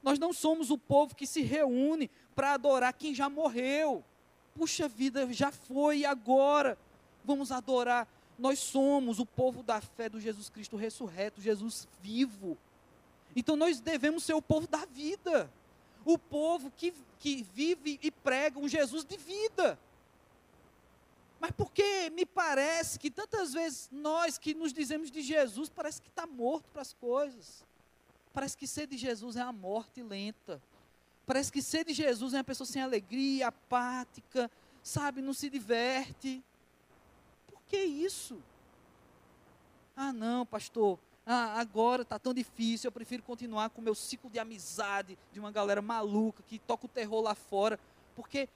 Nós 0.02 0.18
não 0.18 0.34
somos 0.34 0.72
o 0.72 0.78
povo 0.78 1.16
que 1.16 1.28
se 1.28 1.42
reúne 1.42 2.10
para 2.36 2.54
adorar 2.54 2.94
quem 2.94 3.14
já 3.14 3.30
morreu 3.30 4.04
puxa 4.58 4.88
vida, 4.88 5.32
já 5.32 5.52
foi, 5.52 6.00
e 6.00 6.06
agora? 6.06 6.78
Vamos 7.24 7.52
adorar. 7.52 8.08
Nós 8.40 8.60
somos 8.60 9.20
o 9.20 9.26
povo 9.26 9.62
da 9.62 9.80
fé 9.80 10.10
do 10.10 10.20
Jesus 10.20 10.50
Cristo 10.50 10.76
ressurreto, 10.76 11.42
Jesus 11.42 11.88
vivo. 12.02 12.58
Então 13.36 13.56
nós 13.56 13.80
devemos 13.80 14.24
ser 14.24 14.34
o 14.34 14.42
povo 14.42 14.68
da 14.68 14.86
vida. 14.86 15.50
O 16.10 16.18
povo 16.18 16.72
que, 16.72 16.94
que 17.20 17.44
vive 17.54 18.00
e 18.02 18.10
prega 18.10 18.58
um 18.58 18.66
Jesus 18.66 19.04
de 19.04 19.18
vida. 19.18 19.78
Mas 21.38 21.52
porque 21.52 22.10
me 22.12 22.26
parece 22.26 22.98
que 22.98 23.12
tantas 23.12 23.52
vezes 23.52 23.90
nós 23.92 24.38
que 24.38 24.54
nos 24.54 24.72
dizemos 24.72 25.12
de 25.12 25.22
Jesus, 25.22 25.68
parece 25.68 26.02
que 26.02 26.08
está 26.08 26.26
morto 26.26 26.64
para 26.72 26.82
as 26.82 26.94
coisas. 26.94 27.66
Parece 28.32 28.56
que 28.56 28.66
ser 28.66 28.88
de 28.88 28.98
Jesus 28.98 29.36
é 29.36 29.42
a 29.42 29.52
morte 29.52 30.02
lenta. 30.02 30.62
Parece 31.26 31.52
que 31.52 31.62
ser 31.62 31.84
de 31.84 31.94
Jesus 31.94 32.34
é 32.34 32.38
uma 32.38 32.44
pessoa 32.46 32.66
sem 32.66 32.82
alegria, 32.82 33.50
apática, 33.50 34.50
sabe, 34.82 35.22
não 35.22 35.34
se 35.34 35.50
diverte. 35.50 36.42
Por 37.48 37.60
que 37.68 37.78
isso? 37.78 38.42
Ah, 39.94 40.14
não, 40.14 40.46
pastor, 40.46 40.98
ah, 41.30 41.60
agora 41.60 42.04
está 42.04 42.18
tão 42.18 42.34
difícil, 42.34 42.88
eu 42.88 42.92
prefiro 42.92 43.22
continuar 43.22 43.70
com 43.70 43.82
o 43.82 43.84
meu 43.84 43.94
ciclo 43.94 44.30
de 44.30 44.40
amizade 44.40 45.18
de 45.34 45.42
uma 45.42 45.52
galera 45.52 45.82
maluca 45.82 46.42
que 46.48 46.58
toca 46.58 46.86
o 46.86 46.90
terror 46.90 47.20
lá 47.20 47.36
fora, 47.36 47.78
porque 48.16 48.48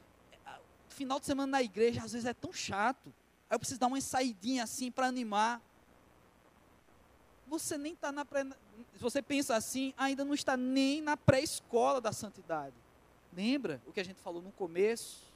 ah, 0.45 0.57
final 0.87 1.19
de 1.19 1.25
semana 1.25 1.51
na 1.51 1.61
igreja 1.61 2.01
às 2.01 2.13
vezes 2.13 2.25
é 2.25 2.33
tão 2.33 2.53
chato. 2.53 3.13
Aí 3.49 3.55
eu 3.55 3.59
preciso 3.59 3.77
dar 3.77 3.87
uma 3.87 3.99
saidinha 3.99 4.63
assim 4.63 4.89
para 4.89 5.07
animar. 5.07 5.61
Você 7.47 7.77
nem 7.77 7.91
está 7.91 8.09
na 8.09 8.23
pré, 8.23 8.45
se 8.45 8.99
você 8.99 9.21
pensa 9.21 9.53
assim, 9.53 9.93
ainda 9.97 10.23
não 10.23 10.33
está 10.33 10.55
nem 10.55 11.01
na 11.01 11.17
pré-escola 11.17 11.99
da 11.99 12.13
santidade. 12.13 12.75
Lembra 13.33 13.81
o 13.85 13.91
que 13.91 13.99
a 13.99 14.05
gente 14.05 14.21
falou 14.21 14.41
no 14.41 14.51
começo? 14.53 15.29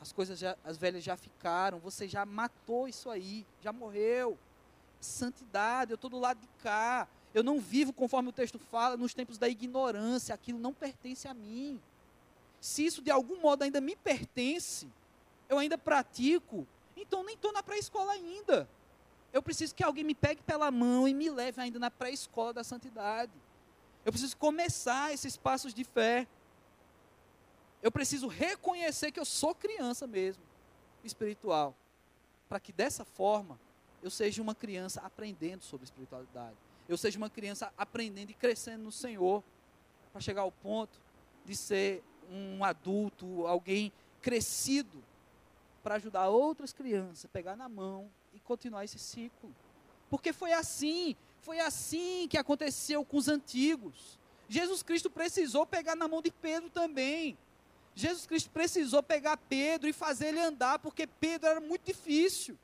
As 0.00 0.10
coisas 0.10 0.38
já, 0.38 0.56
as 0.64 0.78
velhas 0.78 1.04
já 1.04 1.18
ficaram, 1.18 1.78
você 1.78 2.08
já 2.08 2.24
matou 2.24 2.88
isso 2.88 3.10
aí, 3.10 3.46
já 3.60 3.74
morreu. 3.74 4.38
Santidade, 5.04 5.92
eu 5.92 5.96
estou 5.96 6.10
do 6.10 6.18
lado 6.18 6.40
de 6.40 6.48
cá. 6.62 7.06
Eu 7.32 7.42
não 7.42 7.60
vivo 7.60 7.92
conforme 7.92 8.28
o 8.28 8.32
texto 8.32 8.58
fala 8.58 8.96
nos 8.96 9.12
tempos 9.12 9.38
da 9.38 9.48
ignorância, 9.48 10.34
aquilo 10.34 10.58
não 10.58 10.72
pertence 10.72 11.26
a 11.26 11.34
mim. 11.34 11.80
Se 12.60 12.86
isso 12.86 13.02
de 13.02 13.10
algum 13.10 13.40
modo 13.40 13.62
ainda 13.62 13.80
me 13.80 13.96
pertence, 13.96 14.88
eu 15.48 15.58
ainda 15.58 15.76
pratico, 15.76 16.66
então 16.96 17.24
nem 17.24 17.34
estou 17.34 17.52
na 17.52 17.62
pré-escola 17.62 18.12
ainda. 18.12 18.68
Eu 19.32 19.42
preciso 19.42 19.74
que 19.74 19.82
alguém 19.82 20.04
me 20.04 20.14
pegue 20.14 20.42
pela 20.42 20.70
mão 20.70 21.08
e 21.08 21.12
me 21.12 21.28
leve 21.28 21.60
ainda 21.60 21.78
na 21.78 21.90
pré-escola 21.90 22.52
da 22.52 22.62
santidade. 22.62 23.32
Eu 24.04 24.12
preciso 24.12 24.36
começar 24.36 25.12
esses 25.12 25.36
passos 25.36 25.74
de 25.74 25.82
fé. 25.82 26.28
Eu 27.82 27.90
preciso 27.90 28.28
reconhecer 28.28 29.10
que 29.10 29.18
eu 29.18 29.24
sou 29.24 29.54
criança 29.54 30.06
mesmo, 30.06 30.42
espiritual, 31.02 31.74
para 32.48 32.60
que 32.60 32.72
dessa 32.72 33.04
forma 33.04 33.58
eu 34.04 34.10
seja 34.10 34.42
uma 34.42 34.54
criança 34.54 35.00
aprendendo 35.00 35.62
sobre 35.64 35.84
espiritualidade. 35.84 36.54
Eu 36.86 36.98
seja 36.98 37.16
uma 37.16 37.30
criança 37.30 37.72
aprendendo 37.74 38.30
e 38.30 38.34
crescendo 38.34 38.84
no 38.84 38.92
Senhor, 38.92 39.42
para 40.12 40.20
chegar 40.20 40.42
ao 40.42 40.52
ponto 40.52 41.00
de 41.42 41.56
ser 41.56 42.04
um 42.30 42.62
adulto, 42.62 43.46
alguém 43.46 43.90
crescido, 44.20 45.02
para 45.82 45.94
ajudar 45.94 46.28
outras 46.28 46.70
crianças, 46.70 47.30
pegar 47.32 47.56
na 47.56 47.66
mão 47.66 48.10
e 48.34 48.40
continuar 48.40 48.84
esse 48.84 48.98
ciclo. 48.98 49.50
Porque 50.10 50.34
foi 50.34 50.52
assim, 50.52 51.16
foi 51.40 51.58
assim 51.58 52.28
que 52.28 52.36
aconteceu 52.36 53.06
com 53.06 53.16
os 53.16 53.26
antigos. 53.26 54.18
Jesus 54.50 54.82
Cristo 54.82 55.08
precisou 55.08 55.64
pegar 55.64 55.96
na 55.96 56.06
mão 56.06 56.20
de 56.20 56.30
Pedro 56.30 56.68
também. 56.68 57.38
Jesus 57.94 58.26
Cristo 58.26 58.50
precisou 58.50 59.02
pegar 59.02 59.38
Pedro 59.38 59.88
e 59.88 59.94
fazer 59.94 60.26
ele 60.26 60.40
andar, 60.40 60.78
porque 60.78 61.06
Pedro 61.06 61.48
era 61.48 61.60
muito 61.60 61.86
difícil. 61.86 62.58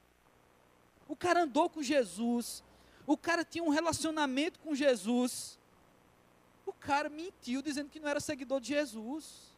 O 1.11 1.17
cara 1.17 1.43
andou 1.43 1.69
com 1.69 1.83
Jesus, 1.83 2.63
o 3.05 3.17
cara 3.17 3.45
tinha 3.45 3.65
um 3.65 3.69
relacionamento 3.69 4.61
com 4.61 4.77
Jesus. 4.77 5.59
O 6.65 6.73
cara 6.73 7.09
mentiu 7.09 7.61
dizendo 7.61 7.91
que 7.91 7.99
não 7.99 8.09
era 8.09 8.21
seguidor 8.21 8.61
de 8.61 8.69
Jesus. 8.69 9.51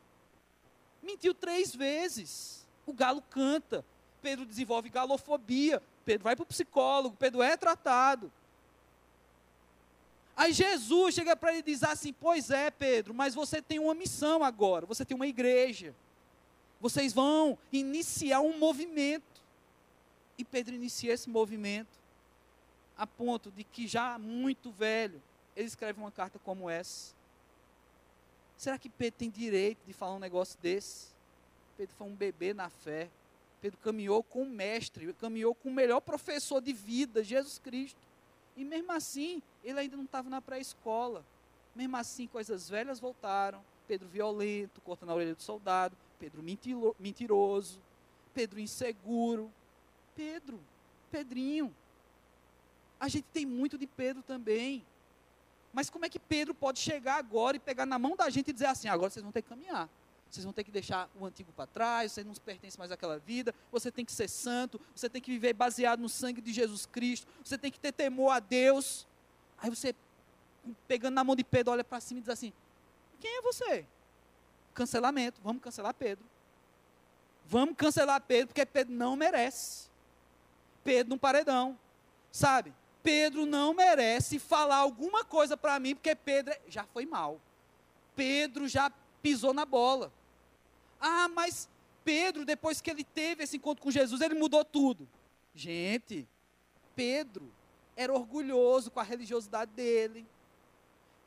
Mentiu 1.02 1.34
três 1.34 1.76
vezes. 1.76 2.66
O 2.86 2.94
galo 2.94 3.20
canta. 3.28 3.84
Pedro 4.22 4.46
desenvolve 4.46 4.88
galofobia. 4.88 5.82
Pedro 6.06 6.24
vai 6.24 6.34
para 6.34 6.42
o 6.42 6.46
psicólogo, 6.46 7.18
Pedro 7.18 7.42
é 7.42 7.54
tratado. 7.54 8.32
Aí 10.34 10.54
Jesus 10.54 11.14
chega 11.14 11.36
para 11.36 11.50
ele 11.50 11.58
e 11.58 11.64
diz 11.64 11.82
assim: 11.82 12.14
Pois 12.14 12.48
é, 12.48 12.70
Pedro, 12.70 13.12
mas 13.12 13.34
você 13.34 13.60
tem 13.60 13.78
uma 13.78 13.94
missão 13.94 14.42
agora, 14.42 14.86
você 14.86 15.04
tem 15.04 15.14
uma 15.14 15.26
igreja. 15.26 15.94
Vocês 16.80 17.12
vão 17.12 17.58
iniciar 17.70 18.40
um 18.40 18.58
movimento. 18.58 19.41
E 20.38 20.44
Pedro 20.44 20.74
inicia 20.74 21.12
esse 21.12 21.28
movimento, 21.28 22.00
a 22.96 23.06
ponto 23.06 23.50
de 23.50 23.64
que, 23.64 23.86
já 23.86 24.18
muito 24.18 24.70
velho, 24.70 25.20
ele 25.54 25.66
escreve 25.66 26.00
uma 26.00 26.10
carta 26.10 26.38
como 26.38 26.68
essa. 26.68 27.14
Será 28.56 28.78
que 28.78 28.88
Pedro 28.88 29.18
tem 29.18 29.30
direito 29.30 29.78
de 29.86 29.92
falar 29.92 30.14
um 30.14 30.20
negócio 30.20 30.58
desse? 30.60 31.08
Pedro 31.76 31.94
foi 31.96 32.06
um 32.06 32.14
bebê 32.14 32.54
na 32.54 32.68
fé. 32.68 33.10
Pedro 33.60 33.78
caminhou 33.78 34.22
com 34.22 34.42
o 34.42 34.48
mestre, 34.48 35.12
caminhou 35.14 35.54
com 35.54 35.68
o 35.68 35.72
melhor 35.72 36.00
professor 36.00 36.60
de 36.60 36.72
vida, 36.72 37.22
Jesus 37.22 37.58
Cristo. 37.58 38.00
E 38.56 38.64
mesmo 38.64 38.92
assim, 38.92 39.42
ele 39.64 39.80
ainda 39.80 39.96
não 39.96 40.04
estava 40.04 40.28
na 40.28 40.40
pré-escola. 40.40 41.24
Mesmo 41.74 41.96
assim, 41.96 42.26
coisas 42.26 42.68
velhas 42.68 43.00
voltaram. 43.00 43.64
Pedro 43.88 44.08
violento, 44.08 44.80
cortando 44.80 45.10
a 45.10 45.14
orelha 45.14 45.34
do 45.34 45.42
soldado. 45.42 45.96
Pedro 46.18 46.42
mentiroso. 46.98 47.80
Pedro 48.34 48.60
inseguro. 48.60 49.50
Pedro, 50.14 50.60
Pedrinho. 51.10 51.74
A 52.98 53.08
gente 53.08 53.24
tem 53.32 53.44
muito 53.44 53.76
de 53.76 53.86
Pedro 53.86 54.22
também. 54.22 54.84
Mas 55.72 55.88
como 55.88 56.04
é 56.04 56.08
que 56.08 56.18
Pedro 56.18 56.54
pode 56.54 56.78
chegar 56.78 57.16
agora 57.16 57.56
e 57.56 57.60
pegar 57.60 57.86
na 57.86 57.98
mão 57.98 58.14
da 58.14 58.28
gente 58.28 58.48
e 58.48 58.52
dizer 58.52 58.66
assim: 58.66 58.88
agora 58.88 59.10
vocês 59.10 59.22
vão 59.22 59.32
ter 59.32 59.42
que 59.42 59.48
caminhar? 59.48 59.88
Vocês 60.30 60.44
vão 60.44 60.52
ter 60.52 60.64
que 60.64 60.70
deixar 60.70 61.10
o 61.18 61.26
antigo 61.26 61.52
para 61.52 61.66
trás, 61.66 62.12
você 62.12 62.24
não 62.24 62.32
pertence 62.34 62.78
mais 62.78 62.90
àquela 62.90 63.18
vida, 63.18 63.54
você 63.70 63.92
tem 63.92 64.02
que 64.02 64.12
ser 64.12 64.28
santo, 64.28 64.80
você 64.94 65.06
tem 65.08 65.20
que 65.20 65.30
viver 65.30 65.52
baseado 65.52 66.00
no 66.00 66.08
sangue 66.08 66.40
de 66.40 66.52
Jesus 66.54 66.86
Cristo, 66.86 67.26
você 67.44 67.58
tem 67.58 67.70
que 67.70 67.78
ter 67.78 67.92
temor 67.92 68.30
a 68.30 68.40
Deus. 68.40 69.06
Aí 69.58 69.68
você, 69.68 69.94
pegando 70.88 71.14
na 71.14 71.22
mão 71.22 71.36
de 71.36 71.44
Pedro, 71.44 71.72
olha 71.72 71.84
para 71.84 72.00
cima 72.00 72.18
e 72.18 72.22
diz 72.22 72.30
assim: 72.30 72.52
Quem 73.20 73.38
é 73.38 73.42
você? 73.42 73.86
Cancelamento, 74.72 75.40
vamos 75.42 75.62
cancelar 75.62 75.92
Pedro. 75.92 76.24
Vamos 77.44 77.76
cancelar 77.76 78.20
Pedro, 78.20 78.48
porque 78.48 78.64
Pedro 78.64 78.94
não 78.94 79.16
merece. 79.16 79.91
Pedro 80.84 81.10
num 81.10 81.18
paredão, 81.18 81.78
sabe? 82.30 82.72
Pedro 83.02 83.44
não 83.46 83.74
merece 83.74 84.38
falar 84.38 84.76
alguma 84.76 85.24
coisa 85.24 85.56
para 85.56 85.78
mim, 85.80 85.94
porque 85.94 86.14
Pedro 86.14 86.54
já 86.68 86.84
foi 86.84 87.04
mal. 87.04 87.40
Pedro 88.14 88.68
já 88.68 88.90
pisou 89.20 89.52
na 89.52 89.64
bola. 89.64 90.12
Ah, 91.00 91.28
mas 91.28 91.68
Pedro, 92.04 92.44
depois 92.44 92.80
que 92.80 92.90
ele 92.90 93.04
teve 93.04 93.44
esse 93.44 93.56
encontro 93.56 93.82
com 93.82 93.90
Jesus, 93.90 94.20
ele 94.20 94.34
mudou 94.34 94.64
tudo. 94.64 95.08
Gente, 95.54 96.28
Pedro 96.94 97.52
era 97.96 98.12
orgulhoso 98.12 98.90
com 98.90 99.00
a 99.00 99.04
religiosidade 99.04 99.70
dele. 99.72 100.26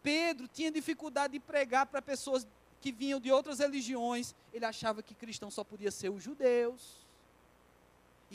Pedro 0.01 0.47
tinha 0.47 0.71
dificuldade 0.71 1.33
de 1.33 1.39
pregar 1.39 1.85
para 1.85 2.01
pessoas 2.01 2.47
que 2.79 2.91
vinham 2.91 3.19
de 3.19 3.31
outras 3.31 3.59
religiões. 3.59 4.35
Ele 4.53 4.65
achava 4.65 5.01
que 5.01 5.15
cristão 5.15 5.49
só 5.49 5.63
podia 5.63 5.91
ser 5.91 6.09
os 6.09 6.23
judeus. 6.23 7.04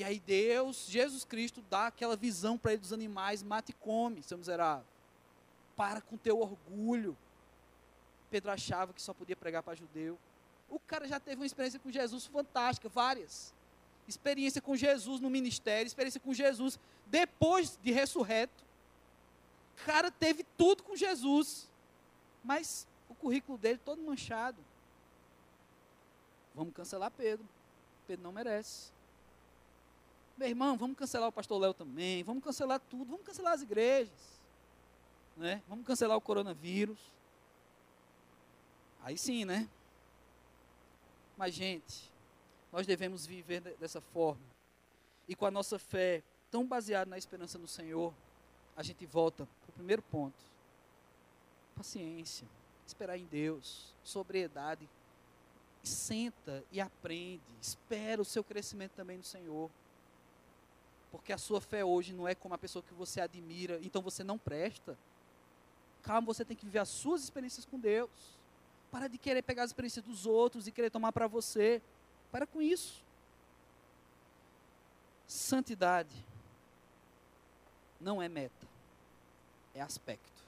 E 0.00 0.04
aí 0.04 0.18
Deus, 0.18 0.86
Jesus 0.88 1.26
Cristo, 1.26 1.62
dá 1.68 1.88
aquela 1.88 2.16
visão 2.16 2.56
para 2.56 2.72
ele 2.72 2.80
dos 2.80 2.90
animais, 2.90 3.42
mate 3.42 3.68
e 3.68 3.74
come, 3.74 4.22
seu 4.22 4.38
miserável. 4.38 4.86
Para 5.76 6.00
com 6.00 6.16
teu 6.16 6.40
orgulho. 6.40 7.14
Pedro 8.30 8.50
achava 8.50 8.94
que 8.94 9.02
só 9.02 9.12
podia 9.12 9.36
pregar 9.36 9.62
para 9.62 9.74
judeu. 9.74 10.18
O 10.70 10.80
cara 10.80 11.06
já 11.06 11.20
teve 11.20 11.36
uma 11.36 11.44
experiência 11.44 11.78
com 11.78 11.90
Jesus 11.90 12.24
fantástica, 12.24 12.88
várias. 12.88 13.52
Experiência 14.08 14.62
com 14.62 14.74
Jesus 14.74 15.20
no 15.20 15.28
ministério, 15.28 15.86
experiência 15.86 16.18
com 16.18 16.32
Jesus 16.32 16.80
depois 17.04 17.78
de 17.82 17.92
ressurreto. 17.92 18.64
O 19.74 19.84
cara 19.84 20.10
teve 20.10 20.46
tudo 20.56 20.82
com 20.82 20.96
Jesus, 20.96 21.68
mas 22.42 22.86
o 23.06 23.14
currículo 23.14 23.58
dele 23.58 23.78
todo 23.84 24.00
manchado. 24.00 24.64
Vamos 26.54 26.72
cancelar 26.72 27.10
Pedro. 27.10 27.46
Pedro 28.06 28.22
não 28.22 28.32
merece. 28.32 28.98
Meu 30.40 30.48
irmão, 30.48 30.74
vamos 30.74 30.96
cancelar 30.96 31.28
o 31.28 31.32
pastor 31.32 31.60
Léo 31.60 31.74
também, 31.74 32.22
vamos 32.22 32.42
cancelar 32.42 32.80
tudo, 32.80 33.04
vamos 33.10 33.26
cancelar 33.26 33.52
as 33.52 33.60
igrejas. 33.60 34.40
Né? 35.36 35.62
Vamos 35.68 35.84
cancelar 35.84 36.16
o 36.16 36.20
coronavírus. 36.20 36.98
Aí 39.02 39.18
sim, 39.18 39.44
né? 39.44 39.68
Mas, 41.36 41.52
gente, 41.52 42.10
nós 42.72 42.86
devemos 42.86 43.26
viver 43.26 43.60
dessa 43.78 44.00
forma. 44.00 44.40
E 45.28 45.34
com 45.34 45.44
a 45.44 45.50
nossa 45.50 45.78
fé 45.78 46.22
tão 46.50 46.66
baseada 46.66 47.10
na 47.10 47.18
esperança 47.18 47.58
no 47.58 47.68
Senhor, 47.68 48.14
a 48.74 48.82
gente 48.82 49.04
volta 49.04 49.46
para 49.60 49.68
o 49.68 49.74
primeiro 49.74 50.00
ponto. 50.00 50.42
Paciência, 51.76 52.48
esperar 52.86 53.18
em 53.18 53.26
Deus, 53.26 53.94
sobriedade. 54.02 54.88
Senta 55.82 56.64
e 56.72 56.80
aprende, 56.80 57.42
espera 57.60 58.22
o 58.22 58.24
seu 58.24 58.42
crescimento 58.42 58.92
também 58.92 59.18
no 59.18 59.24
Senhor. 59.24 59.70
Porque 61.10 61.32
a 61.32 61.38
sua 61.38 61.60
fé 61.60 61.84
hoje 61.84 62.12
não 62.12 62.28
é 62.28 62.34
como 62.34 62.54
a 62.54 62.58
pessoa 62.58 62.82
que 62.82 62.94
você 62.94 63.20
admira, 63.20 63.78
então 63.82 64.00
você 64.00 64.22
não 64.22 64.38
presta. 64.38 64.96
Calma, 66.02 66.26
você 66.26 66.44
tem 66.44 66.56
que 66.56 66.64
viver 66.64 66.78
as 66.78 66.88
suas 66.88 67.22
experiências 67.22 67.64
com 67.64 67.78
Deus. 67.78 68.10
Para 68.90 69.08
de 69.08 69.18
querer 69.18 69.42
pegar 69.42 69.64
as 69.64 69.70
experiências 69.70 70.04
dos 70.04 70.26
outros 70.26 70.66
e 70.66 70.72
querer 70.72 70.90
tomar 70.90 71.12
para 71.12 71.26
você. 71.26 71.82
Para 72.30 72.46
com 72.46 72.62
isso. 72.62 73.02
Santidade 75.26 76.14
não 78.00 78.20
é 78.20 78.28
meta, 78.28 78.66
é 79.74 79.80
aspecto. 79.80 80.42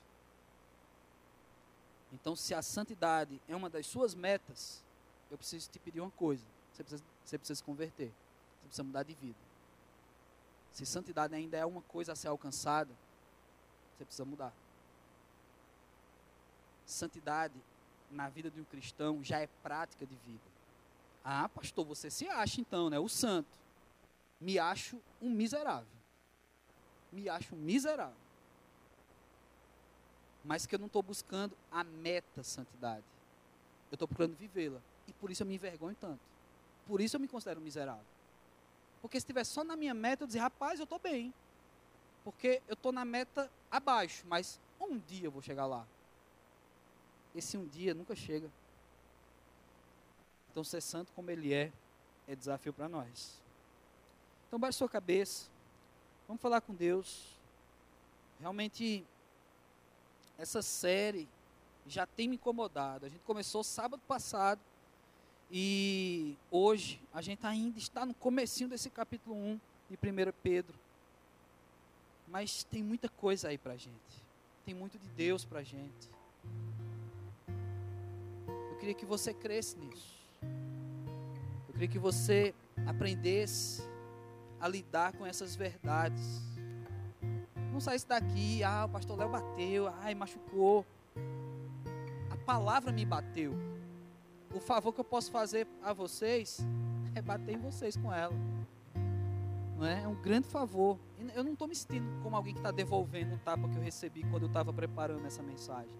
Então, 2.12 2.34
se 2.34 2.54
a 2.54 2.62
santidade 2.62 3.40
é 3.48 3.54
uma 3.54 3.70
das 3.70 3.86
suas 3.86 4.14
metas, 4.14 4.82
eu 5.30 5.38
preciso 5.38 5.70
te 5.70 5.78
pedir 5.78 6.00
uma 6.00 6.10
coisa: 6.10 6.44
você 6.72 6.82
precisa, 6.82 7.04
você 7.24 7.38
precisa 7.38 7.56
se 7.56 7.64
converter, 7.64 8.08
você 8.58 8.66
precisa 8.66 8.84
mudar 8.84 9.02
de 9.02 9.14
vida. 9.14 9.51
Se 10.72 10.86
santidade 10.86 11.34
ainda 11.34 11.56
é 11.56 11.66
uma 11.66 11.82
coisa 11.82 12.12
a 12.12 12.16
ser 12.16 12.28
alcançada, 12.28 12.90
você 13.96 14.04
precisa 14.04 14.24
mudar. 14.24 14.52
Santidade 16.86 17.54
na 18.10 18.28
vida 18.28 18.50
de 18.50 18.60
um 18.60 18.64
cristão 18.64 19.22
já 19.22 19.38
é 19.38 19.46
prática 19.62 20.06
de 20.06 20.14
vida. 20.26 20.44
Ah, 21.24 21.48
pastor, 21.48 21.84
você 21.84 22.10
se 22.10 22.26
acha 22.26 22.60
então, 22.60 22.90
né? 22.90 22.98
O 22.98 23.08
santo. 23.08 23.48
Me 24.40 24.58
acho 24.58 24.98
um 25.20 25.30
miserável. 25.30 25.86
Me 27.12 27.28
acho 27.28 27.54
um 27.54 27.58
miserável. 27.58 28.16
Mas 30.44 30.66
que 30.66 30.74
eu 30.74 30.78
não 30.78 30.86
estou 30.86 31.02
buscando 31.02 31.56
a 31.70 31.84
meta 31.84 32.42
santidade. 32.42 33.04
Eu 33.90 33.94
estou 33.94 34.08
procurando 34.08 34.34
vivê-la. 34.34 34.80
E 35.06 35.12
por 35.12 35.30
isso 35.30 35.42
eu 35.42 35.46
me 35.46 35.54
envergonho 35.54 35.94
tanto. 36.00 36.20
Por 36.86 37.00
isso 37.00 37.14
eu 37.14 37.20
me 37.20 37.28
considero 37.28 37.60
miserável. 37.60 38.11
Porque 39.02 39.18
se 39.18 39.24
estiver 39.24 39.44
só 39.44 39.64
na 39.64 39.74
minha 39.76 39.92
meta, 39.92 40.22
eu 40.22 40.26
dizer, 40.26 40.38
rapaz, 40.38 40.78
eu 40.78 40.84
estou 40.84 40.98
bem. 41.00 41.34
Porque 42.24 42.62
eu 42.68 42.74
estou 42.74 42.92
na 42.92 43.04
meta 43.04 43.50
abaixo, 43.70 44.24
mas 44.28 44.60
um 44.80 44.96
dia 44.96 45.26
eu 45.26 45.30
vou 45.30 45.42
chegar 45.42 45.66
lá. 45.66 45.84
Esse 47.34 47.58
um 47.58 47.66
dia 47.66 47.92
nunca 47.92 48.14
chega. 48.14 48.48
Então, 50.50 50.62
ser 50.62 50.80
santo 50.80 51.12
como 51.14 51.30
ele 51.30 51.52
é, 51.52 51.72
é 52.28 52.36
desafio 52.36 52.72
para 52.72 52.88
nós. 52.88 53.40
Então, 54.46 54.58
baixe 54.58 54.78
sua 54.78 54.88
cabeça. 54.88 55.50
Vamos 56.28 56.40
falar 56.40 56.60
com 56.60 56.74
Deus. 56.74 57.36
Realmente, 58.38 59.04
essa 60.38 60.62
série 60.62 61.28
já 61.86 62.06
tem 62.06 62.28
me 62.28 62.36
incomodado. 62.36 63.06
A 63.06 63.08
gente 63.08 63.22
começou 63.22 63.64
sábado 63.64 64.02
passado. 64.06 64.60
E 65.52 66.34
hoje 66.50 66.98
a 67.12 67.20
gente 67.20 67.46
ainda 67.46 67.78
está 67.78 68.06
no 68.06 68.14
comecinho 68.14 68.70
desse 68.70 68.88
capítulo 68.88 69.36
1 69.36 69.60
de 69.90 69.96
1 69.96 70.32
Pedro. 70.42 70.74
Mas 72.26 72.64
tem 72.64 72.82
muita 72.82 73.08
coisa 73.08 73.48
aí 73.48 73.58
para 73.58 73.76
gente. 73.76 74.22
Tem 74.64 74.74
muito 74.74 74.98
de 74.98 75.08
Deus 75.08 75.44
para 75.44 75.62
gente 75.62 76.10
queria 78.82 78.94
que 78.94 79.06
você 79.06 79.32
cresce 79.32 79.76
nisso. 79.78 80.12
Eu 81.68 81.72
queria 81.74 81.86
que 81.86 82.00
você 82.00 82.52
aprendesse 82.84 83.80
a 84.60 84.66
lidar 84.66 85.12
com 85.12 85.24
essas 85.24 85.54
verdades. 85.54 86.42
Não 87.72 87.78
saísse 87.78 88.08
daqui, 88.08 88.64
ah, 88.64 88.86
o 88.86 88.88
pastor 88.88 89.16
Léo 89.16 89.28
bateu, 89.28 89.86
ai, 90.00 90.16
machucou. 90.16 90.84
A 92.28 92.36
palavra 92.38 92.90
me 92.90 93.04
bateu. 93.04 93.54
O 94.54 94.60
favor 94.60 94.92
que 94.92 95.00
eu 95.00 95.04
posso 95.04 95.30
fazer 95.30 95.66
a 95.82 95.92
vocês 95.92 96.60
é 97.14 97.22
bater 97.22 97.54
em 97.54 97.58
vocês 97.58 97.96
com 97.96 98.12
ela. 98.12 98.34
Não 99.76 99.86
é? 99.86 100.02
é 100.02 100.08
um 100.08 100.14
grande 100.14 100.46
favor. 100.46 100.98
Eu 101.34 101.42
não 101.42 101.52
estou 101.52 101.66
me 101.66 101.74
sentindo 101.74 102.06
como 102.22 102.36
alguém 102.36 102.52
que 102.52 102.60
está 102.60 102.70
devolvendo 102.70 103.34
o 103.34 103.38
tapa 103.38 103.68
que 103.68 103.76
eu 103.76 103.82
recebi 103.82 104.22
quando 104.24 104.42
eu 104.42 104.48
estava 104.48 104.72
preparando 104.72 105.26
essa 105.26 105.42
mensagem. 105.42 105.92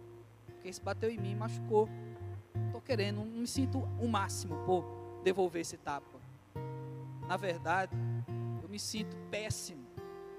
Porque 0.47 0.69
isso 0.69 0.83
bateu 0.83 1.11
em 1.11 1.19
mim 1.19 1.35
machucou 1.35 1.89
estou 2.73 2.81
querendo, 2.81 3.17
não 3.17 3.27
me 3.27 3.47
sinto 3.47 3.79
o 4.01 4.09
máximo 4.09 4.57
por 4.65 4.85
devolver 5.23 5.61
esse 5.61 5.77
tapa. 5.77 6.19
Na 7.29 7.37
verdade, 7.37 7.97
eu 8.63 8.69
me 8.69 8.79
sinto 8.79 9.17
péssimo 9.31 9.87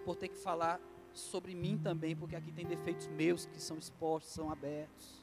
por 0.03 0.15
ter 0.15 0.27
que 0.27 0.37
falar 0.37 0.79
sobre 1.13 1.53
mim 1.53 1.77
também, 1.77 2.15
porque 2.15 2.35
aqui 2.35 2.51
tem 2.51 2.65
defeitos 2.65 3.07
meus 3.07 3.45
que 3.45 3.61
são 3.61 3.77
expostos, 3.77 4.33
são 4.33 4.51
abertos. 4.51 5.22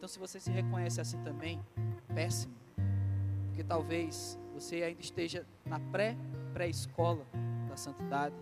Então, 0.00 0.08
se 0.08 0.18
você 0.18 0.40
se 0.40 0.50
reconhece 0.50 0.98
assim 0.98 1.22
também, 1.22 1.62
péssimo, 2.14 2.54
porque 3.48 3.62
talvez 3.62 4.40
você 4.54 4.76
ainda 4.76 4.98
esteja 4.98 5.46
na 5.66 5.78
pré-pré-escola 5.78 7.26
da 7.68 7.76
santidade. 7.76 8.34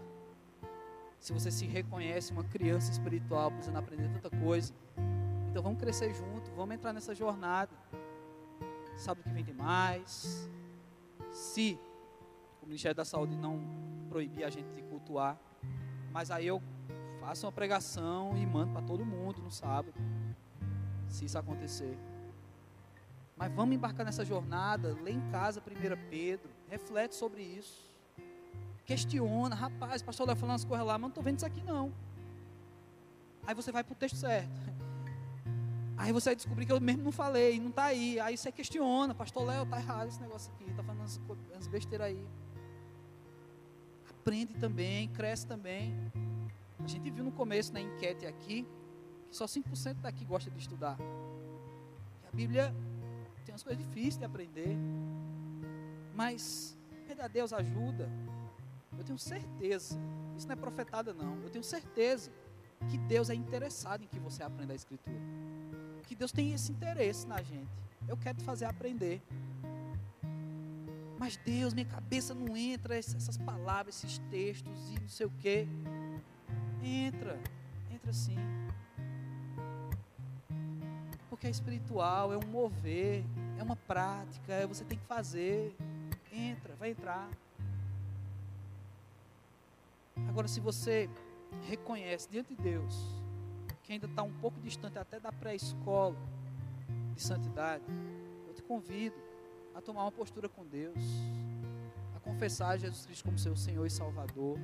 Se 1.19 1.33
você 1.33 1.51
se 1.51 1.67
reconhece 1.67 2.33
uma 2.33 2.45
criança 2.45 2.93
espiritual, 2.93 3.51
precisando 3.51 3.77
aprender 3.77 4.09
tanta 4.09 4.31
coisa, 4.39 4.73
então 5.51 5.61
vamos 5.61 5.81
crescer 5.81 6.15
junto, 6.15 6.49
vamos 6.53 6.77
entrar 6.77 6.93
nessa 6.93 7.13
jornada. 7.13 7.73
sábado 8.97 9.25
que 9.25 9.31
vem 9.31 9.45
tem 9.45 9.53
mais. 9.53 10.49
Se 11.33 11.77
o 12.63 12.67
Ministério 12.67 12.95
da 12.95 13.05
Saúde 13.05 13.37
não 13.37 13.61
proibir 14.09 14.45
a 14.45 14.51
gente 14.51 14.71
de 14.71 14.83
cultuar, 14.83 15.37
mas 16.13 16.31
aí 16.31 16.47
eu 16.47 16.63
faço 17.19 17.47
uma 17.47 17.53
pregação 17.53 18.39
e 18.39 18.47
mando 18.47 18.75
para 18.75 18.83
todo 18.83 19.05
mundo 19.05 19.43
no 19.43 19.51
sábado, 19.51 19.93
se 21.09 21.25
isso 21.25 21.39
acontecer. 21.39 21.97
Mas 23.37 23.53
vamos 23.53 23.75
embarcar 23.75 24.05
nessa 24.05 24.25
jornada, 24.25 24.97
lê 25.03 25.13
em 25.13 25.31
casa 25.31 25.61
1 25.61 26.11
Pedro, 26.11 26.51
reflete 26.69 27.15
sobre 27.15 27.43
isso. 27.43 27.89
Questiona, 28.85 29.55
rapaz, 29.55 30.03
pastor 30.03 30.27
Léo 30.27 30.37
falando 30.37 30.57
as 30.57 30.65
coisas 30.65 30.87
lá, 30.87 30.95
mas 30.95 31.03
não 31.03 31.09
estou 31.09 31.23
vendo 31.23 31.37
isso 31.37 31.47
aqui 31.47 31.63
não. 31.63 31.93
Aí 33.47 33.55
você 33.55 33.71
vai 33.71 33.85
para 33.85 33.93
o 33.93 33.97
texto 33.97 34.17
certo. 34.17 34.51
Aí 35.97 36.13
você 36.13 36.31
vai 36.31 36.37
descobrir 36.37 36.65
que 36.65 36.73
eu 36.73 36.81
mesmo 36.81 37.03
não 37.03 37.11
falei, 37.11 37.59
não 37.59 37.71
está 37.71 37.87
aí. 37.87 38.21
Aí 38.21 38.37
você 38.37 38.53
questiona, 38.53 39.17
pastor 39.17 39.45
Léo, 39.45 39.65
está 39.65 39.79
errado 39.79 40.07
esse 40.07 40.21
negócio 40.21 40.53
aqui, 40.55 40.71
está 40.71 40.81
falando 40.81 41.01
umas 41.01 41.67
besteiras 41.67 42.07
aí. 42.07 42.25
Aprende 44.09 44.55
também, 44.55 45.09
cresce 45.09 45.45
também. 45.45 45.93
A 46.79 46.87
gente 46.87 47.11
viu 47.11 47.25
no 47.25 47.33
começo 47.33 47.73
na 47.73 47.81
enquete 47.81 48.27
aqui 48.27 48.65
só 49.31 49.45
5% 49.47 50.01
daqui 50.01 50.25
gosta 50.25 50.51
de 50.51 50.59
estudar. 50.59 50.99
a 52.27 52.37
Bíblia 52.37 52.75
tem 53.45 53.53
umas 53.53 53.63
coisas 53.63 53.83
difíceis 53.83 54.19
de 54.19 54.25
aprender. 54.25 54.77
Mas 56.15 56.77
pedir 57.07 57.21
a 57.23 57.29
Deus 57.29 57.53
ajuda. 57.53 58.11
Eu 58.97 59.05
tenho 59.05 59.19
certeza, 59.19 59.99
isso 60.37 60.47
não 60.47 60.53
é 60.53 60.57
profetada 60.57 61.15
não. 61.15 61.41
Eu 61.43 61.51
tenho 61.51 61.65
certeza 61.65 62.31
que 62.91 62.99
Deus 62.99 63.31
é 63.31 63.35
interessado 63.35 64.03
em 64.03 64.07
que 64.07 64.19
você 64.19 64.43
aprenda 64.43 64.73
a 64.73 64.77
escritura. 64.77 65.21
Que 66.07 66.15
Deus 66.15 66.33
tem 66.33 66.53
esse 66.53 66.73
interesse 66.73 67.27
na 67.27 67.41
gente. 67.43 67.71
Eu 68.07 68.17
quero 68.17 68.39
te 68.39 68.45
fazer 68.45 68.65
aprender. 68.65 69.23
Mas 71.19 71.37
Deus, 71.37 71.75
minha 71.75 71.87
cabeça 71.87 72.35
não 72.35 72.57
entra 72.57 72.97
essas 72.97 73.37
palavras, 73.37 73.97
esses 74.03 74.19
textos 74.31 74.91
e 74.91 75.01
não 75.01 75.09
sei 75.09 75.27
o 75.27 75.31
quê. 75.39 75.67
Entra, 76.83 77.39
entra 77.91 78.13
sim. 78.13 78.39
Porque 81.39 81.47
é 81.47 81.51
espiritual, 81.51 82.33
é 82.33 82.37
um 82.37 82.49
mover, 82.51 83.25
é 83.57 83.63
uma 83.63 83.77
prática, 83.77 84.53
é 84.53 84.67
você 84.67 84.85
tem 84.85 84.99
que 84.99 85.05
fazer. 85.05 85.73
Entra, 86.33 86.75
vai 86.75 86.91
entrar. 86.91 87.31
Agora, 90.29 90.49
se 90.49 90.59
você 90.59 91.09
reconhece 91.69 92.29
diante 92.29 92.57
de 92.57 92.61
Deus 92.61 92.93
que 93.85 93.93
ainda 93.93 94.07
está 94.07 94.25
um 94.25 94.33
pouco 94.41 94.61
distante 94.61 94.99
até 94.99 95.21
da 95.21 95.31
pré-escola 95.31 96.17
de 97.15 97.23
santidade, 97.23 97.85
eu 98.49 98.55
te 98.55 98.63
convido 98.65 99.15
a 99.77 99.81
tomar 99.81 100.03
uma 100.03 100.13
postura 100.13 100.49
com 100.49 100.67
Deus, 100.67 100.99
a 102.17 102.19
confessar 102.19 102.81
Jesus 102.81 103.07
Cristo 103.07 103.25
como 103.25 103.39
seu 103.39 103.55
Senhor 103.55 103.87
e 103.87 103.91
Salvador, 103.91 104.59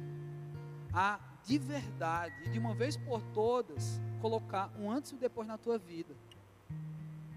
a 0.92 1.20
de 1.44 1.56
verdade 1.56 2.34
e 2.46 2.48
de 2.48 2.58
uma 2.58 2.74
vez 2.74 2.96
por 2.96 3.22
todas 3.32 4.00
colocar 4.20 4.72
um 4.76 4.90
antes 4.90 5.12
e 5.12 5.14
um 5.14 5.18
depois 5.18 5.46
na 5.46 5.56
tua 5.56 5.78
vida. 5.78 6.16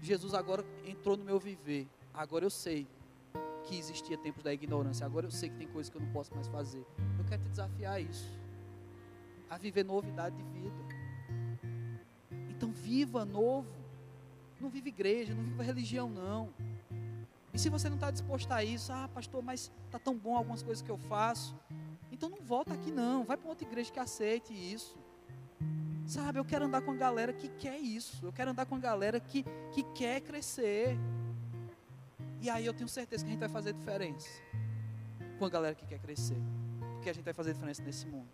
Jesus 0.02 0.34
agora 0.34 0.64
entrou 0.86 1.16
no 1.16 1.24
meu 1.24 1.38
viver. 1.38 1.88
Agora 2.14 2.44
eu 2.44 2.50
sei 2.50 2.86
que 3.64 3.76
existia 3.76 4.16
tempos 4.16 4.42
da 4.42 4.52
ignorância. 4.52 5.04
Agora 5.04 5.26
eu 5.26 5.30
sei 5.30 5.50
que 5.50 5.56
tem 5.56 5.68
coisas 5.68 5.90
que 5.90 5.96
eu 5.96 6.00
não 6.00 6.10
posso 6.12 6.34
mais 6.34 6.48
fazer. 6.48 6.84
Eu 7.18 7.24
quero 7.24 7.42
te 7.42 7.50
desafiar 7.50 7.94
a 7.94 8.00
isso. 8.00 8.38
A 9.50 9.58
viver 9.58 9.84
novidade 9.84 10.36
de 10.36 10.42
vida. 10.42 10.76
Então 12.48 12.72
viva 12.72 13.24
novo. 13.24 13.68
Não 14.60 14.68
vive 14.68 14.88
igreja, 14.88 15.34
não 15.34 15.44
viva 15.44 15.62
religião 15.62 16.08
não. 16.08 16.52
E 17.52 17.58
se 17.58 17.68
você 17.68 17.88
não 17.88 17.96
está 17.96 18.10
disposto 18.10 18.50
a 18.52 18.62
isso, 18.64 18.92
ah, 18.92 19.08
pastor, 19.12 19.42
mas 19.42 19.70
está 19.86 19.98
tão 19.98 20.16
bom 20.16 20.36
algumas 20.36 20.62
coisas 20.62 20.82
que 20.82 20.90
eu 20.90 20.98
faço. 20.98 21.56
Então 22.10 22.28
não 22.28 22.38
volta 22.38 22.74
aqui 22.74 22.90
não, 22.90 23.24
vai 23.24 23.36
para 23.36 23.48
outra 23.48 23.66
igreja 23.66 23.92
que 23.92 24.00
aceite 24.00 24.52
isso. 24.52 24.98
Sabe, 26.08 26.38
eu 26.38 26.44
quero 26.44 26.64
andar 26.64 26.80
com 26.80 26.92
a 26.92 26.94
galera 26.94 27.34
que 27.34 27.50
quer 27.50 27.78
isso. 27.78 28.24
Eu 28.24 28.32
quero 28.32 28.50
andar 28.50 28.64
com 28.64 28.74
a 28.74 28.78
galera 28.78 29.20
que, 29.20 29.44
que 29.72 29.82
quer 29.94 30.22
crescer. 30.22 30.96
E 32.40 32.48
aí 32.48 32.64
eu 32.64 32.72
tenho 32.72 32.88
certeza 32.88 33.22
que 33.22 33.28
a 33.28 33.32
gente 33.32 33.40
vai 33.40 33.48
fazer 33.50 33.74
diferença 33.74 34.26
com 35.38 35.44
a 35.44 35.50
galera 35.50 35.74
que 35.74 35.84
quer 35.84 35.98
crescer. 35.98 36.38
Porque 36.94 37.10
a 37.10 37.12
gente 37.12 37.24
vai 37.24 37.34
fazer 37.34 37.52
diferença 37.52 37.82
nesse 37.82 38.06
mundo. 38.06 38.26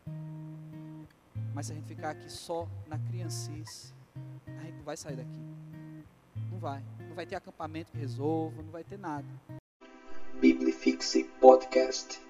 Mas 1.53 1.66
se 1.66 1.72
a 1.72 1.75
gente 1.75 1.89
ficar 1.89 2.11
aqui 2.11 2.31
só 2.31 2.68
na 2.87 2.97
criancice, 2.97 3.93
a 4.47 4.62
gente 4.62 4.77
não 4.77 4.85
vai 4.85 4.97
sair 4.97 5.16
daqui. 5.16 5.43
Não 6.53 6.61
vai. 6.61 6.81
Não 7.09 7.16
vai 7.16 7.27
ter 7.27 7.35
acampamento 7.35 7.91
que 7.91 7.99
resolva, 7.99 8.62
não 8.62 8.70
vai 8.70 8.85
ter 8.85 9.01
nada. 9.01 9.27
Biblifixe 10.41 11.25
Podcast. 11.41 12.24